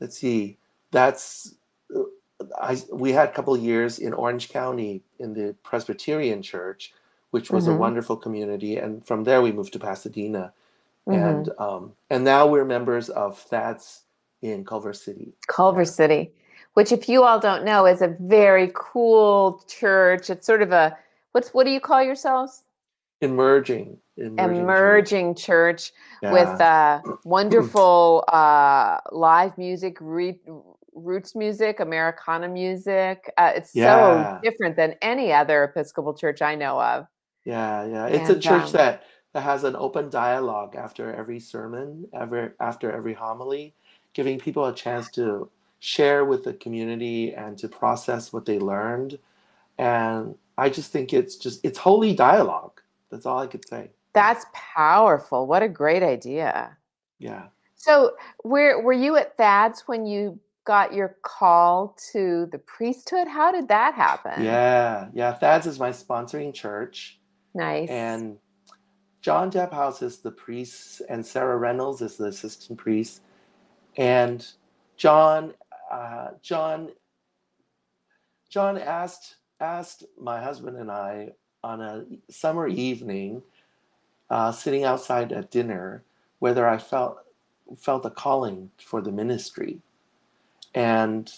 let's 0.00 0.18
see, 0.18 0.58
that's 0.90 1.54
I, 2.60 2.80
we 2.92 3.12
had 3.12 3.28
a 3.28 3.32
couple 3.32 3.56
years 3.56 3.98
in 3.98 4.12
Orange 4.12 4.48
County 4.48 5.02
in 5.18 5.34
the 5.34 5.54
Presbyterian 5.62 6.42
Church, 6.42 6.92
which 7.30 7.50
was 7.50 7.64
mm-hmm. 7.64 7.74
a 7.74 7.78
wonderful 7.78 8.16
community, 8.16 8.76
and 8.76 9.04
from 9.06 9.24
there 9.24 9.42
we 9.42 9.52
moved 9.52 9.72
to 9.74 9.78
Pasadena, 9.78 10.52
mm-hmm. 11.08 11.24
and 11.24 11.50
um, 11.58 11.92
and 12.10 12.24
now 12.24 12.46
we're 12.46 12.64
members 12.64 13.08
of 13.08 13.44
THADS 13.48 14.02
in 14.42 14.64
Culver 14.64 14.92
City. 14.92 15.32
Culver. 15.48 15.84
City, 15.84 16.32
which, 16.74 16.92
if 16.92 17.08
you 17.08 17.24
all 17.24 17.40
don't 17.40 17.64
know, 17.64 17.86
is 17.86 18.02
a 18.02 18.16
very 18.20 18.70
cool 18.74 19.64
church. 19.68 20.30
It's 20.30 20.46
sort 20.46 20.62
of 20.62 20.72
a 20.72 20.96
what's 21.32 21.50
what 21.54 21.64
do 21.64 21.70
you 21.70 21.80
call 21.80 22.02
yourselves? 22.02 22.64
Emerging, 23.20 23.98
emerging, 24.16 24.56
emerging 24.56 25.34
church, 25.34 25.86
church 25.86 25.92
yeah. 26.22 26.32
with 26.32 26.60
uh, 26.60 27.00
wonderful 27.24 28.24
uh, 28.32 28.98
live 29.10 29.58
music, 29.58 29.96
re- 30.00 30.38
roots 30.94 31.34
music, 31.34 31.80
Americana 31.80 32.48
music. 32.48 33.32
Uh, 33.36 33.52
it's 33.56 33.74
yeah. 33.74 34.38
so 34.38 34.40
different 34.48 34.76
than 34.76 34.94
any 35.02 35.32
other 35.32 35.64
Episcopal 35.64 36.14
church 36.14 36.42
I 36.42 36.54
know 36.54 36.80
of. 36.80 37.06
Yeah, 37.44 37.86
yeah. 37.86 38.06
It's 38.06 38.28
and, 38.28 38.38
a 38.38 38.40
church 38.40 38.66
um, 38.66 38.72
that 38.72 39.04
has 39.40 39.64
an 39.64 39.76
open 39.76 40.10
dialogue 40.10 40.74
after 40.76 41.12
every 41.12 41.40
sermon, 41.40 42.08
ever 42.12 42.54
after 42.60 42.90
every 42.92 43.14
homily, 43.14 43.74
giving 44.12 44.38
people 44.38 44.66
a 44.66 44.74
chance 44.74 45.10
to 45.12 45.50
share 45.80 46.24
with 46.24 46.44
the 46.44 46.54
community 46.54 47.34
and 47.34 47.58
to 47.58 47.68
process 47.68 48.32
what 48.32 48.46
they 48.46 48.58
learned. 48.58 49.18
And 49.78 50.34
I 50.56 50.70
just 50.70 50.90
think 50.90 51.12
it's 51.12 51.36
just 51.36 51.64
it's 51.64 51.78
holy 51.78 52.14
dialogue. 52.14 52.80
That's 53.10 53.26
all 53.26 53.38
I 53.38 53.46
could 53.46 53.66
say. 53.68 53.90
That's 54.12 54.46
powerful. 54.52 55.46
What 55.46 55.62
a 55.62 55.68
great 55.68 56.02
idea. 56.02 56.76
Yeah. 57.18 57.46
So, 57.76 58.14
where 58.42 58.80
were 58.80 58.92
you 58.92 59.16
at 59.16 59.36
THADS 59.36 59.84
when 59.86 60.04
you 60.04 60.38
got 60.64 60.92
your 60.92 61.16
call 61.22 61.96
to 62.12 62.46
the 62.50 62.58
priesthood? 62.58 63.28
How 63.28 63.52
did 63.52 63.68
that 63.68 63.94
happen? 63.94 64.44
Yeah, 64.44 65.08
yeah. 65.14 65.32
THADS 65.32 65.66
is 65.66 65.78
my 65.78 65.90
sponsoring 65.90 66.52
church. 66.52 67.18
Nice. 67.54 67.88
And 67.88 68.38
John 69.20 69.50
Depphouse 69.50 70.02
is 70.02 70.18
the 70.18 70.30
priest, 70.30 71.02
and 71.08 71.24
Sarah 71.24 71.56
Reynolds 71.56 72.02
is 72.02 72.16
the 72.16 72.26
assistant 72.26 72.78
priest. 72.78 73.22
And 73.96 74.46
John, 74.96 75.54
uh, 75.90 76.28
John, 76.42 76.90
John 78.48 78.78
asked 78.78 79.36
asked 79.60 80.04
my 80.20 80.40
husband 80.40 80.76
and 80.76 80.90
I 80.90 81.30
on 81.64 81.80
a 81.80 82.04
summer 82.30 82.68
evening, 82.68 83.42
uh, 84.30 84.52
sitting 84.52 84.84
outside 84.84 85.32
at 85.32 85.50
dinner, 85.50 86.04
whether 86.38 86.68
I 86.68 86.78
felt 86.78 87.18
felt 87.76 88.06
a 88.06 88.10
calling 88.10 88.70
for 88.78 89.02
the 89.02 89.12
ministry 89.12 89.82
and 90.74 91.32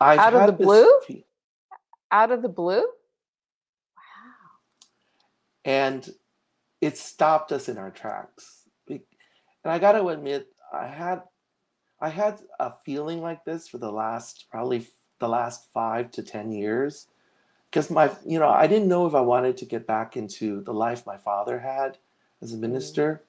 I've 0.00 0.18
out 0.18 0.34
of 0.34 0.46
the 0.46 0.64
blue. 0.64 1.00
out 2.12 2.30
of 2.30 2.42
the 2.42 2.48
blue. 2.48 2.80
Wow. 2.80 2.86
And 5.64 6.08
it 6.86 6.96
stopped 6.96 7.50
us 7.50 7.68
in 7.68 7.78
our 7.78 7.90
tracks. 7.90 8.62
And 8.88 9.72
I 9.72 9.80
got 9.80 9.92
to 9.92 10.06
admit, 10.08 10.46
I 10.72 10.86
had 10.86 11.22
I 12.00 12.08
had 12.08 12.38
a 12.60 12.72
feeling 12.84 13.20
like 13.20 13.44
this 13.44 13.66
for 13.66 13.78
the 13.78 13.90
last 13.90 14.46
probably 14.50 14.86
the 15.18 15.28
last 15.28 15.66
five 15.74 16.12
to 16.12 16.22
ten 16.22 16.52
years, 16.52 17.08
because 17.68 17.90
my 17.90 18.12
you 18.24 18.38
know 18.38 18.48
I 18.48 18.68
didn't 18.68 18.86
know 18.86 19.06
if 19.06 19.14
I 19.16 19.20
wanted 19.20 19.56
to 19.56 19.64
get 19.64 19.84
back 19.84 20.16
into 20.16 20.62
the 20.62 20.72
life 20.72 21.04
my 21.04 21.16
father 21.16 21.58
had 21.58 21.98
as 22.40 22.52
a 22.52 22.54
mm-hmm. 22.54 22.62
minister. 22.62 23.24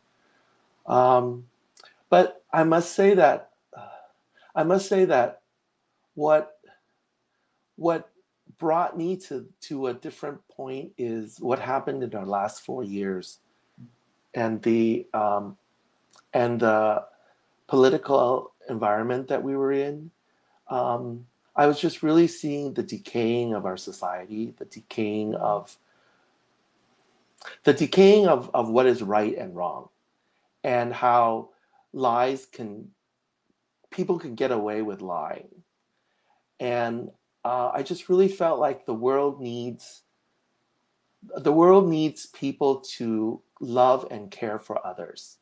Mm-hmm. 0.88 0.94
Um, 0.94 1.46
but 2.12 2.44
I 2.54 2.64
must 2.64 2.94
say 2.94 3.16
that 3.16 3.50
I 4.54 4.64
must 4.64 4.88
say 4.88 5.06
that 5.06 5.42
what 6.14 6.60
what 7.78 8.12
brought 8.60 8.96
me 8.96 9.18
to 9.18 9.48
to 9.62 9.88
a 9.88 9.94
different 9.94 10.48
point 10.50 10.92
is 10.98 11.40
what 11.40 11.60
happened 11.60 12.04
in 12.04 12.14
our 12.16 12.26
last 12.26 12.66
four 12.66 12.84
years, 12.84 13.40
and 14.34 14.62
the 14.62 15.08
um, 15.14 15.58
and 16.34 16.60
the 16.60 17.04
political 17.68 18.54
environment 18.70 19.28
that 19.28 19.44
we 19.44 19.56
were 19.56 19.72
in. 19.72 20.12
Um, 20.70 21.26
I 21.56 21.66
was 21.66 21.80
just 21.80 22.04
really 22.04 22.28
seeing 22.28 22.74
the 22.74 22.84
decaying 22.84 23.54
of 23.54 23.66
our 23.66 23.78
society, 23.78 24.54
the 24.58 24.66
decaying 24.66 25.36
of 25.36 25.76
the 27.64 27.74
decaying 27.74 28.28
of, 28.28 28.50
of 28.54 28.70
what 28.70 28.86
is 28.86 29.02
right 29.02 29.36
and 29.38 29.56
wrong, 29.56 29.90
and 30.64 30.94
how 30.94 31.50
lies 31.94 32.46
can 32.46 32.90
people 33.90 34.20
can 34.20 34.36
get 34.36 34.52
away 34.52 34.82
with 34.82 35.02
lying. 35.02 35.50
And 36.60 37.12
uh, 37.44 37.72
I 37.74 37.84
just 37.84 38.10
really 38.10 38.28
felt 38.28 38.60
like 38.60 38.86
the 38.86 38.94
world 38.94 39.42
needs 39.42 40.04
the 41.36 41.52
world 41.52 41.90
needs 41.90 42.28
people 42.28 42.82
to 42.98 43.42
love 43.60 44.08
and 44.12 44.32
care 44.32 44.60
for 44.60 44.86
others. 44.86 45.38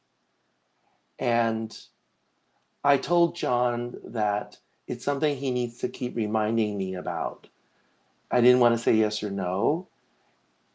And 1.19 1.77
I 2.83 2.97
told 2.97 3.35
John 3.35 3.95
that 4.03 4.59
it's 4.87 5.03
something 5.03 5.35
he 5.35 5.51
needs 5.51 5.79
to 5.79 5.89
keep 5.89 6.15
reminding 6.15 6.77
me 6.77 6.95
about. 6.95 7.47
I 8.29 8.41
didn't 8.41 8.59
want 8.59 8.75
to 8.75 8.83
say 8.83 8.93
yes 8.93 9.23
or 9.23 9.31
no. 9.31 9.87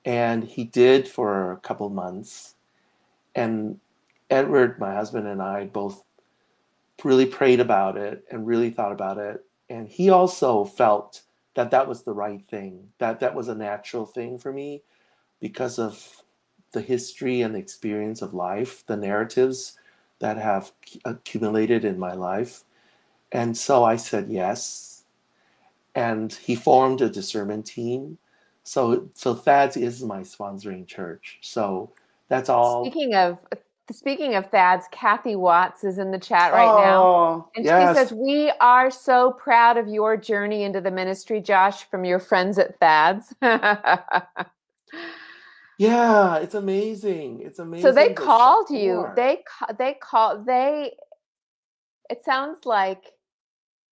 And 0.04 0.44
he 0.44 0.64
did 0.64 1.06
for 1.06 1.52
a 1.52 1.58
couple 1.58 1.88
months. 1.90 2.54
And 3.34 3.80
Edward, 4.30 4.78
my 4.78 4.94
husband, 4.94 5.26
and 5.26 5.42
I 5.42 5.66
both 5.66 6.02
really 7.04 7.26
prayed 7.26 7.60
about 7.60 7.96
it 7.96 8.24
and 8.30 8.46
really 8.46 8.70
thought 8.70 8.92
about 8.92 9.18
it. 9.18 9.44
And 9.68 9.88
he 9.88 10.10
also 10.10 10.64
felt 10.64 11.22
that 11.54 11.70
that 11.70 11.86
was 11.86 12.02
the 12.02 12.12
right 12.12 12.42
thing, 12.48 12.88
that 12.98 13.20
that 13.20 13.34
was 13.34 13.48
a 13.48 13.54
natural 13.54 14.06
thing 14.06 14.38
for 14.38 14.52
me 14.52 14.82
because 15.40 15.78
of 15.78 16.22
the 16.72 16.80
history 16.80 17.42
and 17.42 17.54
the 17.54 17.58
experience 17.58 18.22
of 18.22 18.34
life, 18.34 18.84
the 18.86 18.96
narratives 18.96 19.78
that 20.20 20.36
have 20.36 20.72
accumulated 21.04 21.84
in 21.84 21.98
my 21.98 22.12
life. 22.12 22.64
And 23.32 23.56
so 23.56 23.84
I 23.84 23.96
said 23.96 24.28
yes. 24.28 25.04
And 25.94 26.32
he 26.32 26.54
formed 26.54 27.00
a 27.00 27.10
discernment 27.10 27.66
team. 27.66 28.18
So 28.62 29.08
so 29.14 29.34
THADS 29.34 29.76
is 29.76 30.02
my 30.02 30.20
sponsoring 30.20 30.86
church. 30.86 31.38
So 31.40 31.90
that's 32.28 32.48
all. 32.48 32.84
Speaking 32.84 33.14
of 33.14 33.38
Speaking 33.92 34.36
of 34.36 34.48
THADS, 34.50 34.86
Kathy 34.92 35.34
Watts 35.34 35.82
is 35.82 35.98
in 35.98 36.12
the 36.12 36.18
chat 36.18 36.52
right 36.52 36.68
oh, 36.68 36.78
now. 36.78 37.50
And 37.56 37.64
yes. 37.64 37.88
she 37.88 37.94
says, 37.98 38.12
We 38.12 38.52
are 38.60 38.88
so 38.90 39.32
proud 39.32 39.76
of 39.76 39.88
your 39.88 40.16
journey 40.16 40.62
into 40.62 40.80
the 40.80 40.92
ministry, 40.92 41.40
Josh, 41.40 41.84
from 41.90 42.04
your 42.04 42.20
friends 42.20 42.58
at 42.58 42.78
THADS. 42.78 43.34
Yeah, 45.80 46.36
it's 46.36 46.54
amazing. 46.54 47.40
It's 47.40 47.58
amazing. 47.58 47.88
So 47.88 47.94
they 47.94 48.12
called 48.12 48.68
you. 48.68 49.06
They 49.16 49.42
they 49.78 49.94
call 49.94 50.44
they. 50.44 50.92
It 52.10 52.22
sounds 52.22 52.66
like 52.66 53.02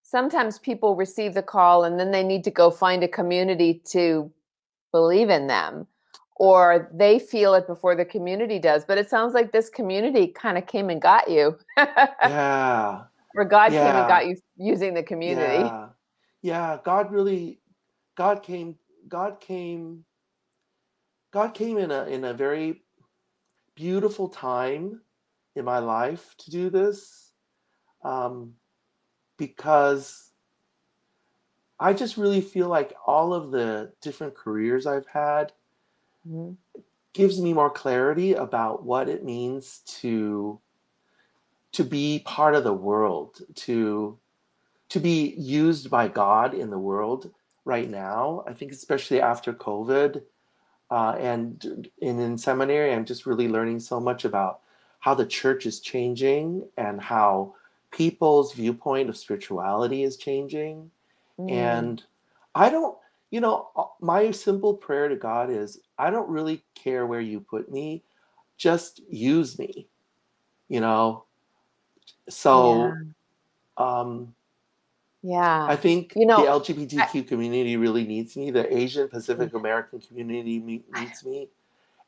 sometimes 0.03 0.59
people 0.59 0.95
receive 0.95 1.33
the 1.33 1.41
call 1.41 1.85
and 1.85 1.99
then 1.99 2.11
they 2.11 2.21
need 2.21 2.43
to 2.43 2.51
go 2.51 2.69
find 2.69 3.03
a 3.03 3.07
community 3.07 3.81
to 3.85 4.31
believe 4.91 5.31
in 5.31 5.47
them 5.47 5.87
or 6.35 6.91
they 6.93 7.17
feel 7.17 7.55
it 7.55 7.65
before 7.65 7.95
the 7.95 8.05
community 8.05 8.59
does. 8.59 8.85
But 8.85 8.99
it 8.99 9.09
sounds 9.09 9.33
like 9.33 9.51
this 9.51 9.67
community 9.67 10.27
kind 10.27 10.59
of 10.59 10.67
came 10.67 10.91
and 10.91 11.01
got 11.01 11.27
you. 11.29 11.57
yeah. 11.77 13.03
Or 13.35 13.45
God 13.45 13.71
yeah. 13.71 13.85
came 13.85 13.95
and 13.95 14.07
got 14.07 14.27
you 14.27 14.35
using 14.57 14.95
the 14.95 15.03
community. 15.03 15.63
Yeah. 15.63 15.89
yeah, 16.41 16.79
God 16.83 17.11
really 17.11 17.59
God 18.17 18.41
came 18.41 18.75
God 19.07 19.39
came 19.39 20.03
God 21.31 21.53
came 21.53 21.77
in 21.77 21.91
a 21.91 22.05
in 22.05 22.23
a 22.23 22.33
very 22.33 22.81
beautiful 23.75 24.29
time 24.29 25.01
in 25.55 25.65
my 25.65 25.79
life 25.79 26.35
to 26.39 26.51
do 26.51 26.69
this. 26.69 27.31
Um, 28.03 28.55
because 29.37 30.31
I 31.79 31.93
just 31.93 32.17
really 32.17 32.41
feel 32.41 32.67
like 32.67 32.93
all 33.05 33.33
of 33.33 33.51
the 33.51 33.93
different 34.01 34.35
careers 34.35 34.85
I've 34.85 35.07
had 35.07 35.53
mm-hmm. 36.27 36.53
gives 37.13 37.41
me 37.41 37.53
more 37.53 37.69
clarity 37.69 38.33
about 38.33 38.83
what 38.83 39.09
it 39.09 39.23
means 39.23 39.79
to 40.01 40.59
to 41.71 41.83
be 41.83 42.23
part 42.25 42.55
of 42.55 42.63
the 42.63 42.73
world, 42.73 43.41
to 43.55 44.17
to 44.89 44.99
be 44.99 45.35
used 45.37 45.89
by 45.89 46.07
God 46.07 46.53
in 46.53 46.69
the 46.69 46.79
world 46.79 47.31
right 47.63 47.89
now. 47.89 48.43
I 48.47 48.53
think 48.53 48.71
especially 48.71 49.21
after 49.21 49.53
COVID, 49.53 50.23
uh, 50.91 51.15
and 51.19 51.89
in, 51.99 52.19
in 52.19 52.37
seminary, 52.37 52.93
I'm 52.93 53.05
just 53.05 53.25
really 53.25 53.47
learning 53.47 53.79
so 53.79 53.99
much 53.99 54.25
about 54.25 54.59
how 54.99 55.13
the 55.13 55.25
church 55.25 55.65
is 55.65 55.79
changing 55.79 56.67
and 56.77 56.99
how 56.99 57.55
people's 57.91 58.53
viewpoint 58.53 59.09
of 59.09 59.17
spirituality 59.17 60.03
is 60.03 60.17
changing. 60.17 60.91
Mm. 61.39 61.51
And 61.51 62.03
I 62.55 62.69
don't 62.69 62.97
you 63.31 63.41
know, 63.41 63.69
uh, 63.75 63.85
my 64.01 64.31
simple 64.31 64.73
prayer 64.73 65.07
to 65.07 65.15
God 65.15 65.49
is 65.49 65.79
I 65.97 66.09
don't 66.09 66.29
really 66.29 66.63
care 66.75 67.05
where 67.05 67.21
you 67.21 67.39
put 67.39 67.71
me, 67.71 68.03
just 68.57 69.01
use 69.09 69.59
me, 69.59 69.87
you 70.67 70.79
know. 70.79 71.25
So, 72.27 72.93
yeah. 73.77 73.99
um, 73.99 74.33
yeah, 75.21 75.65
I 75.65 75.75
think 75.75 76.13
you 76.15 76.25
know, 76.25 76.37
the 76.37 76.73
LGBTQ 76.73 76.99
I, 76.99 77.21
community 77.21 77.75
really 77.77 78.05
needs 78.05 78.37
me. 78.37 78.51
The 78.51 78.75
Asian 78.75 79.09
Pacific 79.09 79.53
American 79.53 79.99
community 79.99 80.59
needs 80.59 81.25
me, 81.25 81.49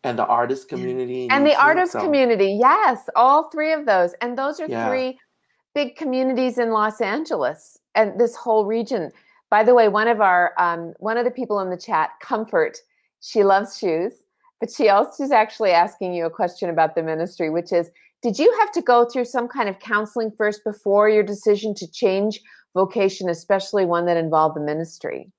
and 0.04 0.18
the 0.18 0.26
artist 0.26 0.70
community 0.70 1.28
and 1.30 1.46
the 1.46 1.56
artist 1.56 1.94
me, 1.94 2.00
so. 2.00 2.06
community. 2.06 2.58
Yes, 2.60 3.10
all 3.16 3.50
three 3.50 3.74
of 3.74 3.86
those, 3.86 4.14
and 4.22 4.38
those 4.38 4.60
are 4.60 4.68
yeah. 4.68 4.88
three 4.88 5.20
big 5.74 5.96
communities 5.96 6.58
in 6.58 6.72
Los 6.72 7.02
Angeles 7.02 7.80
and 7.96 8.20
this 8.20 8.36
whole 8.36 8.66
region. 8.66 9.12
By 9.50 9.64
the 9.64 9.74
way, 9.74 9.90
one 9.90 10.08
of 10.08 10.22
our 10.22 10.54
um, 10.58 10.94
one 11.00 11.18
of 11.18 11.26
the 11.26 11.32
people 11.32 11.60
in 11.60 11.70
the 11.70 11.78
chat, 11.78 12.12
Comfort, 12.22 12.78
she 13.20 13.44
loves 13.44 13.78
shoes, 13.78 14.14
but 14.62 14.72
she 14.72 14.88
also 14.88 15.24
is 15.24 15.32
actually 15.32 15.72
asking 15.72 16.14
you 16.14 16.26
a 16.26 16.30
question 16.30 16.70
about 16.70 16.96
the 16.96 17.04
ministry, 17.04 17.50
which 17.50 17.74
is, 17.74 17.90
did 18.22 18.40
you 18.40 18.56
have 18.60 18.72
to 18.72 18.82
go 18.82 19.04
through 19.06 19.26
some 19.26 19.48
kind 19.48 19.68
of 19.68 19.80
counseling 19.80 20.32
first 20.38 20.64
before 20.64 21.10
your 21.10 21.24
decision 21.24 21.74
to 21.76 21.92
change 21.92 22.40
vocation, 22.74 23.30
especially 23.30 23.86
one 23.86 24.06
that 24.06 24.18
involved 24.18 24.56
the 24.56 24.62
ministry? 24.62 25.32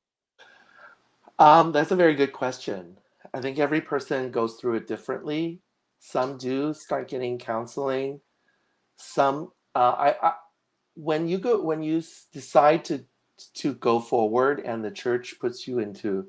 Um, 1.39 1.73
that's 1.73 1.91
a 1.91 1.97
very 1.97 2.15
good 2.15 2.33
question. 2.33 2.99
I 3.35 3.41
think 3.41 3.59
every 3.59 3.81
person 3.81 4.31
goes 4.31 4.55
through 4.55 4.75
it 4.77 4.87
differently. 4.87 5.61
Some 5.99 6.37
do 6.37 6.75
start 6.75 7.09
getting 7.09 7.39
counseling. 7.39 8.21
Some, 8.97 9.53
uh, 9.75 9.95
I, 9.99 10.15
I, 10.23 10.33
when 10.95 11.27
you 11.29 11.39
go, 11.39 11.61
when 11.63 11.83
you 11.83 12.03
decide 12.33 12.85
to 12.87 13.05
to 13.55 13.75
go 13.75 13.99
forward 13.99 14.61
and 14.61 14.85
the 14.85 14.91
church 14.91 15.37
puts 15.41 15.67
you 15.67 15.79
into 15.79 16.27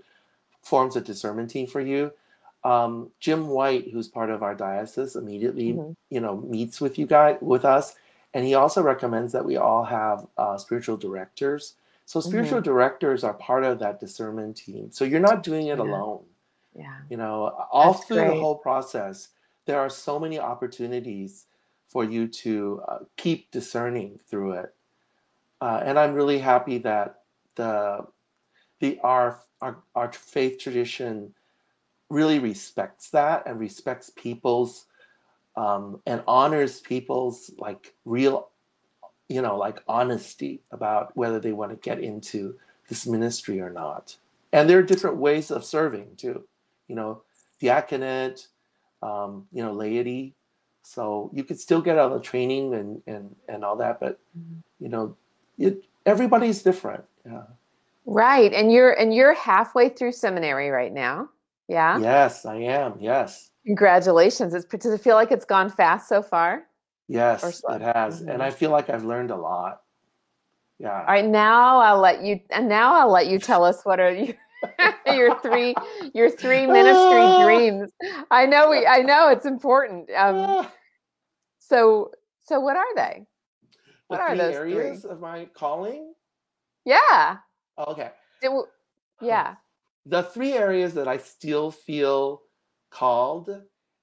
forms 0.61 0.95
a 0.95 1.01
discernment 1.01 1.49
team 1.49 1.67
for 1.67 1.81
you 1.81 2.11
um, 2.63 3.11
jim 3.19 3.47
white 3.47 3.89
who's 3.91 4.07
part 4.07 4.29
of 4.29 4.41
our 4.41 4.55
diocese 4.55 5.15
immediately 5.15 5.73
mm-hmm. 5.73 5.91
you 6.09 6.19
know 6.19 6.37
meets 6.37 6.79
with 6.79 6.97
you 6.97 7.05
guys 7.05 7.37
with 7.41 7.65
us 7.65 7.95
and 8.33 8.45
he 8.45 8.55
also 8.55 8.81
recommends 8.81 9.31
that 9.31 9.45
we 9.45 9.57
all 9.57 9.83
have 9.83 10.25
uh, 10.37 10.57
spiritual 10.57 10.97
directors 10.97 11.75
so 12.05 12.19
spiritual 12.19 12.59
mm-hmm. 12.59 12.69
directors 12.69 13.23
are 13.23 13.33
part 13.35 13.63
of 13.63 13.79
that 13.79 13.99
discernment 13.99 14.57
team 14.57 14.91
so 14.91 15.05
you're 15.05 15.19
not 15.19 15.43
doing 15.43 15.67
it 15.67 15.77
yeah. 15.77 15.83
alone 15.83 16.23
yeah 16.77 16.97
you 17.09 17.17
know 17.17 17.53
all 17.71 17.93
That's 17.93 18.05
through 18.05 18.17
great. 18.17 18.29
the 18.29 18.39
whole 18.39 18.57
process 18.57 19.29
there 19.65 19.79
are 19.79 19.89
so 19.89 20.19
many 20.19 20.39
opportunities 20.39 21.45
for 21.87 22.03
you 22.03 22.27
to 22.27 22.81
uh, 22.87 22.99
keep 23.17 23.51
discerning 23.51 24.19
through 24.27 24.53
it 24.53 24.73
uh, 25.63 25.81
and 25.85 25.97
I'm 25.97 26.13
really 26.13 26.39
happy 26.39 26.77
that 26.79 27.21
the 27.55 28.05
the 28.81 28.99
our, 29.01 29.39
our 29.61 29.77
our 29.95 30.11
faith 30.11 30.59
tradition 30.59 31.33
really 32.09 32.37
respects 32.37 33.09
that 33.11 33.43
and 33.45 33.59
respects 33.59 34.11
people's 34.17 34.87
um, 35.55 36.01
and 36.05 36.23
honors 36.27 36.79
people's 36.79 37.51
like 37.57 37.93
real 38.05 38.49
you 39.29 39.41
know 39.41 39.57
like 39.57 39.79
honesty 39.87 40.61
about 40.71 41.15
whether 41.15 41.39
they 41.39 41.51
want 41.51 41.71
to 41.71 41.77
get 41.77 41.99
into 41.99 42.55
this 42.89 43.07
ministry 43.07 43.59
or 43.61 43.69
not 43.69 44.15
and 44.51 44.69
there 44.69 44.79
are 44.79 44.83
different 44.83 45.17
ways 45.17 45.51
of 45.51 45.63
serving 45.63 46.15
too 46.17 46.43
you 46.87 46.95
know 46.95 47.21
diaconate 47.61 48.47
um, 49.01 49.45
you 49.51 49.63
know 49.63 49.71
laity 49.71 50.33
so 50.81 51.31
you 51.33 51.43
could 51.43 51.59
still 51.59 51.81
get 51.81 51.97
all 51.97 52.09
the 52.09 52.19
training 52.19 52.73
and 52.73 53.01
and 53.07 53.35
and 53.47 53.63
all 53.63 53.77
that 53.77 53.99
but 53.99 54.19
mm-hmm. 54.37 54.59
you 54.79 54.89
know 54.89 55.15
it 55.57 55.83
everybody's 56.05 56.63
different. 56.63 57.03
Yeah. 57.25 57.43
Right. 58.05 58.51
And 58.53 58.71
you're 58.71 58.91
and 58.91 59.13
you're 59.13 59.33
halfway 59.33 59.89
through 59.89 60.11
seminary 60.13 60.69
right 60.69 60.93
now. 60.93 61.29
Yeah. 61.67 61.99
Yes, 61.99 62.45
I 62.45 62.55
am. 62.55 62.95
Yes. 62.99 63.49
Congratulations. 63.65 64.53
It's, 64.53 64.65
does 64.65 64.93
it 64.93 65.01
feel 65.01 65.15
like 65.15 65.31
it's 65.31 65.45
gone 65.45 65.69
fast 65.69 66.09
so 66.09 66.21
far? 66.21 66.65
Yes, 67.07 67.63
it 67.69 67.81
has. 67.81 68.21
Mm-hmm. 68.21 68.29
And 68.29 68.43
I 68.43 68.49
feel 68.49 68.71
like 68.71 68.89
I've 68.89 69.03
learned 69.03 69.31
a 69.31 69.35
lot. 69.35 69.81
Yeah. 70.79 70.99
All 70.99 71.05
right, 71.05 71.25
now 71.25 71.79
I'll 71.79 71.99
let 71.99 72.23
you 72.23 72.39
and 72.49 72.67
now 72.67 72.95
I'll 72.95 73.11
let 73.11 73.27
you 73.27 73.39
tell 73.39 73.63
us 73.63 73.83
what 73.83 73.99
are 73.99 74.11
your 74.11 74.35
your 75.07 75.39
three 75.39 75.75
your 76.13 76.29
three 76.29 76.65
ministry 76.65 77.43
dreams. 77.43 77.91
I 78.31 78.45
know 78.45 78.69
we 78.69 78.85
I 78.85 78.97
know 78.99 79.29
it's 79.29 79.45
important. 79.45 80.09
Um 80.17 80.67
so 81.59 82.11
so 82.41 82.59
what 82.59 82.75
are 82.75 82.95
they? 82.95 83.25
What 84.07 84.17
the 84.17 84.23
are 84.23 84.35
those 84.35 84.55
areas 84.55 85.01
three? 85.01 85.11
of 85.11 85.21
my 85.21 85.45
calling? 85.53 86.13
Yeah. 86.85 87.37
Oh, 87.77 87.91
okay. 87.93 88.11
It, 88.41 88.51
yeah. 89.21 89.55
The 90.05 90.23
three 90.23 90.53
areas 90.53 90.93
that 90.95 91.07
I 91.07 91.17
still 91.17 91.71
feel 91.71 92.41
called 92.93 93.49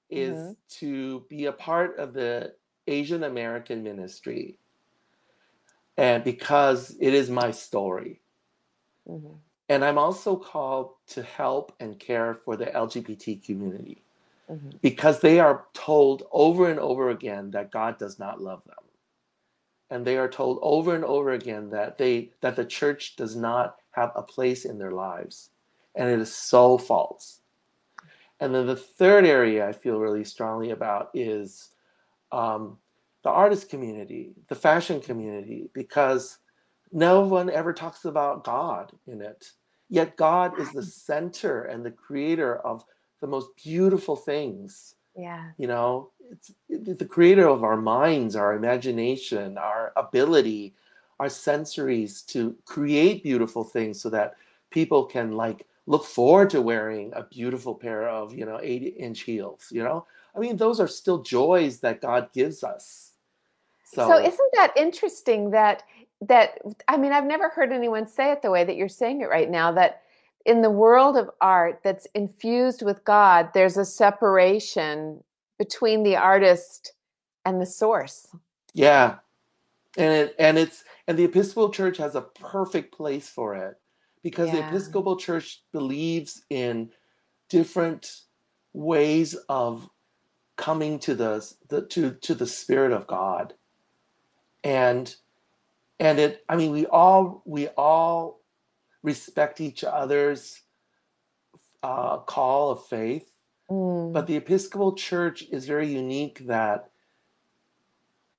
is 0.09 0.37
mm-hmm. 0.37 0.51
to 0.79 1.25
be 1.29 1.45
a 1.45 1.51
part 1.51 1.97
of 1.97 2.13
the 2.13 2.53
Asian 2.87 3.23
American 3.23 3.83
ministry. 3.83 4.57
And 5.97 6.23
because 6.23 6.95
it 6.99 7.13
is 7.13 7.29
my 7.29 7.51
story. 7.51 8.21
Mm-hmm. 9.09 9.33
And 9.69 9.85
I'm 9.85 9.97
also 9.97 10.35
called 10.35 10.91
to 11.07 11.23
help 11.23 11.73
and 11.79 11.97
care 11.97 12.33
for 12.33 12.57
the 12.57 12.65
LGBT 12.65 13.43
community 13.45 14.03
mm-hmm. 14.51 14.69
because 14.81 15.21
they 15.21 15.39
are 15.39 15.65
told 15.73 16.23
over 16.31 16.69
and 16.69 16.79
over 16.79 17.09
again 17.09 17.51
that 17.51 17.71
God 17.71 17.97
does 17.97 18.19
not 18.19 18.41
love 18.41 18.63
them 18.65 18.75
and 19.91 20.05
they 20.05 20.17
are 20.17 20.29
told 20.29 20.57
over 20.61 20.95
and 20.95 21.03
over 21.03 21.31
again 21.31 21.69
that 21.69 21.97
they 21.97 22.31
that 22.39 22.55
the 22.55 22.65
church 22.65 23.15
does 23.15 23.35
not 23.35 23.75
have 23.91 24.11
a 24.15 24.23
place 24.23 24.65
in 24.65 24.79
their 24.79 24.93
lives 24.93 25.49
and 25.95 26.09
it 26.09 26.19
is 26.19 26.33
so 26.33 26.77
false 26.77 27.40
and 28.41 28.53
then 28.53 28.67
the 28.67 28.75
third 28.75 29.25
area 29.25 29.67
i 29.67 29.71
feel 29.71 29.99
really 29.99 30.23
strongly 30.23 30.71
about 30.71 31.09
is 31.13 31.69
um, 32.33 32.77
the 33.23 33.29
artist 33.29 33.69
community 33.69 34.33
the 34.49 34.55
fashion 34.55 34.99
community 34.99 35.69
because 35.73 36.39
no 36.91 37.21
one 37.21 37.49
ever 37.49 37.73
talks 37.73 38.05
about 38.05 38.43
god 38.43 38.91
in 39.07 39.21
it. 39.21 39.51
Yet 39.89 40.17
god 40.17 40.59
is 40.59 40.71
the 40.71 40.83
center 41.07 41.63
and 41.63 41.85
the 41.85 41.91
creator 41.91 42.57
of 42.57 42.83
the 43.21 43.27
most 43.27 43.49
beautiful 43.63 44.15
things. 44.15 44.95
Yeah. 45.15 45.51
You 45.57 45.67
know 45.67 46.11
it's, 46.29 46.51
the 46.69 47.05
creator 47.05 47.47
of 47.47 47.63
our 47.63 47.77
minds, 47.77 48.35
our 48.35 48.53
imagination, 48.55 49.57
our 49.57 49.91
ability, 49.97 50.73
our 51.19 51.27
sensories 51.27 52.25
to 52.27 52.55
create 52.65 53.23
beautiful 53.23 53.63
things 53.63 54.01
so 54.01 54.09
that 54.09 54.35
people 54.69 55.05
can 55.05 55.33
like 55.33 55.67
look 55.91 56.05
forward 56.05 56.49
to 56.49 56.61
wearing 56.61 57.11
a 57.13 57.23
beautiful 57.23 57.75
pair 57.75 58.07
of, 58.07 58.33
you 58.33 58.45
know, 58.45 58.57
80 58.61 58.87
inch 58.87 59.21
heels, 59.21 59.67
you 59.71 59.83
know? 59.83 60.07
I 60.33 60.39
mean, 60.39 60.55
those 60.55 60.79
are 60.79 60.87
still 60.87 61.21
joys 61.21 61.81
that 61.81 61.99
God 61.99 62.31
gives 62.31 62.63
us. 62.63 63.11
So, 63.83 64.07
so 64.07 64.17
isn't 64.17 64.51
that 64.53 64.71
interesting 64.77 65.51
that 65.51 65.83
that 66.21 66.59
I 66.87 66.95
mean, 66.95 67.11
I've 67.11 67.25
never 67.25 67.49
heard 67.49 67.73
anyone 67.73 68.07
say 68.07 68.31
it 68.31 68.41
the 68.41 68.51
way 68.51 68.63
that 68.63 68.77
you're 68.77 68.87
saying 68.87 69.19
it 69.19 69.29
right 69.29 69.49
now 69.49 69.73
that 69.73 70.03
in 70.45 70.61
the 70.61 70.69
world 70.69 71.17
of 71.17 71.29
art 71.41 71.81
that's 71.83 72.07
infused 72.15 72.83
with 72.83 73.03
God, 73.03 73.49
there's 73.53 73.75
a 73.75 73.83
separation 73.83 75.21
between 75.57 76.03
the 76.03 76.15
artist 76.15 76.93
and 77.43 77.59
the 77.59 77.65
source. 77.65 78.29
Yeah. 78.73 79.15
And 79.97 80.13
it, 80.13 80.35
and 80.39 80.57
it's 80.57 80.85
and 81.05 81.17
the 81.17 81.25
Episcopal 81.25 81.69
Church 81.69 81.97
has 81.97 82.15
a 82.15 82.21
perfect 82.21 82.95
place 82.95 83.27
for 83.27 83.55
it 83.55 83.77
because 84.23 84.49
yeah. 84.49 84.61
the 84.61 84.67
Episcopal 84.67 85.17
Church 85.17 85.63
believes 85.71 86.43
in 86.49 86.91
different 87.49 88.21
ways 88.73 89.35
of 89.49 89.89
coming 90.55 90.99
to 90.99 91.15
the, 91.15 91.53
the 91.69 91.81
to 91.87 92.11
to 92.21 92.35
the 92.35 92.47
spirit 92.47 92.91
of 92.91 93.07
God. 93.07 93.53
And 94.63 95.13
and 95.99 96.19
it 96.19 96.43
I 96.47 96.55
mean 96.55 96.71
we 96.71 96.85
all 96.85 97.41
we 97.45 97.67
all 97.69 98.41
respect 99.03 99.59
each 99.59 99.83
other's 99.83 100.61
uh, 101.83 102.17
call 102.17 102.71
of 102.71 102.85
faith. 102.85 103.31
Mm. 103.69 104.13
But 104.13 104.27
the 104.27 104.35
Episcopal 104.35 104.95
Church 104.95 105.43
is 105.51 105.65
very 105.65 105.87
unique 105.87 106.45
that 106.47 106.89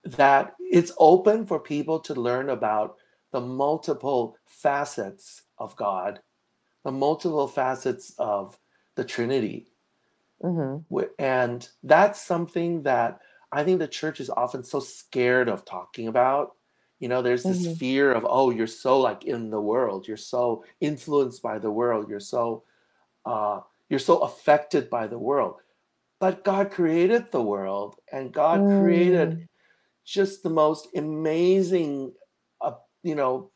that 0.04 0.54
it's 0.58 0.92
open 0.98 1.46
for 1.46 1.60
people 1.60 2.00
to 2.00 2.14
learn 2.14 2.50
about 2.50 2.96
the 3.30 3.40
multiple 3.40 4.36
facets 4.46 5.42
of 5.62 5.76
God, 5.76 6.20
the 6.84 6.90
multiple 6.90 7.46
facets 7.46 8.12
of 8.18 8.58
the 8.96 9.04
Trinity. 9.04 9.68
Mm-hmm. 10.42 11.04
And 11.18 11.68
that's 11.84 12.20
something 12.20 12.82
that 12.82 13.20
I 13.52 13.62
think 13.62 13.78
the 13.78 13.86
church 13.88 14.18
is 14.20 14.28
often 14.28 14.64
so 14.64 14.80
scared 14.80 15.48
of 15.48 15.64
talking 15.64 16.08
about. 16.08 16.56
You 16.98 17.08
know, 17.08 17.22
there's 17.22 17.44
this 17.44 17.62
mm-hmm. 17.62 17.74
fear 17.74 18.12
of, 18.12 18.26
oh, 18.28 18.50
you're 18.50 18.66
so 18.66 18.98
like 19.00 19.24
in 19.24 19.50
the 19.50 19.60
world, 19.60 20.08
you're 20.08 20.16
so 20.16 20.64
influenced 20.80 21.42
by 21.42 21.58
the 21.58 21.70
world, 21.70 22.08
you're 22.08 22.20
so 22.20 22.64
uh, 23.24 23.60
you're 23.88 24.00
so 24.00 24.18
affected 24.18 24.90
by 24.90 25.06
the 25.06 25.18
world. 25.18 25.56
But 26.18 26.44
God 26.44 26.70
created 26.70 27.30
the 27.30 27.42
world, 27.42 27.96
and 28.10 28.32
God 28.32 28.60
mm. 28.60 28.82
created 28.82 29.48
just 30.04 30.42
the 30.42 30.50
most 30.50 30.88
amazing, 30.96 32.12
uh, 32.60 32.74
you 33.02 33.14
know, 33.14 33.51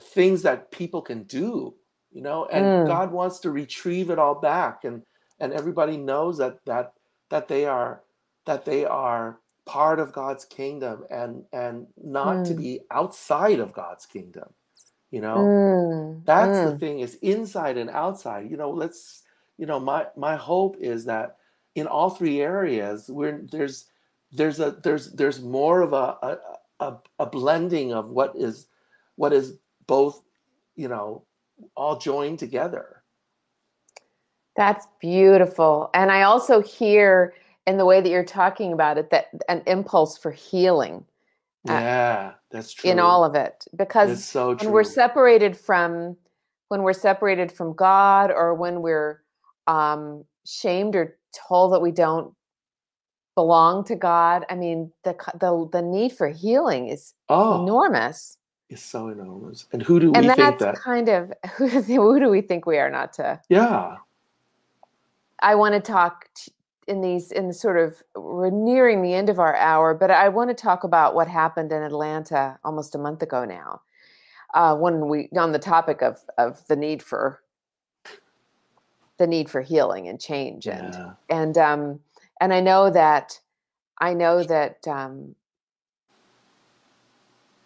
things 0.00 0.42
that 0.42 0.70
people 0.70 1.02
can 1.02 1.24
do. 1.24 1.74
You 2.12 2.22
know, 2.22 2.46
and 2.46 2.64
mm. 2.64 2.86
God 2.88 3.12
wants 3.12 3.38
to 3.40 3.52
retrieve 3.52 4.10
it 4.10 4.18
all 4.18 4.34
back, 4.34 4.84
and 4.84 5.02
and 5.38 5.52
everybody 5.52 5.96
knows 5.96 6.38
that 6.38 6.58
that 6.66 6.94
that 7.30 7.46
they 7.46 7.66
are 7.66 8.02
that 8.46 8.64
they 8.64 8.84
are 8.84 9.38
part 9.64 10.00
of 10.00 10.12
God's 10.12 10.44
kingdom 10.44 11.04
and 11.10 11.44
and 11.52 11.86
not 12.02 12.38
mm. 12.38 12.48
to 12.48 12.54
be 12.54 12.80
outside 12.90 13.60
of 13.60 13.72
God's 13.72 14.06
kingdom. 14.06 14.48
You 15.10 15.20
know, 15.20 15.36
mm. 15.36 16.24
that's 16.24 16.58
the 16.70 16.76
mm. 16.76 16.80
thing 16.80 17.00
is 17.00 17.14
inside 17.16 17.76
and 17.76 17.90
outside. 17.90 18.50
You 18.50 18.56
know, 18.56 18.70
let's 18.70 19.22
you 19.56 19.66
know 19.66 19.78
my 19.78 20.06
my 20.16 20.36
hope 20.36 20.76
is 20.80 21.04
that 21.04 21.36
in 21.74 21.86
all 21.86 22.10
three 22.10 22.40
areas 22.40 23.08
we're 23.08 23.42
there's 23.50 23.86
there's 24.32 24.60
a 24.60 24.72
there's 24.82 25.12
there's 25.12 25.40
more 25.40 25.82
of 25.82 25.92
a 25.92 26.16
a, 26.22 26.38
a, 26.80 26.96
a 27.20 27.26
blending 27.26 27.92
of 27.92 28.08
what 28.08 28.34
is 28.36 28.66
what 29.16 29.32
is 29.32 29.56
both 29.90 30.22
you 30.76 30.86
know 30.86 31.24
all 31.74 31.98
joined 31.98 32.38
together. 32.38 33.02
That's 34.56 34.86
beautiful. 35.00 35.90
And 35.94 36.12
i 36.12 36.22
also 36.22 36.62
hear 36.62 37.34
in 37.66 37.76
the 37.76 37.84
way 37.84 38.00
that 38.00 38.08
you're 38.08 38.24
talking 38.24 38.72
about 38.72 38.98
it 38.98 39.10
that 39.10 39.26
an 39.48 39.62
impulse 39.66 40.16
for 40.16 40.30
healing 40.30 41.04
uh, 41.68 41.72
yeah 41.72 42.32
that's 42.50 42.72
true. 42.72 42.90
in 42.90 43.00
all 43.00 43.24
of 43.24 43.34
it. 43.34 43.64
Because 43.76 44.24
so 44.24 44.54
when 44.54 44.70
we're 44.70 44.84
separated 44.84 45.56
from 45.56 46.16
when 46.68 46.82
we're 46.82 46.92
separated 47.08 47.50
from 47.50 47.74
god 47.74 48.30
or 48.30 48.54
when 48.54 48.82
we're 48.82 49.22
um, 49.66 50.24
shamed 50.46 50.94
or 50.94 51.18
told 51.48 51.72
that 51.72 51.80
we 51.80 51.90
don't 51.90 52.32
belong 53.34 53.84
to 53.84 53.96
God. 53.96 54.44
I 54.48 54.54
mean, 54.54 54.92
the 55.02 55.14
the 55.40 55.68
the 55.72 55.82
need 55.82 56.12
for 56.12 56.28
healing 56.28 56.88
is 56.88 57.14
oh, 57.28 57.62
enormous. 57.62 58.36
It's 58.70 58.82
so 58.82 59.08
enormous. 59.08 59.66
And 59.72 59.82
who 59.82 60.00
do 60.00 60.12
and 60.14 60.26
we 60.26 60.34
think 60.34 60.58
that 60.60 60.76
kind 60.76 61.08
of 61.08 61.32
who, 61.56 61.68
who 61.68 62.20
do 62.20 62.30
we 62.30 62.40
think 62.40 62.66
we 62.66 62.78
are 62.78 62.90
not 62.90 63.12
to? 63.14 63.40
Yeah. 63.48 63.96
I 65.40 65.54
want 65.54 65.74
to 65.74 65.80
talk 65.80 66.28
in 66.86 67.00
these 67.00 67.32
in 67.32 67.48
the 67.48 67.54
sort 67.54 67.78
of 67.78 68.02
we're 68.14 68.50
nearing 68.50 69.02
the 69.02 69.12
end 69.12 69.28
of 69.28 69.38
our 69.38 69.56
hour, 69.56 69.92
but 69.92 70.10
I 70.10 70.28
want 70.28 70.50
to 70.50 70.54
talk 70.54 70.84
about 70.84 71.14
what 71.14 71.28
happened 71.28 71.72
in 71.72 71.82
Atlanta 71.82 72.58
almost 72.64 72.94
a 72.94 72.98
month 72.98 73.22
ago 73.22 73.44
now. 73.44 73.82
Uh, 74.54 74.74
when 74.74 75.08
we 75.08 75.28
on 75.36 75.52
the 75.52 75.58
topic 75.58 76.00
of 76.02 76.18
of 76.38 76.66
the 76.68 76.76
need 76.76 77.02
for 77.02 77.42
the 79.18 79.26
need 79.26 79.50
for 79.50 79.60
healing 79.60 80.08
and 80.08 80.20
change 80.20 80.66
and 80.66 80.94
yeah. 80.94 81.12
and 81.28 81.58
um 81.58 82.00
and 82.40 82.54
I 82.54 82.60
know 82.60 82.90
that 82.90 83.38
I 84.00 84.14
know 84.14 84.42
that 84.42 84.88
um, 84.88 85.34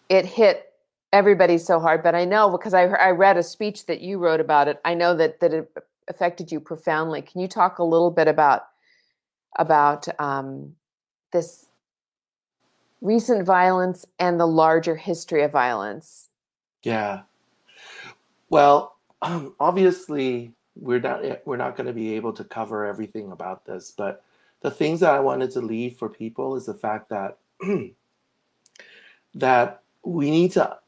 it 0.08 0.26
hit 0.26 0.72
everybody 1.14 1.56
so 1.56 1.78
hard. 1.78 2.02
But 2.02 2.14
I 2.14 2.24
know 2.24 2.50
because 2.50 2.74
I 2.74 2.82
I 2.82 3.10
read 3.10 3.36
a 3.36 3.42
speech 3.42 3.86
that 3.86 4.00
you 4.00 4.18
wrote 4.18 4.40
about 4.40 4.68
it. 4.68 4.80
I 4.84 4.94
know 4.94 5.14
that 5.16 5.40
that 5.40 5.54
it 5.54 5.72
affected 6.08 6.52
you 6.52 6.60
profoundly. 6.60 7.22
Can 7.22 7.40
you 7.40 7.48
talk 7.48 7.78
a 7.78 7.84
little 7.84 8.10
bit 8.10 8.28
about 8.28 8.66
about 9.56 10.06
um, 10.20 10.74
this 11.32 11.66
recent 13.00 13.46
violence 13.46 14.04
and 14.18 14.40
the 14.40 14.46
larger 14.46 14.96
history 14.96 15.42
of 15.42 15.52
violence? 15.52 16.28
Yeah. 16.82 17.22
Well, 18.50 18.96
um, 19.22 19.54
obviously 19.60 20.52
we're 20.76 21.00
not 21.00 21.46
we're 21.46 21.56
not 21.56 21.76
going 21.76 21.86
to 21.86 21.92
be 21.92 22.14
able 22.14 22.32
to 22.32 22.44
cover 22.44 22.84
everything 22.84 23.30
about 23.30 23.64
this, 23.64 23.92
but 23.96 24.24
the 24.60 24.70
things 24.70 25.00
that 25.00 25.14
I 25.14 25.20
wanted 25.20 25.50
to 25.52 25.60
leave 25.60 25.96
for 25.96 26.08
people 26.08 26.56
is 26.56 26.66
the 26.66 26.74
fact 26.74 27.10
that 27.10 27.38
that 29.34 29.82
we 30.02 30.30
need 30.30 30.52
to 30.52 30.78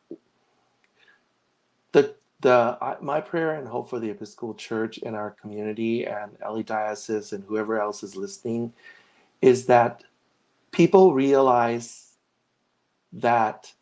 the 1.96 2.14
the 2.40 2.96
my 3.00 3.20
prayer 3.20 3.54
and 3.54 3.66
hope 3.66 3.88
for 3.88 3.98
the 3.98 4.10
Episcopal 4.10 4.54
Church 4.54 4.98
in 4.98 5.14
our 5.14 5.30
community 5.30 6.06
and 6.06 6.36
LA 6.42 6.60
Diocese 6.60 7.32
and 7.32 7.42
whoever 7.44 7.80
else 7.80 8.02
is 8.02 8.14
listening 8.14 8.74
is 9.40 9.66
that 9.66 10.04
people 10.72 11.14
realize 11.14 12.12
that 13.14 13.72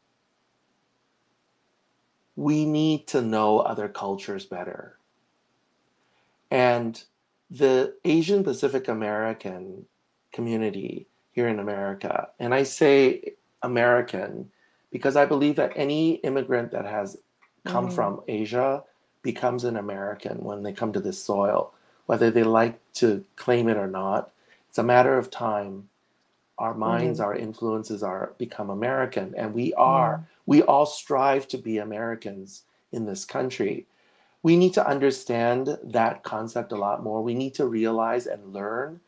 we 2.36 2.64
need 2.64 3.08
to 3.08 3.20
know 3.20 3.58
other 3.58 3.88
cultures 3.88 4.46
better. 4.46 4.98
And 6.50 7.02
the 7.50 7.94
Asian 8.04 8.44
Pacific 8.44 8.86
American 8.86 9.86
community 10.32 11.08
here 11.32 11.48
in 11.48 11.58
America, 11.58 12.28
and 12.38 12.54
I 12.54 12.62
say 12.62 13.34
American 13.62 14.50
because 14.92 15.16
I 15.16 15.26
believe 15.26 15.56
that 15.56 15.72
any 15.74 16.14
immigrant 16.16 16.70
that 16.70 16.84
has 16.84 17.16
come 17.64 17.88
mm. 17.88 17.92
from 17.94 18.22
Asia 18.28 18.82
becomes 19.22 19.64
an 19.64 19.76
American 19.76 20.38
when 20.38 20.62
they 20.62 20.72
come 20.72 20.92
to 20.92 21.00
this 21.00 21.22
soil, 21.22 21.72
whether 22.06 22.30
they 22.30 22.44
like 22.44 22.78
to 22.94 23.24
claim 23.36 23.68
it 23.68 23.76
or 23.76 23.86
not. 23.86 24.30
It's 24.68 24.78
a 24.78 24.82
matter 24.82 25.16
of 25.16 25.30
time. 25.30 25.88
Our 26.58 26.74
minds, 26.74 27.20
mm. 27.20 27.24
our 27.24 27.34
influences 27.34 28.02
are 28.02 28.32
become 28.38 28.70
American, 28.70 29.34
and 29.36 29.54
we 29.54 29.74
are. 29.74 30.18
Mm. 30.18 30.24
We 30.46 30.62
all 30.62 30.86
strive 30.86 31.48
to 31.48 31.58
be 31.58 31.78
Americans 31.78 32.62
in 32.92 33.06
this 33.06 33.24
country 33.24 33.86
we 34.44 34.58
need 34.58 34.74
to 34.74 34.86
understand 34.86 35.78
that 35.82 36.22
concept 36.22 36.70
a 36.70 36.76
lot 36.76 37.02
more. 37.02 37.22
We 37.22 37.34
need 37.34 37.54
to 37.54 37.66
realize 37.66 38.26
and 38.26 38.52
learn. 38.52 39.00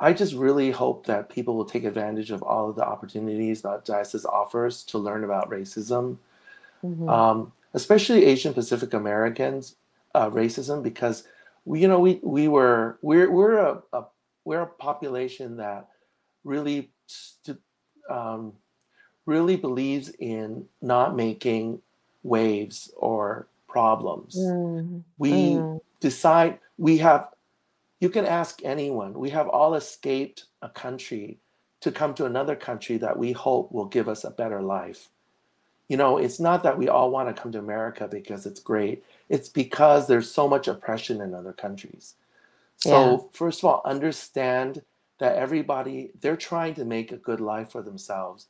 I 0.00 0.12
just 0.12 0.34
really 0.34 0.72
hope 0.72 1.06
that 1.06 1.28
people 1.28 1.56
will 1.56 1.64
take 1.64 1.84
advantage 1.84 2.32
of 2.32 2.42
all 2.42 2.68
of 2.68 2.74
the 2.74 2.84
opportunities 2.84 3.62
that 3.62 3.84
diocese 3.84 4.24
offers 4.24 4.82
to 4.86 4.98
learn 4.98 5.22
about 5.22 5.48
racism, 5.48 6.16
mm-hmm. 6.82 7.08
um, 7.08 7.52
especially 7.74 8.24
Asian 8.24 8.54
Pacific 8.54 8.94
Americans 8.94 9.76
uh, 10.14 10.30
racism, 10.30 10.82
because 10.82 11.24
we, 11.64 11.80
you 11.80 11.88
know, 11.88 12.00
we 12.00 12.20
we 12.22 12.48
were 12.48 12.98
we're 13.02 13.30
we're 13.30 13.58
a, 13.58 13.82
a 13.92 14.04
we're 14.44 14.62
a 14.62 14.66
population 14.66 15.56
that 15.56 15.88
really 16.44 16.90
um, 18.10 18.52
really 19.26 19.56
believes 19.56 20.10
in 20.18 20.66
not 20.80 21.14
making 21.14 21.80
waves 22.22 22.92
or 22.96 23.46
problems. 23.68 24.36
Mm. 24.36 25.02
We 25.18 25.32
mm. 25.32 25.80
decide, 26.00 26.58
we 26.76 26.98
have, 26.98 27.28
you 28.00 28.10
can 28.10 28.26
ask 28.26 28.60
anyone, 28.64 29.14
we 29.14 29.30
have 29.30 29.48
all 29.48 29.74
escaped 29.74 30.44
a 30.60 30.68
country 30.68 31.38
to 31.80 31.90
come 31.90 32.14
to 32.14 32.26
another 32.26 32.56
country 32.56 32.96
that 32.98 33.16
we 33.16 33.32
hope 33.32 33.72
will 33.72 33.86
give 33.86 34.08
us 34.08 34.24
a 34.24 34.30
better 34.30 34.60
life. 34.60 35.08
You 35.92 35.98
know, 35.98 36.16
it's 36.16 36.40
not 36.40 36.62
that 36.62 36.78
we 36.78 36.88
all 36.88 37.10
want 37.10 37.28
to 37.36 37.42
come 37.42 37.52
to 37.52 37.58
America 37.58 38.08
because 38.08 38.46
it's 38.46 38.60
great. 38.60 39.04
It's 39.28 39.50
because 39.50 40.08
there's 40.08 40.30
so 40.30 40.48
much 40.48 40.66
oppression 40.66 41.20
in 41.20 41.34
other 41.34 41.52
countries. 41.52 42.14
So, 42.78 42.90
yeah. 42.90 43.18
first 43.34 43.60
of 43.60 43.66
all, 43.66 43.82
understand 43.84 44.82
that 45.18 45.36
everybody, 45.36 46.12
they're 46.22 46.38
trying 46.38 46.74
to 46.76 46.86
make 46.86 47.12
a 47.12 47.18
good 47.18 47.40
life 47.40 47.72
for 47.72 47.82
themselves 47.82 48.48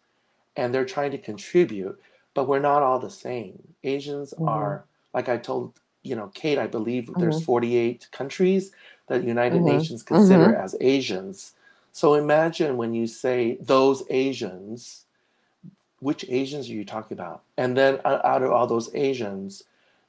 and 0.56 0.72
they're 0.72 0.84
trying 0.84 1.10
to 1.12 1.18
contribute, 1.18 2.00
but 2.34 2.46
we're 2.46 2.60
not 2.60 2.82
all 2.82 3.00
the 3.00 3.10
same. 3.10 3.74
Asians 3.82 4.34
mm-hmm. 4.34 4.48
are 4.48 4.84
like 5.12 5.28
I 5.28 5.38
told 5.38 5.80
you 6.04 6.16
know, 6.16 6.30
Kate, 6.34 6.58
I 6.58 6.68
believe 6.68 7.04
Mm-hmm. 7.06 7.20
there's 7.20 7.42
48 7.42 8.08
countries 8.12 8.72
that 9.08 9.24
United 9.24 9.62
Mhm. 9.62 9.64
Nations 9.64 10.02
consider 10.04 10.52
Mhm. 10.52 10.64
as 10.64 10.76
Asians. 10.80 11.54
So 11.92 12.14
imagine 12.14 12.76
when 12.76 12.94
you 12.94 13.08
say 13.08 13.56
those 13.60 14.04
Asians, 14.10 15.06
which 16.02 16.24
Asians 16.28 16.68
are 16.68 16.72
you 16.72 16.84
talking 16.84 17.16
about? 17.16 17.42
And 17.56 17.76
then 17.76 18.00
out 18.04 18.42
of 18.42 18.50
all 18.50 18.66
those 18.66 18.92
Asians, 18.94 19.62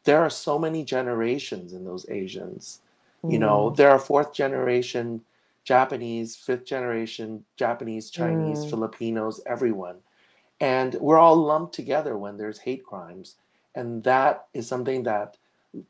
there 0.05 0.21
are 0.21 0.29
so 0.29 0.57
many 0.57 0.83
generations 0.83 1.71
in 1.71 1.85
those 1.85 2.09
Asians. 2.09 2.81
You 3.27 3.37
know, 3.37 3.69
Mm. 3.69 3.75
there 3.77 3.91
are 3.91 3.99
fourth 3.99 4.33
generation 4.33 5.23
Japanese, 5.63 6.35
fifth 6.35 6.65
generation 6.65 7.45
Japanese, 7.55 8.09
Chinese, 8.09 8.65
Mm. 8.65 8.69
Filipinos, 8.71 9.39
everyone. 9.45 9.97
And 10.59 10.95
we're 10.95 11.19
all 11.19 11.37
lumped 11.37 11.73
together 11.75 12.17
when 12.17 12.37
there's 12.37 12.59
hate 12.59 12.83
crimes. 12.83 13.35
And 13.75 14.03
that 14.03 14.47
is 14.53 14.67
something 14.67 15.03
that 15.03 15.37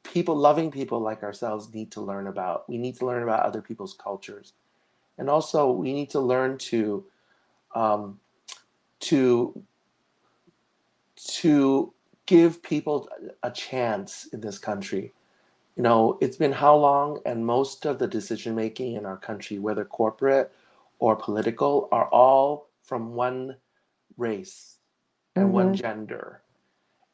people, 0.03 0.35
loving 0.35 0.69
people 0.69 0.99
like 0.99 1.23
ourselves, 1.23 1.73
need 1.73 1.91
to 1.93 2.01
learn 2.01 2.27
about. 2.27 2.67
We 2.69 2.77
need 2.77 2.97
to 2.97 3.05
learn 3.05 3.23
about 3.23 3.43
other 3.43 3.61
people's 3.61 3.93
cultures. 3.93 4.53
And 5.17 5.29
also, 5.29 5.71
we 5.71 5.93
need 5.93 6.09
to 6.11 6.19
learn 6.19 6.57
to, 6.69 7.05
um, 7.73 8.19
to, 8.99 9.63
to 11.25 11.93
give 12.25 12.63
people 12.63 13.09
a 13.43 13.51
chance 13.51 14.27
in 14.27 14.41
this 14.41 14.57
country. 14.57 15.13
You 15.75 15.83
know, 15.83 16.17
it's 16.21 16.37
been 16.37 16.51
how 16.53 16.75
long, 16.75 17.19
and 17.25 17.45
most 17.45 17.85
of 17.85 17.99
the 17.99 18.07
decision 18.07 18.55
making 18.55 18.93
in 18.95 19.05
our 19.05 19.17
country, 19.17 19.59
whether 19.59 19.85
corporate 19.85 20.51
or 20.99 21.15
political, 21.15 21.89
are 21.91 22.07
all 22.09 22.67
from 22.83 23.15
one 23.15 23.57
race 24.17 24.77
and 25.35 25.53
one 25.53 25.73
Mhm. 25.73 25.75
gender. 25.75 26.41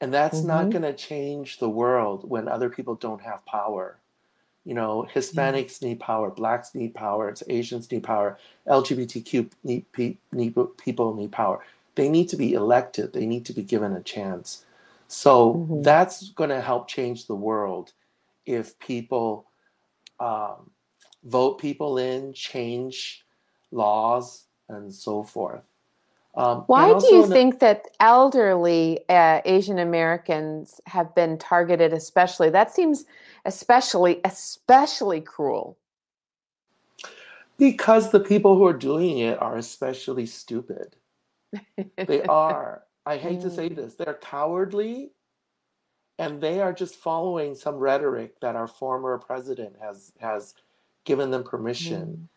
And 0.01 0.13
that's 0.13 0.43
not 0.43 0.67
Mhm. 0.67 0.71
going 0.71 0.83
to 0.83 0.93
change 0.93 1.59
the 1.59 1.69
world 1.69 2.29
when 2.29 2.47
other 2.47 2.69
people 2.69 2.95
don't 2.95 3.21
have 3.21 3.45
power. 3.45 3.99
You 4.65 4.75
know, 4.75 5.03
Yeah. 5.03 5.09
Hispanics 5.13 5.81
need 5.81 5.99
power, 5.99 6.29
blacks 6.29 6.75
need 6.75 6.93
power, 6.93 7.29
it's 7.29 7.43
Asians 7.49 7.91
need 7.91 8.03
power, 8.03 8.37
LGBTQ 8.67 9.49
need, 9.63 9.91
pe- 9.93 10.17
need, 10.31 10.55
people 10.77 11.15
need 11.15 11.31
power. 11.31 11.63
They 11.99 12.07
need 12.07 12.29
to 12.29 12.37
be 12.37 12.53
elected, 12.53 13.11
they 13.11 13.25
need 13.25 13.45
to 13.47 13.53
be 13.53 13.61
given 13.61 13.91
a 13.91 14.01
chance. 14.01 14.65
So 15.09 15.65
Mhm. 15.69 15.83
that's 15.83 16.29
going 16.29 16.49
to 16.49 16.61
help 16.61 16.87
change 16.87 17.27
the 17.27 17.35
world 17.35 17.91
if 18.45 18.79
people 18.79 19.51
um, 20.21 20.71
vote 21.25 21.59
people 21.59 21.97
in, 21.97 22.31
change 22.31 23.25
laws, 23.71 24.47
and 24.69 24.93
so 24.93 25.23
forth. 25.23 25.63
Um, 26.35 26.63
Why 26.67 26.93
do 27.01 27.07
you 27.07 27.27
think 27.27 27.59
that 27.59 27.89
elderly 27.99 28.99
uh, 29.09 29.41
Asian 29.43 29.79
Americans 29.79 30.79
have 30.85 31.13
been 31.13 31.37
targeted 31.37 31.91
especially? 31.91 32.49
That 32.49 32.73
seems 32.73 33.03
especially 33.43 34.21
especially 34.23 35.19
cruel. 35.19 35.77
because 37.57 38.11
the 38.11 38.21
people 38.21 38.55
who 38.55 38.65
are 38.65 38.73
doing 38.73 39.19
it 39.19 39.41
are 39.41 39.57
especially 39.57 40.25
stupid. 40.25 40.95
They 42.05 42.23
are. 42.27 42.83
I 43.05 43.17
hate 43.17 43.41
to 43.41 43.49
say 43.49 43.69
Mm. 43.69 43.75
this. 43.75 43.95
They're 43.95 44.19
cowardly 44.21 45.11
and 46.19 46.41
they 46.41 46.59
are 46.59 46.73
just 46.73 46.95
following 46.95 47.55
some 47.55 47.75
rhetoric 47.77 48.39
that 48.41 48.55
our 48.55 48.67
former 48.67 49.17
president 49.17 49.75
has 49.81 50.11
has 50.19 50.53
given 51.05 51.31
them 51.31 51.43
permission. 51.43 52.05
Mm. 52.05 52.27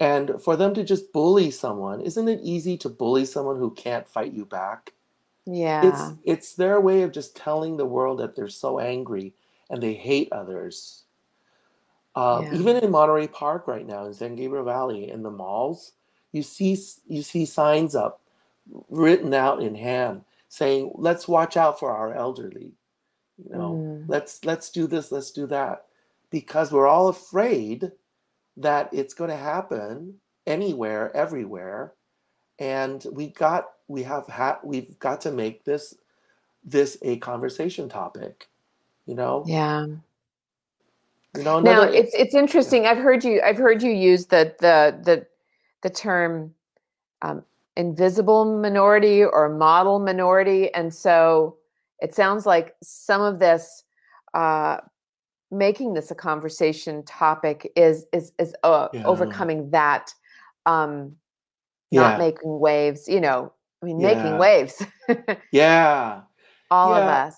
And 0.00 0.42
for 0.42 0.56
them 0.56 0.74
to 0.74 0.84
just 0.84 1.12
bully 1.12 1.50
someone, 1.50 2.00
isn't 2.00 2.28
it 2.28 2.40
easy 2.42 2.76
to 2.78 2.88
bully 2.88 3.24
someone 3.24 3.58
who 3.58 3.70
can't 3.72 4.08
fight 4.08 4.32
you 4.32 4.44
back? 4.44 4.92
Yeah. 5.46 5.82
It's 5.84 6.12
it's 6.24 6.54
their 6.54 6.80
way 6.80 7.02
of 7.02 7.12
just 7.12 7.36
telling 7.36 7.76
the 7.76 7.86
world 7.86 8.18
that 8.20 8.34
they're 8.36 8.48
so 8.48 8.78
angry 8.78 9.34
and 9.70 9.82
they 9.82 9.94
hate 9.94 10.32
others. 10.32 11.04
Um, 12.16 12.44
Yeah. 12.44 12.54
even 12.54 12.76
in 12.76 12.90
Monterey 12.92 13.26
Park 13.28 13.66
right 13.66 13.86
now 13.86 14.04
in 14.06 14.14
San 14.14 14.36
Gabriel 14.36 14.64
Valley, 14.64 15.10
in 15.10 15.22
the 15.22 15.30
malls, 15.30 15.92
you 16.32 16.42
see 16.42 16.78
you 17.06 17.22
see 17.22 17.44
signs 17.44 17.94
up 17.94 18.20
written 18.90 19.34
out 19.34 19.62
in 19.62 19.74
hand 19.74 20.24
saying, 20.48 20.92
"Let's 20.96 21.28
watch 21.28 21.56
out 21.56 21.78
for 21.80 21.90
our 21.90 22.14
elderly." 22.14 22.74
You 23.38 23.50
know, 23.50 23.82
Mm. 23.82 24.04
let's 24.08 24.44
let's 24.44 24.70
do 24.70 24.86
this, 24.86 25.12
let's 25.12 25.32
do 25.32 25.46
that, 25.48 25.86
because 26.30 26.72
we're 26.72 26.86
all 26.88 27.08
afraid 27.08 27.92
that 28.58 28.90
it's 28.92 29.14
going 29.14 29.30
to 29.30 29.36
happen 29.36 30.20
anywhere, 30.46 31.14
everywhere, 31.16 31.94
and 32.58 33.04
we 33.12 33.28
got 33.28 33.66
we 33.88 34.02
have 34.04 34.26
had 34.28 34.58
we've 34.64 34.98
got 35.00 35.20
to 35.22 35.32
make 35.32 35.64
this 35.64 35.94
this 36.64 36.98
a 37.02 37.18
conversation 37.18 37.88
topic. 37.88 38.48
You 39.06 39.14
know, 39.16 39.44
Yeah. 39.46 39.86
you 41.34 41.42
know 41.42 41.60
Now 41.60 41.82
it's 41.82 42.14
it's 42.14 42.34
yeah. 42.34 42.40
interesting. 42.40 42.86
I've 42.86 42.98
heard 42.98 43.24
you 43.24 43.42
I've 43.42 43.58
heard 43.58 43.82
you 43.82 43.90
use 43.92 44.26
the 44.26 44.54
the 44.60 44.98
the 45.04 45.26
the 45.82 45.90
term 45.90 46.54
um, 47.22 47.44
invisible 47.76 48.60
minority 48.60 49.24
or 49.24 49.48
model 49.48 49.98
minority, 49.98 50.72
and 50.74 50.92
so 50.94 51.56
it 52.00 52.14
sounds 52.14 52.46
like 52.46 52.74
some 52.82 53.20
of 53.20 53.38
this 53.38 53.84
uh, 54.34 54.78
making 55.50 55.94
this 55.94 56.10
a 56.10 56.14
conversation 56.14 57.04
topic 57.04 57.70
is 57.76 58.06
is 58.12 58.32
is 58.38 58.54
uh, 58.62 58.88
Yeah. 58.92 59.02
overcoming 59.04 59.70
that, 59.70 60.12
um, 60.66 61.16
not 61.92 62.12
Yeah. 62.12 62.18
making 62.18 62.58
waves. 62.58 63.08
You 63.08 63.20
know, 63.20 63.52
I 63.82 63.86
mean, 63.86 63.98
making 63.98 64.32
Yeah. 64.32 64.38
waves. 64.38 64.86
Yeah. 65.52 66.22
All 66.70 66.94
of 66.94 67.06
us. 67.06 67.36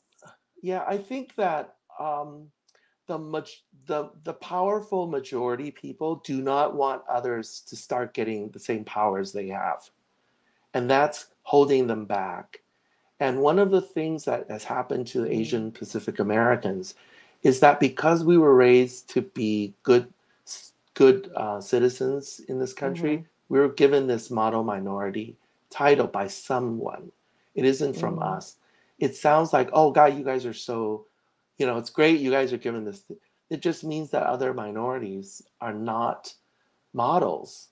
Yeah. 0.62 0.84
I 0.88 0.96
think 0.96 1.34
that 1.36 1.74
um, 1.98 2.50
the 3.06 3.18
much 3.18 3.64
the 3.86 4.10
the 4.24 4.32
powerful 4.32 5.06
majority 5.06 5.70
people 5.70 6.16
do 6.24 6.40
not 6.40 6.74
want 6.74 7.02
others 7.08 7.60
to 7.68 7.76
start 7.76 8.14
getting 8.14 8.48
the 8.50 8.58
same 8.58 8.84
powers 8.84 9.32
they 9.32 9.48
have, 9.48 9.88
and 10.76 10.90
that's 10.90 11.28
holding 11.42 11.86
them 11.86 12.04
back. 12.04 12.60
And 13.18 13.40
one 13.40 13.58
of 13.58 13.70
the 13.70 13.80
things 13.80 14.26
that 14.26 14.50
has 14.50 14.62
happened 14.62 15.06
to. 15.08 15.24
Asian 15.26 15.72
Pacific 15.72 16.18
Americans 16.18 16.94
is 17.42 17.60
that 17.60 17.80
because 17.80 18.24
we 18.24 18.36
were 18.36 18.54
raised 18.54 19.08
to 19.10 19.22
be 19.22 19.72
good 19.82 20.12
good 20.92 21.30
uh, 21.34 21.60
citizens 21.60 22.40
in 22.48 22.58
this 22.58 22.74
country, 22.74 23.18
Mhm. 23.18 23.24
we 23.48 23.58
were 23.58 23.68
given 23.68 24.06
this 24.06 24.30
model 24.30 24.62
minority 24.64 25.36
title 25.70 26.06
by 26.06 26.26
someone. 26.26 27.10
It 27.54 27.64
isn't 27.64 27.94
from 27.94 28.16
Mm. 28.16 28.36
us. 28.36 28.56
It 28.98 29.14
sounds 29.16 29.52
like, 29.52 29.70
oh 29.72 29.90
God, 29.92 30.16
you 30.16 30.24
guys 30.24 30.44
are 30.46 30.54
so, 30.54 31.06
you 31.58 31.66
know, 31.66 31.78
it's 31.78 31.90
great. 31.90 32.20
You 32.20 32.30
guys 32.30 32.52
are 32.52 32.58
given 32.58 32.84
this. 32.84 33.04
It 33.50 33.60
just 33.60 33.84
means 33.84 34.10
that 34.10 34.24
other 34.24 34.52
minorities 34.54 35.42
are 35.60 35.74
not 35.74 36.34
models, 36.94 37.68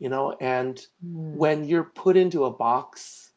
you 0.00 0.08
know. 0.08 0.36
And 0.40 0.84
Mm. 1.06 1.34
when 1.34 1.64
you're 1.64 1.84
put 1.84 2.16
into 2.16 2.44
a 2.46 2.50
box 2.50 3.30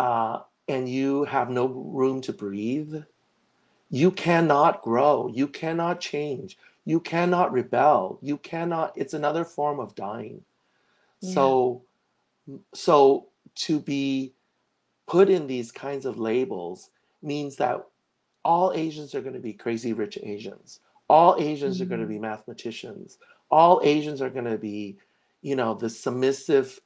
uh, 0.00 0.40
and 0.68 0.88
you 0.88 1.24
have 1.24 1.48
no 1.48 1.66
room 1.68 2.20
to 2.22 2.32
breathe, 2.32 2.96
you 3.90 4.10
cannot 4.10 4.82
grow. 4.82 5.28
You 5.32 5.46
cannot 5.46 6.00
change. 6.00 6.58
You 6.84 6.98
cannot 7.00 7.52
rebel. 7.52 8.18
You 8.20 8.38
cannot. 8.38 8.92
It's 8.96 9.14
another 9.14 9.44
form 9.44 9.78
of 9.78 9.94
dying. 9.94 10.42
Yeah. 11.20 11.30
So, 11.34 11.82
so 12.74 13.28
to 13.66 13.78
be 13.80 14.32
put 15.06 15.28
in 15.30 15.46
these 15.46 15.70
kinds 15.70 16.04
of 16.04 16.18
labels 16.18 16.90
means 17.22 17.56
that 17.56 17.86
all 18.44 18.72
Asians 18.74 19.14
are 19.14 19.20
going 19.20 19.34
to 19.34 19.40
be 19.40 19.52
crazy 19.52 19.92
rich 19.92 20.18
Asians. 20.22 20.80
All 21.08 21.36
Asians 21.38 21.80
are 21.80 21.86
going 21.86 22.00
to 22.00 22.06
Mm. 22.06 22.10
be 22.10 22.18
mathematicians. 22.18 23.18
All 23.50 23.80
Asians 23.84 24.20
are 24.20 24.30
going 24.30 24.44
to 24.44 24.58
be, 24.58 24.98
you 25.46 25.56
know, 25.56 25.74
the 25.74 25.88
submissive, 25.90 26.80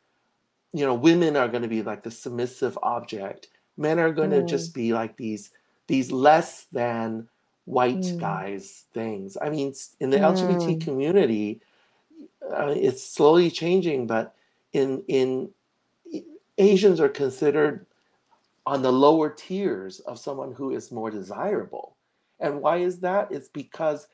you 0.75 0.85
know, 0.87 0.95
women 0.95 1.37
are 1.37 1.49
going 1.49 1.63
to 1.63 1.69
be 1.69 1.83
like 1.83 2.03
the 2.05 2.11
submissive 2.11 2.79
object. 2.83 3.49
Men 3.79 3.99
are 3.99 4.13
going 4.13 4.31
to 4.31 4.43
Mm. 4.43 4.49
just 4.49 4.75
be 4.75 4.93
like 4.93 5.17
these 5.17 5.51
these 5.89 6.13
less 6.13 6.67
than 6.73 7.29
white 7.65 8.15
Mm. 8.15 8.19
guys 8.21 8.87
things. 8.95 9.39
I 9.41 9.51
mean, 9.51 9.75
in 10.01 10.11
the 10.11 10.19
LGBT 10.19 10.77
Mm. 10.77 10.81
community, 10.81 11.63
uh, 12.51 12.75
it's 12.77 13.03
slowly 13.03 13.51
changing, 13.51 14.07
but 14.07 14.35
in 14.75 15.05
in 15.09 15.51
Asians 16.59 17.01
are 17.01 17.09
considered 17.09 17.87
on 18.67 18.83
the 18.83 18.93
lower 18.93 19.31
tiers 19.31 20.01
of 20.01 20.19
someone 20.19 20.53
who 20.53 20.73
is 20.73 20.93
more 20.93 21.11
desirable. 21.11 21.97
And 22.41 22.63
why 22.63 22.79
is 22.79 23.01
that? 23.01 23.33
It's 23.33 23.49
because 23.49 24.09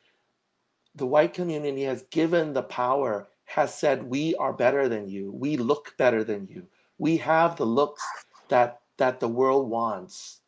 the 0.94 1.06
white 1.06 1.34
community 1.34 1.82
has 1.82 2.02
given 2.10 2.52
the 2.54 2.62
power, 2.62 3.28
has 3.46 3.74
said, 3.74 4.02
we 4.02 4.34
are 4.36 4.52
better 4.52 4.88
than 4.88 5.08
you. 5.08 5.32
We 5.32 5.56
look 5.56 5.94
better 5.96 6.22
than 6.24 6.46
you. 6.50 6.66
We 6.98 7.16
have 7.18 7.56
the 7.56 7.66
looks 7.66 8.02
that 8.48 8.80
that 8.98 9.20
the 9.20 9.28
world 9.28 9.68
wants. 9.68 10.40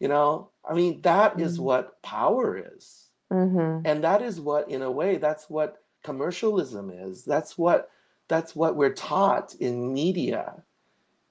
You 0.00 0.08
know, 0.08 0.50
I 0.68 0.74
mean, 0.74 1.00
that 1.02 1.40
is 1.40 1.58
Mm. 1.58 1.62
what 1.62 2.02
power 2.02 2.56
is. 2.76 3.10
Mhm. 3.30 3.82
And 3.84 4.04
that 4.04 4.22
is 4.22 4.40
what, 4.40 4.68
in 4.68 4.82
a 4.82 4.90
way, 4.90 5.16
that's 5.16 5.48
what 5.50 5.82
commercialism 6.02 6.90
is. 6.90 7.24
That's 7.24 7.58
what 7.58 7.90
that's 8.28 8.56
what 8.56 8.74
we're 8.76 8.92
taught 8.92 9.54
in 9.60 9.92
media 9.92 10.62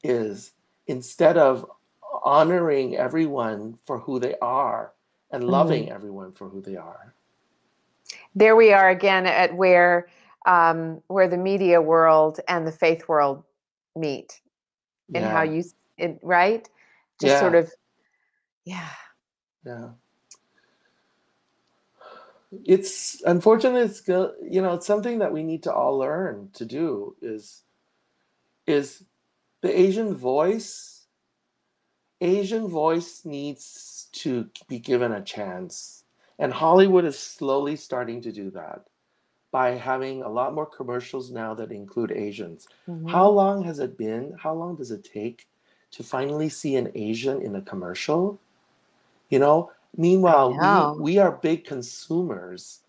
is 0.04 0.54
instead 0.88 1.38
of 1.38 1.70
honoring 2.24 2.96
everyone 2.96 3.78
for 3.86 4.00
who 4.00 4.20
they 4.20 4.36
are 4.42 4.94
and 5.32 5.44
loving 5.44 5.86
mm-hmm. 5.86 5.94
everyone 5.94 6.32
for 6.32 6.48
who 6.48 6.62
they 6.62 6.78
are. 6.78 7.14
There 8.34 8.56
we 8.56 8.72
are 8.72 8.90
again 8.90 9.26
at 9.26 9.56
where 9.56 10.08
um, 10.46 11.02
where 11.08 11.28
the 11.28 11.38
media 11.38 11.82
world 11.82 12.40
and 12.48 12.66
the 12.66 12.72
faith 12.72 13.08
world 13.08 13.44
meet, 13.96 14.40
and 15.14 15.24
yeah. 15.24 15.32
how 15.32 15.44
you 15.44 15.64
it, 15.98 16.20
right, 16.22 16.68
just 17.20 17.32
yeah. 17.32 17.40
sort 17.40 17.56
of, 17.56 17.72
yeah, 18.64 18.90
yeah. 19.66 19.90
It's 22.64 23.22
unfortunately 23.26 23.82
It's 23.82 24.08
you 24.08 24.62
know 24.62 24.74
it's 24.76 24.88
something 24.88 25.20
that 25.20 25.34
we 25.34 25.44
need 25.44 25.64
to 25.64 25.74
all 25.74 25.98
learn 25.98 26.50
to 26.54 26.66
do. 26.66 27.16
Is 27.22 27.64
is 28.68 29.04
the 29.62 29.78
Asian 29.78 30.16
voice? 30.16 30.92
Asian 32.22 32.68
voice 32.70 33.26
needs 33.26 34.08
to 34.14 34.50
be 34.70 34.80
given 34.80 35.12
a 35.12 35.22
chance, 35.22 36.06
and 36.40 36.54
Hollywood 36.54 37.04
is 37.04 37.20
slowly 37.20 37.76
starting 37.76 38.22
to 38.22 38.32
do 38.32 38.52
that 38.52 38.86
by 39.56 39.72
having 39.72 40.22
a 40.22 40.28
lot 40.28 40.54
more 40.54 40.66
commercials 40.66 41.32
now 41.32 41.54
that 41.54 41.72
include 41.72 42.12
Asians. 42.12 42.68
Mm-hmm. 42.90 43.08
How 43.08 43.30
long 43.30 43.64
has 43.64 43.80
it 43.80 43.98
been? 43.98 44.36
How 44.38 44.54
long 44.54 44.76
does 44.76 44.92
it 44.92 45.06
take 45.06 45.48
to 45.92 46.04
finally 46.04 46.50
see 46.50 46.76
an 46.76 46.92
Asian 46.94 47.42
in 47.42 47.56
a 47.56 47.62
commercial? 47.62 48.38
You 49.30 49.40
know, 49.40 49.72
meanwhile, 49.96 50.54
know. 50.54 50.96
We, 50.98 51.14
we 51.14 51.18
are 51.20 51.32
big 51.32 51.64
consumers, 51.64 52.82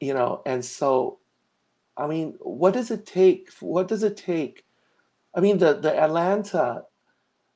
you 0.00 0.14
know, 0.14 0.40
and 0.46 0.64
so, 0.64 1.18
I 1.98 2.06
mean, 2.06 2.36
what 2.40 2.72
does 2.72 2.90
it 2.90 3.04
take? 3.04 3.52
What 3.60 3.86
does 3.86 4.04
it 4.04 4.16
take? 4.16 4.64
I 5.34 5.40
mean, 5.40 5.58
the, 5.58 5.74
the 5.74 5.94
Atlanta, 5.94 6.84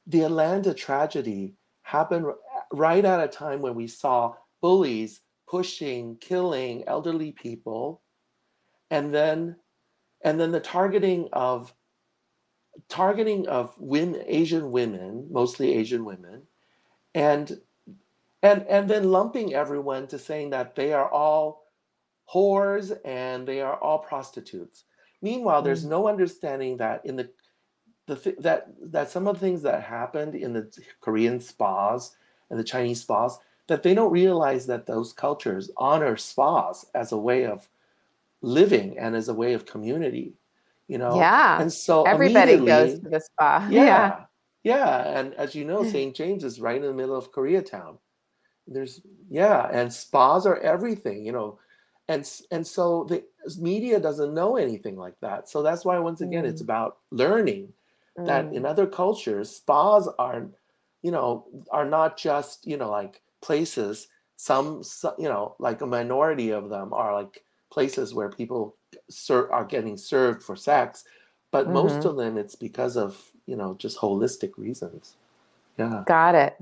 the 0.07 0.25
Atlanta 0.25 0.75
tragedy 0.75 1.55
happened 1.81 2.27
right 2.75 3.07
at 3.07 3.25
a 3.25 3.29
time 3.29 3.63
when 3.63 3.75
we 3.75 3.87
saw 3.87 4.35
bullies 4.61 5.23
pushing, 5.47 6.17
killing 6.17 6.85
elderly 6.87 7.33
people 7.33 8.03
and 8.91 9.15
then 9.15 9.57
and 10.23 10.39
then 10.41 10.51
the 10.51 10.61
targeting 10.61 11.29
of 11.33 11.73
targeting 12.89 13.49
of 13.49 13.75
women 13.79 14.23
asian 14.27 14.71
women 14.71 15.27
mostly 15.31 15.75
asian 15.75 16.05
women 16.05 16.43
and 17.15 17.61
and 18.43 18.63
and 18.69 18.89
then 18.89 19.11
lumping 19.11 19.55
everyone 19.55 20.07
to 20.07 20.19
saying 20.19 20.51
that 20.51 20.75
they 20.75 20.93
are 20.93 21.11
all 21.11 21.65
whores 22.33 22.97
and 23.05 23.47
they 23.47 23.61
are 23.61 23.77
all 23.77 23.99
prostitutes 23.99 24.85
meanwhile 25.23 25.63
there's 25.63 25.85
mm. 25.85 25.91
no 25.91 26.09
understanding 26.09 26.77
that 26.77 27.05
in 27.05 27.17
the 27.17 27.29
the 28.07 28.17
th- 28.17 28.37
that 28.39 28.69
that 28.81 29.11
some 29.11 29.27
of 29.27 29.35
the 29.35 29.41
things 29.41 29.63
that 29.63 29.83
happened 29.83 30.35
in 30.35 30.53
the 30.53 30.71
korean 31.01 31.41
spas 31.41 32.17
and 32.51 32.59
the 32.59 32.65
chinese 32.65 33.01
spas 33.01 33.39
that 33.67 33.83
they 33.83 33.95
don't 33.95 34.13
realize 34.13 34.67
that 34.67 34.87
those 34.87 35.13
cultures 35.13 35.71
honor 35.77 36.17
spas 36.17 36.87
as 36.95 37.13
a 37.13 37.19
way 37.19 37.45
of 37.45 37.69
living 38.41 38.99
and 38.99 39.17
as 39.17 39.29
a 39.29 39.35
way 39.35 39.55
of 39.55 39.67
community 39.67 40.35
you 40.89 40.97
know? 40.99 41.17
Yeah. 41.17 41.61
And 41.61 41.73
so 41.73 42.03
everybody 42.05 42.57
goes 42.57 42.99
to 42.99 43.09
the 43.09 43.21
spa 43.21 43.67
yeah, 43.71 43.85
yeah. 43.85 44.21
Yeah. 44.65 45.19
And 45.19 45.35
as 45.35 45.55
you 45.55 45.65
know 45.65 45.85
st 45.85 46.17
james 46.17 46.43
is 46.43 46.61
right 46.61 46.77
in 46.77 46.83
the 46.83 46.95
middle 46.95 47.15
of 47.15 47.31
koreatown. 47.31 47.99
There's 48.67 49.01
yeah 49.31 49.69
and 49.71 49.93
spas 49.93 50.47
are 50.47 50.59
everything 50.59 51.25
you 51.25 51.33
know? 51.33 51.59
And 52.09 52.29
and 52.51 52.67
so 52.67 53.05
the 53.05 53.23
media 53.61 54.01
doesn't 54.01 54.35
know 54.35 54.57
anything 54.57 54.97
like 54.97 55.21
that. 55.21 55.49
So 55.49 55.63
that's 55.63 55.85
why 55.85 55.99
once 55.99 56.23
again 56.23 56.45
mm. 56.45 56.49
it's 56.49 56.63
about 56.63 56.97
learning 57.11 57.73
mm. 58.19 58.27
that 58.27 58.47
in 58.53 58.65
other 58.65 58.87
cultures 58.87 59.51
spas 59.51 60.09
are 60.19 60.49
you 61.03 61.11
know 61.11 61.47
are 61.71 61.85
not 61.85 62.17
just 62.17 62.67
you 62.67 62.77
know 62.77 62.91
like 62.91 63.21
places. 63.43 64.09
Some, 64.41 64.85
some 64.85 65.15
you 65.19 65.29
know 65.29 65.57
like 65.59 65.81
a 65.83 65.87
minority 65.87 66.51
of 66.51 66.71
them 66.71 66.93
are 66.93 67.13
like 67.13 67.43
places 67.71 68.15
where 68.15 68.29
people 68.29 68.77
ser- 69.11 69.51
are 69.53 69.65
getting 69.65 69.97
served 69.97 70.43
for 70.43 70.57
sex, 70.57 71.05
but 71.51 71.65
mm-hmm. 71.65 71.75
most 71.75 72.05
of 72.05 72.17
them 72.17 72.37
it's 72.37 72.55
because 72.55 72.97
of 72.97 73.33
you 73.47 73.57
know 73.57 73.75
just 73.79 73.99
holistic 73.99 74.53
reasons. 74.57 75.15
Yeah, 75.79 76.03
got 76.07 76.35
it. 76.35 76.57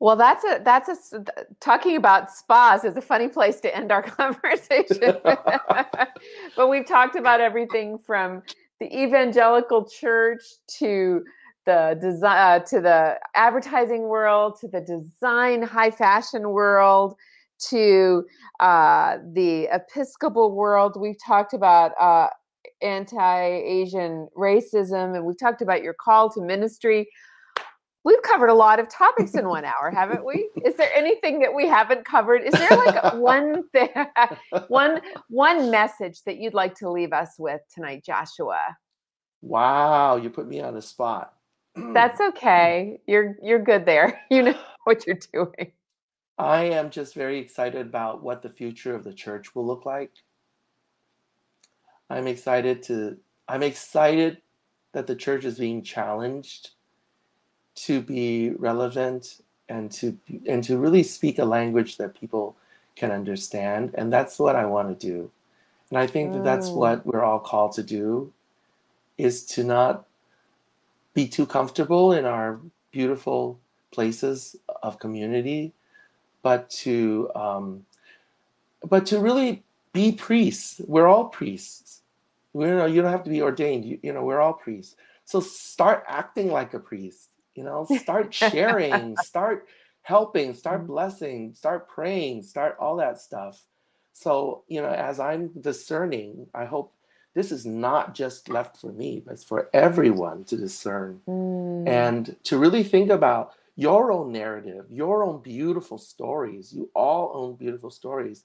Well, 0.00 0.16
that's 0.16 0.44
a 0.44 0.60
that's 0.64 1.12
a 1.12 1.24
talking 1.60 1.96
about 1.96 2.30
spas 2.30 2.84
is 2.84 2.96
a 2.96 3.00
funny 3.00 3.28
place 3.28 3.60
to 3.60 3.76
end 3.76 3.90
our 3.90 4.02
conversation. 4.20 5.16
but 5.22 6.68
we've 6.68 6.86
talked 6.86 7.16
about 7.16 7.40
everything 7.40 7.98
from 7.98 8.42
the 8.78 8.86
evangelical 8.96 9.88
church 9.88 10.42
to 10.78 11.24
the 11.66 11.98
design 12.00 12.38
uh, 12.38 12.64
to 12.64 12.80
the 12.80 13.18
advertising 13.34 14.02
world 14.02 14.58
to 14.60 14.68
the 14.68 14.80
design 14.80 15.62
high 15.62 15.90
fashion 15.90 16.50
world 16.50 17.16
to 17.70 18.24
uh, 18.60 19.18
the 19.32 19.68
Episcopal 19.72 20.54
world. 20.54 20.96
We've 20.98 21.18
talked 21.24 21.54
about 21.54 21.92
uh, 22.00 22.28
anti 22.82 23.46
Asian 23.46 24.28
racism 24.36 25.16
and 25.16 25.24
we've 25.24 25.38
talked 25.38 25.62
about 25.62 25.82
your 25.82 25.94
call 25.94 26.30
to 26.30 26.40
ministry. 26.40 27.08
We've 28.04 28.22
covered 28.22 28.48
a 28.48 28.54
lot 28.54 28.78
of 28.78 28.88
topics 28.88 29.34
in 29.34 29.48
one 29.48 29.64
hour, 29.64 29.90
haven't 29.92 30.24
we? 30.24 30.48
Is 30.64 30.76
there 30.76 30.90
anything 30.94 31.40
that 31.40 31.52
we 31.52 31.66
haven't 31.66 32.04
covered? 32.04 32.42
Is 32.42 32.52
there 32.52 32.70
like 32.70 33.14
one 33.14 33.68
thing, 33.70 33.88
one 34.68 35.00
one 35.28 35.70
message 35.70 36.22
that 36.22 36.38
you'd 36.38 36.54
like 36.54 36.74
to 36.76 36.90
leave 36.90 37.12
us 37.12 37.34
with 37.38 37.60
tonight, 37.74 38.04
Joshua? 38.04 38.60
Wow, 39.42 40.16
you 40.16 40.30
put 40.30 40.48
me 40.48 40.60
on 40.60 40.74
the 40.74 40.82
spot. 40.82 41.34
That's 41.76 42.20
okay. 42.28 43.00
You're 43.06 43.36
you're 43.42 43.62
good 43.62 43.84
there. 43.84 44.20
You 44.30 44.42
know 44.42 44.58
what 44.84 45.06
you're 45.06 45.18
doing. 45.32 45.72
I 46.38 46.64
am 46.64 46.90
just 46.90 47.14
very 47.14 47.38
excited 47.38 47.86
about 47.86 48.22
what 48.22 48.42
the 48.42 48.48
future 48.48 48.94
of 48.94 49.02
the 49.02 49.12
church 49.12 49.54
will 49.54 49.66
look 49.66 49.84
like. 49.84 50.12
I'm 52.10 52.26
excited 52.26 52.82
to 52.84 53.16
I'm 53.48 53.62
excited 53.62 54.40
that 54.92 55.06
the 55.06 55.16
church 55.16 55.44
is 55.44 55.58
being 55.58 55.82
challenged 55.82 56.70
to 57.74 58.00
be 58.00 58.50
relevant 58.50 59.40
and 59.68 59.90
to 59.92 60.16
and 60.46 60.62
to 60.64 60.78
really 60.78 61.02
speak 61.02 61.38
a 61.38 61.44
language 61.44 61.96
that 61.96 62.18
people 62.18 62.56
can 62.94 63.10
understand 63.10 63.94
and 63.94 64.12
that's 64.12 64.38
what 64.38 64.56
I 64.56 64.64
want 64.64 64.88
to 64.88 65.06
do. 65.06 65.30
And 65.90 65.98
I 65.98 66.06
think 66.06 66.32
that 66.34 66.44
that's 66.44 66.68
mm. 66.68 66.76
what 66.76 67.04
we're 67.04 67.24
all 67.24 67.40
called 67.40 67.72
to 67.72 67.82
do 67.82 68.32
is 69.16 69.44
to 69.46 69.64
not 69.64 70.06
be 71.14 71.26
too 71.26 71.46
comfortable 71.46 72.12
in 72.12 72.24
our 72.24 72.60
beautiful 72.92 73.58
places 73.90 74.54
of 74.82 74.98
community 74.98 75.72
but 76.42 76.70
to 76.70 77.30
um, 77.34 77.84
but 78.84 79.06
to 79.06 79.18
really 79.18 79.62
be 79.92 80.12
priests. 80.12 80.80
We're 80.86 81.06
all 81.06 81.26
priests. 81.26 82.02
We're 82.52 82.86
you 82.88 83.02
don't 83.02 83.12
have 83.12 83.24
to 83.24 83.30
be 83.30 83.42
ordained. 83.42 83.84
You, 83.84 83.98
you 84.02 84.12
know, 84.12 84.24
we're 84.24 84.40
all 84.40 84.54
priests. 84.54 84.96
So 85.24 85.40
start 85.40 86.04
acting 86.06 86.50
like 86.50 86.74
a 86.74 86.80
priest. 86.80 87.28
You 87.54 87.64
know, 87.64 87.86
start 88.00 88.32
sharing, 88.34 89.16
start 89.18 89.66
helping, 90.02 90.54
start 90.54 90.78
mm-hmm. 90.78 90.92
blessing, 90.92 91.54
start 91.54 91.88
praying, 91.88 92.42
start 92.42 92.76
all 92.78 92.96
that 92.96 93.20
stuff. 93.20 93.62
So, 94.14 94.64
you 94.66 94.80
know, 94.80 94.88
as 94.88 95.20
I'm 95.20 95.48
discerning, 95.60 96.46
I 96.54 96.64
hope 96.64 96.92
this 97.34 97.52
is 97.52 97.66
not 97.66 98.14
just 98.14 98.48
left 98.48 98.78
for 98.78 98.90
me, 98.90 99.22
but 99.24 99.34
it's 99.34 99.44
for 99.44 99.68
everyone 99.72 100.44
to 100.44 100.56
discern 100.56 101.20
mm. 101.28 101.86
and 101.86 102.34
to 102.44 102.58
really 102.58 102.82
think 102.82 103.10
about 103.10 103.52
your 103.78 104.10
own 104.10 104.32
narrative, 104.32 104.86
your 104.90 105.22
own 105.22 105.40
beautiful 105.40 105.98
stories. 105.98 106.72
You 106.72 106.90
all 106.94 107.30
own 107.32 107.54
beautiful 107.54 107.92
stories. 107.92 108.42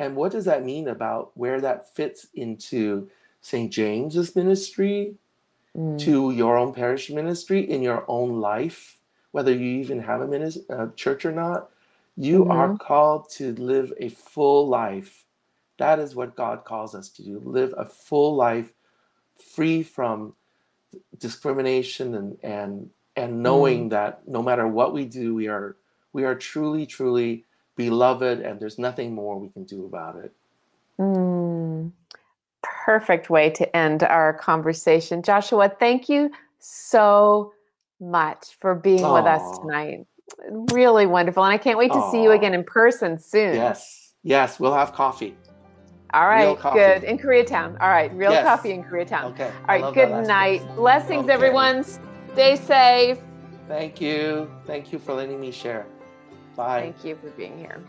And 0.00 0.16
what 0.16 0.32
does 0.32 0.44
that 0.46 0.64
mean 0.64 0.88
about 0.88 1.30
where 1.34 1.60
that 1.60 1.94
fits 1.94 2.26
into 2.34 3.08
St. 3.42 3.72
James's 3.72 4.34
ministry, 4.34 5.14
mm. 5.76 6.00
to 6.00 6.32
your 6.32 6.58
own 6.58 6.74
parish 6.74 7.10
ministry, 7.10 7.60
in 7.60 7.80
your 7.80 8.04
own 8.08 8.40
life, 8.40 8.98
whether 9.30 9.52
you 9.52 9.78
even 9.80 10.00
have 10.00 10.20
a, 10.20 10.52
a 10.68 10.90
church 10.96 11.24
or 11.24 11.32
not? 11.32 11.70
You 12.16 12.40
mm-hmm. 12.40 12.50
are 12.50 12.76
called 12.76 13.30
to 13.36 13.54
live 13.54 13.92
a 14.00 14.08
full 14.08 14.66
life. 14.66 15.24
That 15.78 16.00
is 16.00 16.16
what 16.16 16.34
God 16.34 16.64
calls 16.64 16.96
us 16.96 17.08
to 17.10 17.22
do 17.22 17.40
live 17.44 17.72
a 17.78 17.84
full 17.84 18.34
life 18.34 18.72
free 19.38 19.84
from 19.84 20.34
discrimination 21.18 22.16
and, 22.16 22.38
and 22.42 22.90
and 23.16 23.42
knowing 23.42 23.86
mm. 23.86 23.90
that 23.90 24.26
no 24.26 24.42
matter 24.42 24.66
what 24.66 24.92
we 24.92 25.04
do, 25.04 25.34
we 25.34 25.48
are 25.48 25.76
we 26.12 26.24
are 26.24 26.34
truly, 26.34 26.86
truly 26.86 27.44
beloved, 27.76 28.40
and 28.40 28.60
there's 28.60 28.78
nothing 28.78 29.14
more 29.14 29.38
we 29.38 29.48
can 29.48 29.64
do 29.64 29.86
about 29.86 30.16
it. 30.16 30.32
Mm. 30.98 31.92
Perfect 32.62 33.30
way 33.30 33.50
to 33.50 33.76
end 33.76 34.02
our 34.02 34.34
conversation, 34.34 35.22
Joshua. 35.22 35.68
Thank 35.68 36.08
you 36.08 36.30
so 36.58 37.52
much 38.00 38.56
for 38.60 38.74
being 38.74 39.00
Aww. 39.00 39.14
with 39.14 39.26
us 39.26 39.58
tonight. 39.58 40.06
Really 40.72 41.06
wonderful, 41.06 41.44
and 41.44 41.52
I 41.52 41.58
can't 41.58 41.78
wait 41.78 41.92
to 41.92 41.98
Aww. 41.98 42.10
see 42.10 42.22
you 42.22 42.32
again 42.32 42.54
in 42.54 42.64
person 42.64 43.18
soon. 43.18 43.54
Yes, 43.54 44.14
yes, 44.22 44.60
we'll 44.60 44.74
have 44.74 44.92
coffee. 44.92 45.36
All 46.14 46.28
right, 46.28 46.58
good. 46.60 47.04
In 47.04 47.18
Koreatown. 47.18 47.80
All 47.80 47.88
right, 47.88 48.12
real 48.14 48.32
yes. 48.32 48.44
coffee 48.44 48.72
in 48.72 48.84
Koreatown. 48.84 49.32
Okay. 49.32 49.50
All 49.68 49.80
right, 49.80 49.94
good 49.94 50.26
night. 50.26 50.62
Blessings, 50.76 51.24
okay. 51.24 51.32
everyone. 51.32 51.84
Stay 52.32 52.56
safe. 52.56 53.18
Thank 53.68 54.00
you. 54.00 54.50
Thank 54.66 54.92
you 54.92 54.98
for 54.98 55.14
letting 55.14 55.40
me 55.40 55.50
share. 55.50 55.86
Bye. 56.56 56.80
Thank 56.80 57.04
you 57.04 57.16
for 57.16 57.30
being 57.30 57.58
here. 57.58 57.82